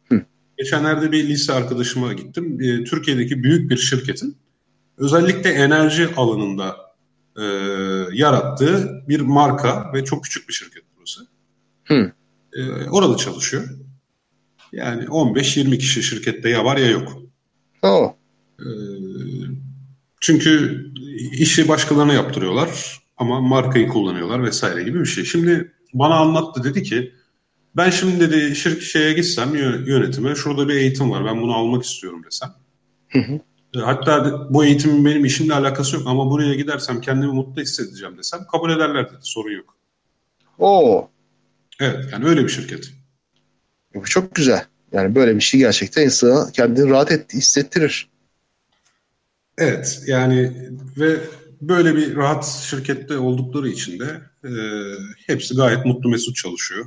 [0.10, 0.22] Hı.
[0.58, 2.62] Geçenlerde bir lise arkadaşıma gittim.
[2.62, 4.38] E, Türkiye'deki büyük bir şirketin
[4.98, 6.91] özellikle enerji alanında
[7.42, 7.46] e,
[8.14, 11.28] yarattığı bir marka ve çok küçük bir şirket burası.
[11.84, 12.12] Hı.
[12.54, 13.64] E, orada çalışıyor.
[14.72, 17.18] Yani 15-20 kişi şirkette ya var ya yok.
[17.82, 18.14] Oh.
[18.60, 18.68] E,
[20.22, 20.86] çünkü
[21.32, 25.26] işi başkalarına yaptırıyorlar ama markayı kullanıyorlar vesaire gibi bir şey.
[25.26, 27.14] Şimdi bana anlattı dedi ki
[27.76, 29.56] ben şimdi dedi şirket şeye gitsem
[29.86, 32.50] yönetime şurada bir eğitim var ben bunu almak istiyorum desem.
[33.10, 33.40] Hı hı.
[33.76, 38.40] E, hatta bu eğitimin benim işimle alakası yok ama buraya gidersem kendimi mutlu hissedeceğim desem
[38.52, 39.20] kabul ederler dedi.
[39.22, 39.76] Sorun yok.
[40.60, 41.10] Oo.
[41.80, 42.92] Evet yani öyle bir şirket.
[43.96, 44.66] Bu çok güzel.
[44.92, 48.10] Yani böyle bir şey gerçekten insana kendini rahat et, hissettirir.
[49.58, 51.20] Evet yani ve
[51.62, 54.52] böyle bir rahat şirkette oldukları için de e,
[55.28, 56.86] hepsi gayet mutlu mesut çalışıyor.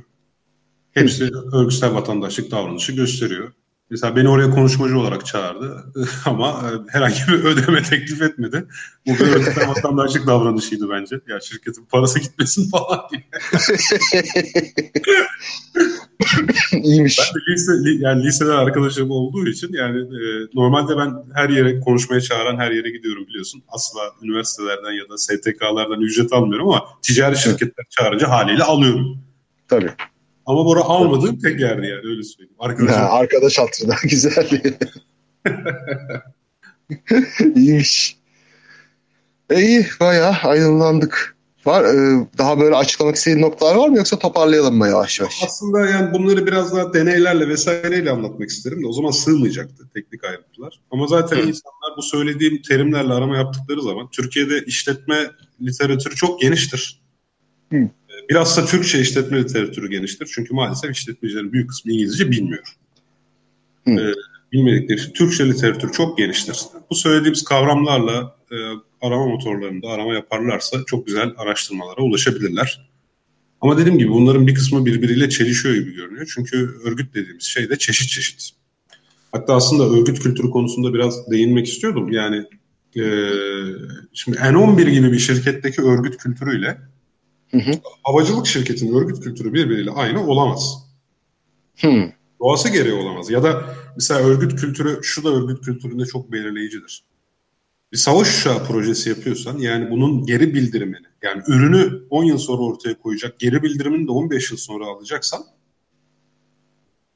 [0.91, 3.51] Hepsi örgütsel vatandaşlık davranışı gösteriyor.
[3.89, 5.83] Mesela beni oraya konuşmacı olarak çağırdı
[6.25, 8.65] ama e, herhangi bir ödeme teklif etmedi.
[9.07, 11.19] Bu bir örgütsel vatandaşlık davranışıydı bence.
[11.27, 13.23] Ya şirketin parası gitmesin falan diye.
[16.83, 17.19] İyiymiş.
[17.19, 22.21] Ben de lise, yani liseden arkadaşım olduğu için yani e, normalde ben her yere konuşmaya
[22.21, 23.63] çağıran her yere gidiyorum biliyorsun.
[23.67, 29.17] Asla üniversitelerden ya da STK'lardan ücret almıyorum ama ticari şirketler çağırınca haliyle alıyorum.
[29.67, 29.91] Tabii.
[30.45, 32.55] Ama Bora almadığım tek yerdi yani öyle söyleyeyim.
[32.59, 33.01] Arkadaşım.
[33.01, 34.61] Ha, arkadaş hatırına güzel.
[37.55, 38.17] İyiymiş.
[39.49, 41.35] E iyi bayağı aydınlandık.
[41.65, 45.43] Var e, daha böyle açıklamak istediğin noktalar var mı yoksa toparlayalım mı yavaş yavaş?
[45.45, 50.81] Aslında yani bunları biraz daha deneylerle vesaireyle anlatmak isterim de o zaman sığmayacaktı teknik ayrıntılar.
[50.91, 51.39] Ama zaten Hı.
[51.39, 55.31] insanlar bu söylediğim terimlerle arama yaptıkları zaman Türkiye'de işletme
[55.61, 57.01] literatürü çok geniştir.
[57.71, 57.89] Hı.
[58.29, 60.31] Bilhassa Türkçe işletme literatürü geniştir.
[60.35, 62.63] Çünkü maalesef işletmecilerin büyük kısmı İngilizce bilmiyor.
[63.85, 63.91] Hı.
[63.91, 64.13] Ee,
[64.51, 66.57] bilmedikleri için Türkçe literatür çok geniştir.
[66.89, 68.55] Bu söylediğimiz kavramlarla e,
[69.01, 72.89] arama motorlarında arama yaparlarsa çok güzel araştırmalara ulaşabilirler.
[73.61, 76.31] Ama dediğim gibi bunların bir kısmı birbiriyle çelişiyor gibi görünüyor.
[76.35, 78.51] Çünkü örgüt dediğimiz şey de çeşit çeşit.
[79.31, 82.11] Hatta aslında örgüt kültürü konusunda biraz değinmek istiyordum.
[82.11, 82.37] Yani
[82.95, 83.03] e,
[84.13, 86.77] şimdi N11 gibi bir şirketteki örgüt kültürüyle
[87.51, 87.71] Hı hı.
[88.03, 90.85] Havacılık şirketinin örgüt kültürü birbiriyle aynı olamaz.
[91.81, 92.11] Hı.
[92.39, 93.29] Doğası gereği olamaz.
[93.29, 97.03] Ya da mesela örgüt kültürü, şu da örgüt kültüründe çok belirleyicidir.
[97.91, 102.99] Bir savaş uçağı projesi yapıyorsan yani bunun geri bildirimini yani ürünü 10 yıl sonra ortaya
[102.99, 105.43] koyacak geri bildirimini de 15 yıl sonra alacaksan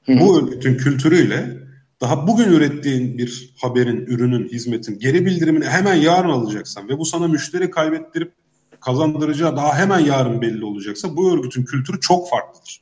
[0.06, 0.20] Hı.
[0.20, 1.58] bu örgütün kültürüyle
[2.02, 7.28] daha bugün ürettiğin bir haberin, ürünün, hizmetin geri bildirimini hemen yarın alacaksan ve bu sana
[7.28, 8.34] müşteri kaybettirip
[8.82, 12.82] kazandıracağı daha hemen yarın belli olacaksa bu örgütün kültürü çok farklıdır.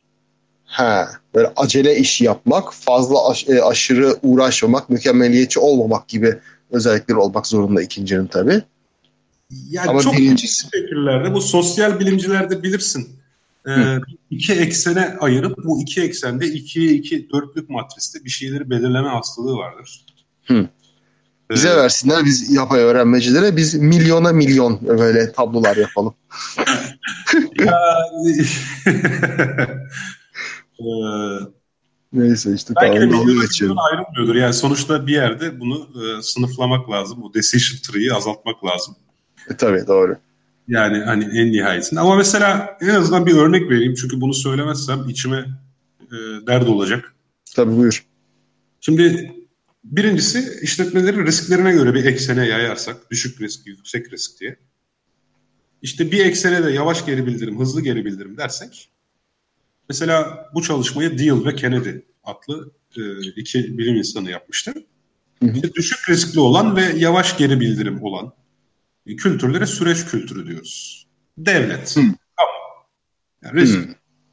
[0.65, 1.05] He,
[1.35, 6.37] böyle acele iş yapmak, fazla aş, e, aşırı uğraşmamak, mükemmeliyetçi olmamak gibi
[6.71, 8.61] özellikleri olmak zorunda ikincinin tabii.
[9.69, 10.69] Yani Ama çok birincisi...
[10.69, 13.09] fikirlerde bu sosyal bilimcilerde bilirsin.
[13.67, 13.97] Ee,
[14.29, 20.05] iki eksene ayırıp bu iki eksende ikiye iki dörtlük matriste bir şeyleri belirleme hastalığı vardır.
[20.45, 20.67] Hı.
[21.51, 21.77] Bize evet.
[21.77, 26.13] versinler biz yapay öğrenmecilere biz milyona milyon böyle tablolar yapalım.
[32.13, 33.77] Neyse işte Belki tamam, de geçiyorum.
[33.79, 34.35] ayrılmıyordur.
[34.35, 37.21] Yani sonuçta bir yerde bunu e, sınıflamak lazım.
[37.21, 38.95] Bu decision tree'yi azaltmak lazım.
[39.49, 40.17] E, tabii doğru.
[40.67, 41.99] Yani hani en nihayetinde.
[41.99, 43.93] Ama mesela en azından bir örnek vereyim.
[43.93, 45.45] Çünkü bunu söylemezsem içime
[46.01, 47.13] e, dert olacak.
[47.55, 48.05] Tabii buyur.
[48.81, 49.33] Şimdi
[49.91, 54.59] Birincisi işletmelerin risklerine göre bir eksene yayarsak düşük risk, yüksek risk diye.
[55.81, 58.89] İşte bir eksene de yavaş geri bildirim, hızlı geri bildirim dersek
[59.89, 61.89] mesela bu çalışmayı Deal ve Kennedy
[62.23, 63.01] adlı e,
[63.35, 64.73] iki bilim insanı yapmıştı.
[65.41, 68.33] İşte düşük riskli olan ve yavaş geri bildirim olan
[69.17, 71.07] kültürlere süreç kültürü diyoruz.
[71.37, 72.15] Devlet, kamu.
[73.43, 73.79] Yani risk,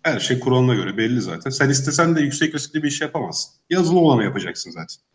[0.02, 1.50] her şey kuralına göre belli zaten.
[1.50, 3.54] Sen istesen de yüksek riskli bir iş yapamazsın.
[3.70, 5.13] Yazılı olanı yapacaksın zaten.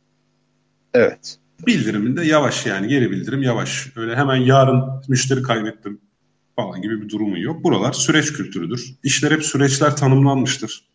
[0.93, 1.37] Evet.
[1.67, 3.87] Bildiriminde yavaş yani geri bildirim yavaş.
[3.95, 6.01] Öyle hemen yarın müşteri kaybettim
[6.55, 7.63] falan gibi bir durumun yok.
[7.63, 8.95] Buralar süreç kültürüdür.
[9.03, 10.89] İşler hep süreçler tanımlanmıştır.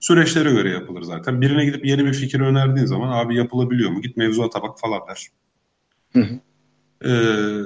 [0.00, 1.40] Süreçlere göre yapılır zaten.
[1.40, 4.02] Birine gidip yeni bir fikir önerdiğin zaman abi yapılabiliyor mu?
[4.02, 5.28] Git mevzuata bak falan der.
[6.12, 6.40] Hı hı.
[7.08, 7.62] Ee,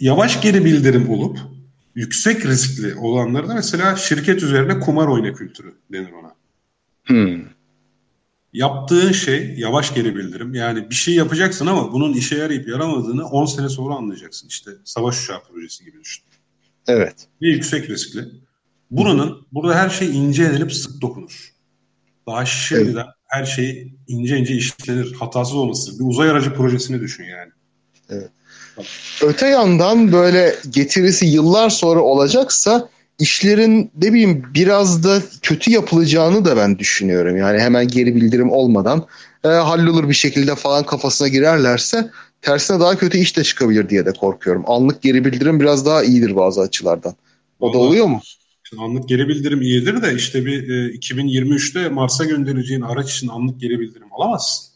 [0.00, 1.38] yavaş geri bildirim olup
[1.94, 6.34] yüksek riskli olanlarda mesela şirket üzerine kumar oyna kültürü denir ona.
[7.04, 7.59] Hmm
[8.52, 10.54] yaptığın şey yavaş geri bildirim.
[10.54, 14.48] Yani bir şey yapacaksın ama bunun işe yarayıp yaramadığını 10 sene sonra anlayacaksın.
[14.48, 16.24] İşte savaş uçağı projesi gibi düşün.
[16.86, 17.14] Evet.
[17.40, 18.24] Bir yüksek riskli.
[18.90, 21.52] Buranın, burada her şey ince edilip sık dokunur.
[22.26, 23.14] Daha şimdiden evet.
[23.26, 25.12] her şey ince ince işlenir.
[25.12, 25.98] Hatasız olması.
[25.98, 27.50] Bir uzay aracı projesini düşün yani.
[28.10, 28.30] Evet.
[29.22, 32.88] Öte yandan böyle getirisi yıllar sonra olacaksa
[33.20, 37.36] işlerin ne bileyim biraz da kötü yapılacağını da ben düşünüyorum.
[37.36, 39.06] Yani hemen geri bildirim olmadan
[39.44, 42.10] e, hallolur bir şekilde falan kafasına girerlerse
[42.42, 44.64] tersine daha kötü iş de çıkabilir diye de korkuyorum.
[44.66, 47.14] Anlık geri bildirim biraz daha iyidir bazı açılardan.
[47.60, 48.20] O Vallahi, da oluyor mu?
[48.78, 53.80] Anlık geri bildirim iyidir de işte bir e, 2023'te Mars'a göndereceğin araç için anlık geri
[53.80, 54.70] bildirim alamazsın.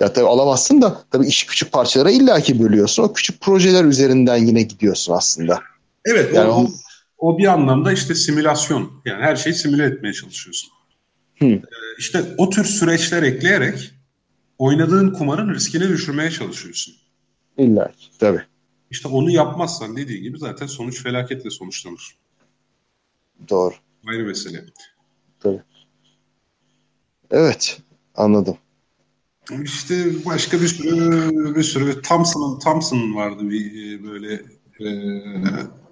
[0.00, 3.02] Ya tabii alamazsın da tabii işi küçük parçalara illaki bölüyorsun.
[3.02, 5.60] O küçük projeler üzerinden yine gidiyorsun aslında.
[6.04, 6.70] Evet yani o,
[7.22, 8.92] o bir anlamda işte simülasyon.
[9.04, 10.70] Yani her şeyi simüle etmeye çalışıyorsun.
[11.38, 11.44] Hı.
[11.44, 11.62] Ee,
[11.98, 13.94] işte o tür süreçler ekleyerek
[14.58, 16.94] oynadığın kumarın riskini düşürmeye çalışıyorsun.
[17.58, 18.42] İlla ki tabii.
[18.90, 22.16] İşte onu yapmazsan dediği gibi zaten sonuç felaketle sonuçlanır.
[23.48, 23.74] Doğru.
[24.06, 24.64] Ayrı mesele.
[25.40, 25.62] Tabii.
[27.30, 27.80] Evet,
[28.14, 28.56] anladım.
[29.62, 34.34] İşte başka bir sürü bir sürü Thompson'ın Thompson vardı bir e, böyle
[34.80, 34.88] e,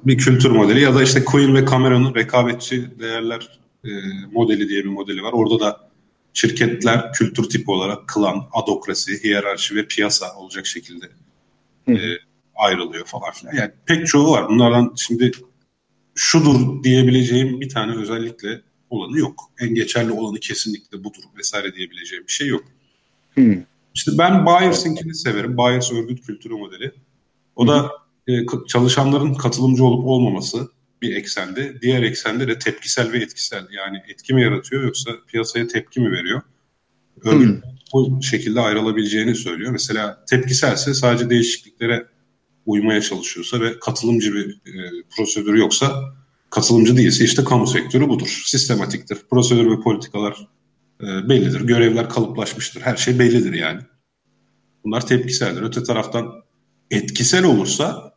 [0.05, 3.89] bir kültür modeli ya da işte Queen ve Cameron'un rekabetçi değerler e,
[4.32, 5.32] modeli diye bir modeli var.
[5.32, 5.90] Orada da
[6.35, 11.06] şirketler kültür tipi olarak klan, adokrasi, hiyerarşi ve piyasa olacak şekilde
[11.89, 11.94] e,
[12.55, 13.55] ayrılıyor falan filan.
[13.55, 14.48] Yani pek çoğu var.
[14.48, 15.32] Bunlardan şimdi
[16.14, 19.40] şudur diyebileceğim bir tane özellikle olanı yok.
[19.60, 22.64] En geçerli olanı kesinlikle budur vesaire diyebileceğim bir şey yok.
[23.35, 23.56] Hmm.
[23.94, 25.56] İşte ben Byers'inkini severim.
[25.59, 26.93] Byers örgüt kültürü modeli.
[27.56, 27.90] O da
[28.69, 30.69] çalışanların katılımcı olup olmaması
[31.02, 31.82] bir eksende.
[31.82, 33.66] Diğer eksende de tepkisel ve etkisel.
[33.70, 36.43] Yani etki mi yaratıyor yoksa piyasaya tepki mi veriyor?
[37.24, 37.70] Örgüt hmm.
[37.93, 39.73] bu şekilde ayrılabileceğini söylüyor.
[39.73, 42.07] Mesela tepkiselse sadece değişikliklere
[42.66, 46.15] uymaya çalışıyorsa ve katılımcı bir e, prosedürü yoksa
[46.51, 48.43] katılımcı değilse işte kamu sektörü budur.
[48.47, 49.19] Sistematiktir.
[49.31, 50.48] Prosedür ve politikalar
[51.01, 51.61] e, bellidir.
[51.61, 52.81] Görevler kalıplaşmıştır.
[52.81, 53.81] Her şey bellidir yani.
[54.85, 55.62] Bunlar tepkiseldir.
[55.62, 56.32] Öte taraftan
[56.90, 58.15] etkisel olursa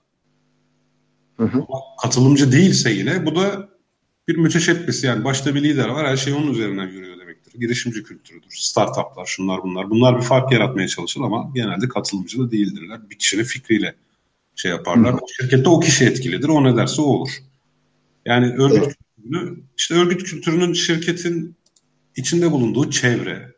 [1.37, 1.65] hı hı.
[2.01, 3.69] katılımcı değilse yine bu da
[4.27, 7.59] bir müteşebbis yani başta bir lider var her şey onun üzerinden yürüyor demektir.
[7.59, 8.49] Girişimci kültürüdür.
[8.49, 9.89] Startuplar şunlar bunlar.
[9.89, 13.09] Bunlar bir fark yaratmaya çalışır ama genelde katılımcı da değildirler.
[13.09, 13.95] Bir kişinin fikriyle
[14.55, 15.13] şey yaparlar.
[15.13, 15.17] Hı.
[15.17, 16.49] O şirkette o kişi etkilidir.
[16.49, 17.29] O ne derse o olur.
[18.25, 18.95] Yani örgüt evet.
[19.15, 21.55] kültürünü, işte örgüt kültürünün şirketin
[22.15, 23.51] içinde bulunduğu çevre,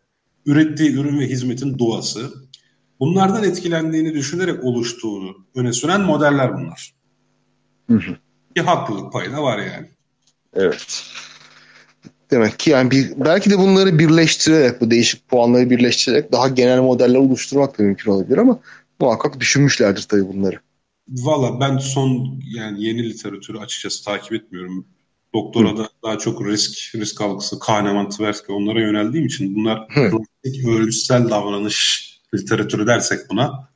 [0.45, 2.33] ürettiği ürün ve hizmetin doğası,
[2.99, 6.94] bunlardan etkilendiğini düşünerek oluştuğunu öne süren modeller bunlar.
[7.89, 8.15] Hı hı.
[8.55, 9.87] Bir haklılık payı da var yani.
[10.53, 11.03] Evet.
[12.31, 17.19] Demek ki yani bir, belki de bunları birleştirerek, bu değişik puanları birleştirerek daha genel modeller
[17.19, 18.59] oluşturmak da mümkün olabilir ama
[18.99, 20.59] muhakkak düşünmüşlerdir tabii bunları.
[21.09, 24.85] Valla ben son yani yeni literatürü açıkçası takip etmiyorum.
[25.33, 29.87] Doktora da daha çok risk, risk algısı, Kahneman, Tversky onlara yöneldiğim için bunlar
[30.67, 32.05] örgütsel davranış
[32.35, 33.69] literatürü dersek buna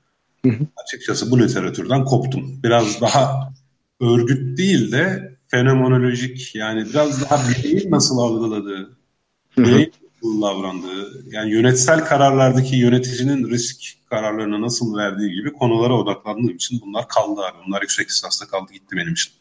[0.45, 0.51] Hı.
[0.83, 2.63] açıkçası bu literatürden koptum.
[2.63, 3.53] Biraz daha
[3.99, 8.97] örgüt değil de fenomenolojik yani biraz daha bireyin nasıl algıladığı,
[9.57, 9.93] bireyin
[10.23, 17.07] nasıl davrandığı, yani yönetsel kararlardaki yöneticinin risk kararlarına nasıl verdiği gibi konulara odaklandığım için bunlar
[17.07, 17.57] kaldı abi.
[17.67, 19.33] Bunlar yüksek lisansta kaldı gitti benim için.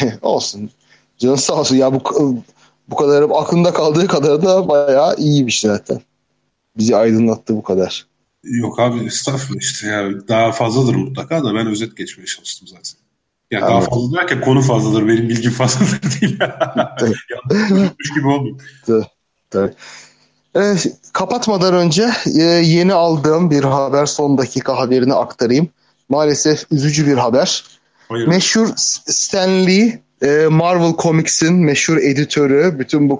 [0.22, 0.70] Olsun.
[1.18, 1.76] Canın sağ olsun.
[1.76, 2.02] Ya bu
[2.88, 6.00] bu kadar aklında kaldığı kadar da bayağı iyiymiş zaten.
[6.76, 8.06] Bizi aydınlattı bu kadar.
[8.44, 13.07] Yok abi estağfurullah işte yani daha fazladır mutlaka da ben özet geçmeye çalıştım zaten.
[13.50, 13.80] Yani Anladım.
[13.80, 16.38] daha fazla derken konu fazladır benim bilgim fazladır değil.
[17.50, 18.56] Yanlış gibi oldu.
[19.50, 19.72] Tabii.
[20.56, 20.74] E,
[21.12, 25.68] kapatmadan önce e, yeni aldığım bir haber son dakika haberini aktarayım.
[26.08, 27.64] Maalesef üzücü bir haber.
[28.08, 28.26] Hayır.
[28.26, 33.18] Meşhur Stan Lee e, Marvel Comics'in meşhur editörü, bütün bu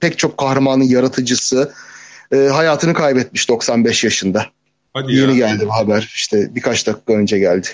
[0.00, 1.72] pek çok kahramanın yaratıcısı
[2.32, 4.46] e, hayatını kaybetmiş 95 yaşında.
[4.94, 5.48] Hadi Yeni ya.
[5.48, 6.12] geldi bu haber.
[6.14, 7.68] İşte birkaç dakika önce geldi.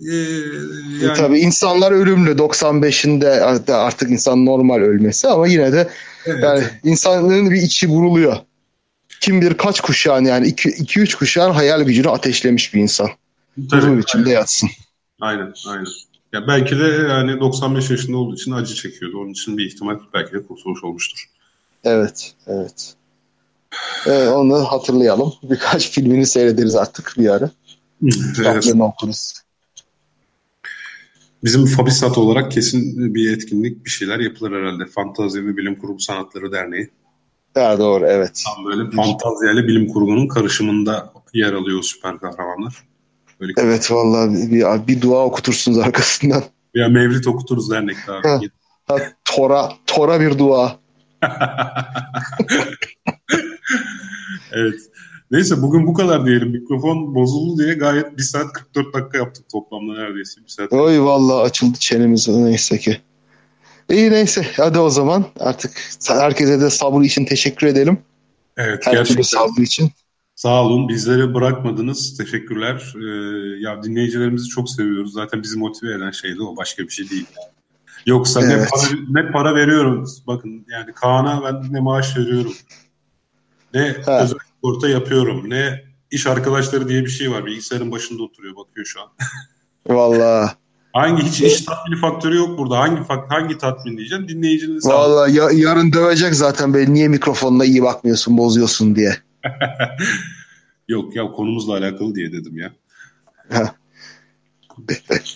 [0.00, 0.14] Ee,
[1.02, 1.12] yani...
[1.12, 3.40] e, tabii insanlar ölümlü 95'inde
[3.72, 5.88] artık insan normal ölmesi ama yine de
[6.26, 6.44] evet.
[6.44, 8.36] yani insanların bir içi vuruluyor.
[9.20, 13.08] Kim bilir kaç kuşağın yani 2-3 kuşağın hayal gücünü ateşlemiş bir insan.
[13.70, 14.70] Tabii, Uzun içinde yatsın.
[15.20, 15.86] Aynen, aynen.
[16.32, 19.18] Ya belki de yani 95 yaşında olduğu için acı çekiyordu.
[19.18, 21.24] Onun için bir ihtimal belki de kurtuluş olmuştur.
[21.84, 22.94] Evet, evet.
[24.06, 25.32] Ee, onu hatırlayalım.
[25.42, 27.50] Birkaç filmini seyrederiz artık bir ara.
[28.44, 28.74] Evet.
[28.80, 29.32] okuruz.
[31.44, 34.86] Bizim Fabisat olarak kesin bir etkinlik bir şeyler yapılır herhalde.
[34.86, 36.90] Fantazi ve Bilim Kurgu Sanatları Derneği.
[37.56, 38.42] Ya doğru evet.
[38.46, 42.74] Tam böyle fantaziya ile bilim kurgunun karışımında yer alıyor süper kahramanlar.
[43.40, 46.42] Böyle evet vallahi bir, bir, bir dua okutursunuz arkasından.
[46.74, 48.50] Ya mevlit okuturuz dernekte abi.
[48.86, 50.76] Ha, tora, tora bir dua.
[54.52, 54.80] evet.
[55.30, 56.50] Neyse bugün bu kadar diyelim.
[56.50, 60.40] Mikrofon bozuldu diye gayet 1 saat 44 dakika yaptık toplamda neredeyse.
[60.40, 60.72] 1 saat.
[60.72, 63.00] Oy vallahi açıldı çenemiz neyse ki.
[63.90, 67.98] İyi neyse hadi o zaman artık herkese de sabrı için teşekkür edelim.
[68.56, 69.22] Evet Her gerçekten.
[69.22, 69.90] sabrı için.
[70.34, 70.88] Sağ olun.
[70.88, 72.16] Bizleri bırakmadınız.
[72.16, 72.94] Teşekkürler.
[72.96, 73.06] Ee,
[73.60, 75.12] ya dinleyicilerimizi çok seviyoruz.
[75.12, 76.56] Zaten bizi motive eden şey de o.
[76.56, 77.26] Başka bir şey değil.
[78.06, 78.58] Yoksa evet.
[78.60, 80.04] ne, para, ne para veriyorum.
[80.26, 82.52] Bakın yani Kaan'a ben ne maaş veriyorum.
[83.74, 85.50] Ne özel sigorta yapıyorum.
[85.50, 87.46] Ne iş arkadaşları diye bir şey var.
[87.46, 89.08] Bilgisayarın başında oturuyor bakıyor şu an.
[89.96, 90.52] Vallahi.
[90.92, 92.78] Hangi hiç iş tatmini faktörü yok burada.
[92.78, 94.28] Hangi hangi tatmin diyeceğim?
[94.28, 96.94] Dinleyicinin Vallahi ya, yarın dövecek zaten beni.
[96.94, 99.16] Niye mikrofonla iyi bakmıyorsun, bozuyorsun diye.
[100.88, 102.72] Yok ya konumuzla alakalı diye dedim ya.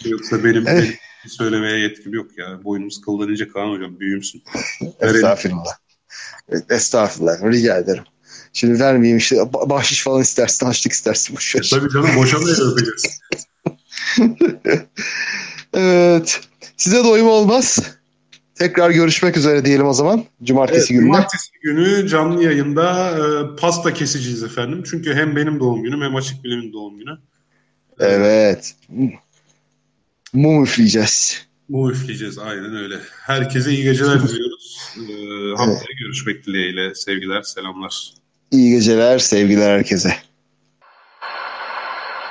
[0.05, 0.95] Yoksa benim, benim
[1.29, 2.65] söylemeye yetkim yok ya.
[2.65, 4.43] Boynumuz kıllanınca Kaan hocam büyümsün.
[5.01, 5.77] Estağfurullah.
[6.71, 7.53] Estağfurullah.
[7.53, 8.05] Rica ederim.
[8.53, 11.37] Şimdi vermeyeyim işte bahşiş falan istersin, açlık istersin.
[11.37, 11.61] Boş ver.
[11.61, 13.21] E, tabii canım boşanmaya öpeceğiz.
[15.75, 16.41] evet.
[16.77, 17.79] Size doyum olmaz.
[18.55, 20.25] Tekrar görüşmek üzere diyelim o zaman.
[20.43, 21.01] Cumartesi evet, günü.
[21.03, 24.83] Cumartesi günü canlı yayında e, pasta keseceğiz efendim.
[24.91, 27.19] Çünkü hem benim doğum günüm hem Açık Bilim'in doğum günü.
[27.99, 28.75] Evet.
[30.33, 31.47] Mum üfleyeceğiz.
[31.69, 32.99] Mum üfleyeceğiz aynen öyle.
[33.27, 34.79] Herkese iyi geceler diliyoruz.
[34.97, 35.99] Ee, haftaya evet.
[36.01, 36.95] görüşmek dileğiyle.
[36.95, 38.15] Sevgiler, selamlar.
[38.53, 40.17] İyi geceler, sevgiler herkese.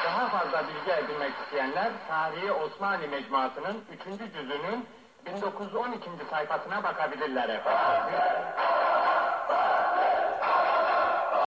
[0.05, 4.33] Daha fazla bilgi edinmek isteyenler Tarihi Osmanlı Mecmuası'nın 3.
[4.33, 4.85] cüzünün
[5.25, 6.09] 1912.
[6.29, 8.13] sayfasına bakabilirler efendim.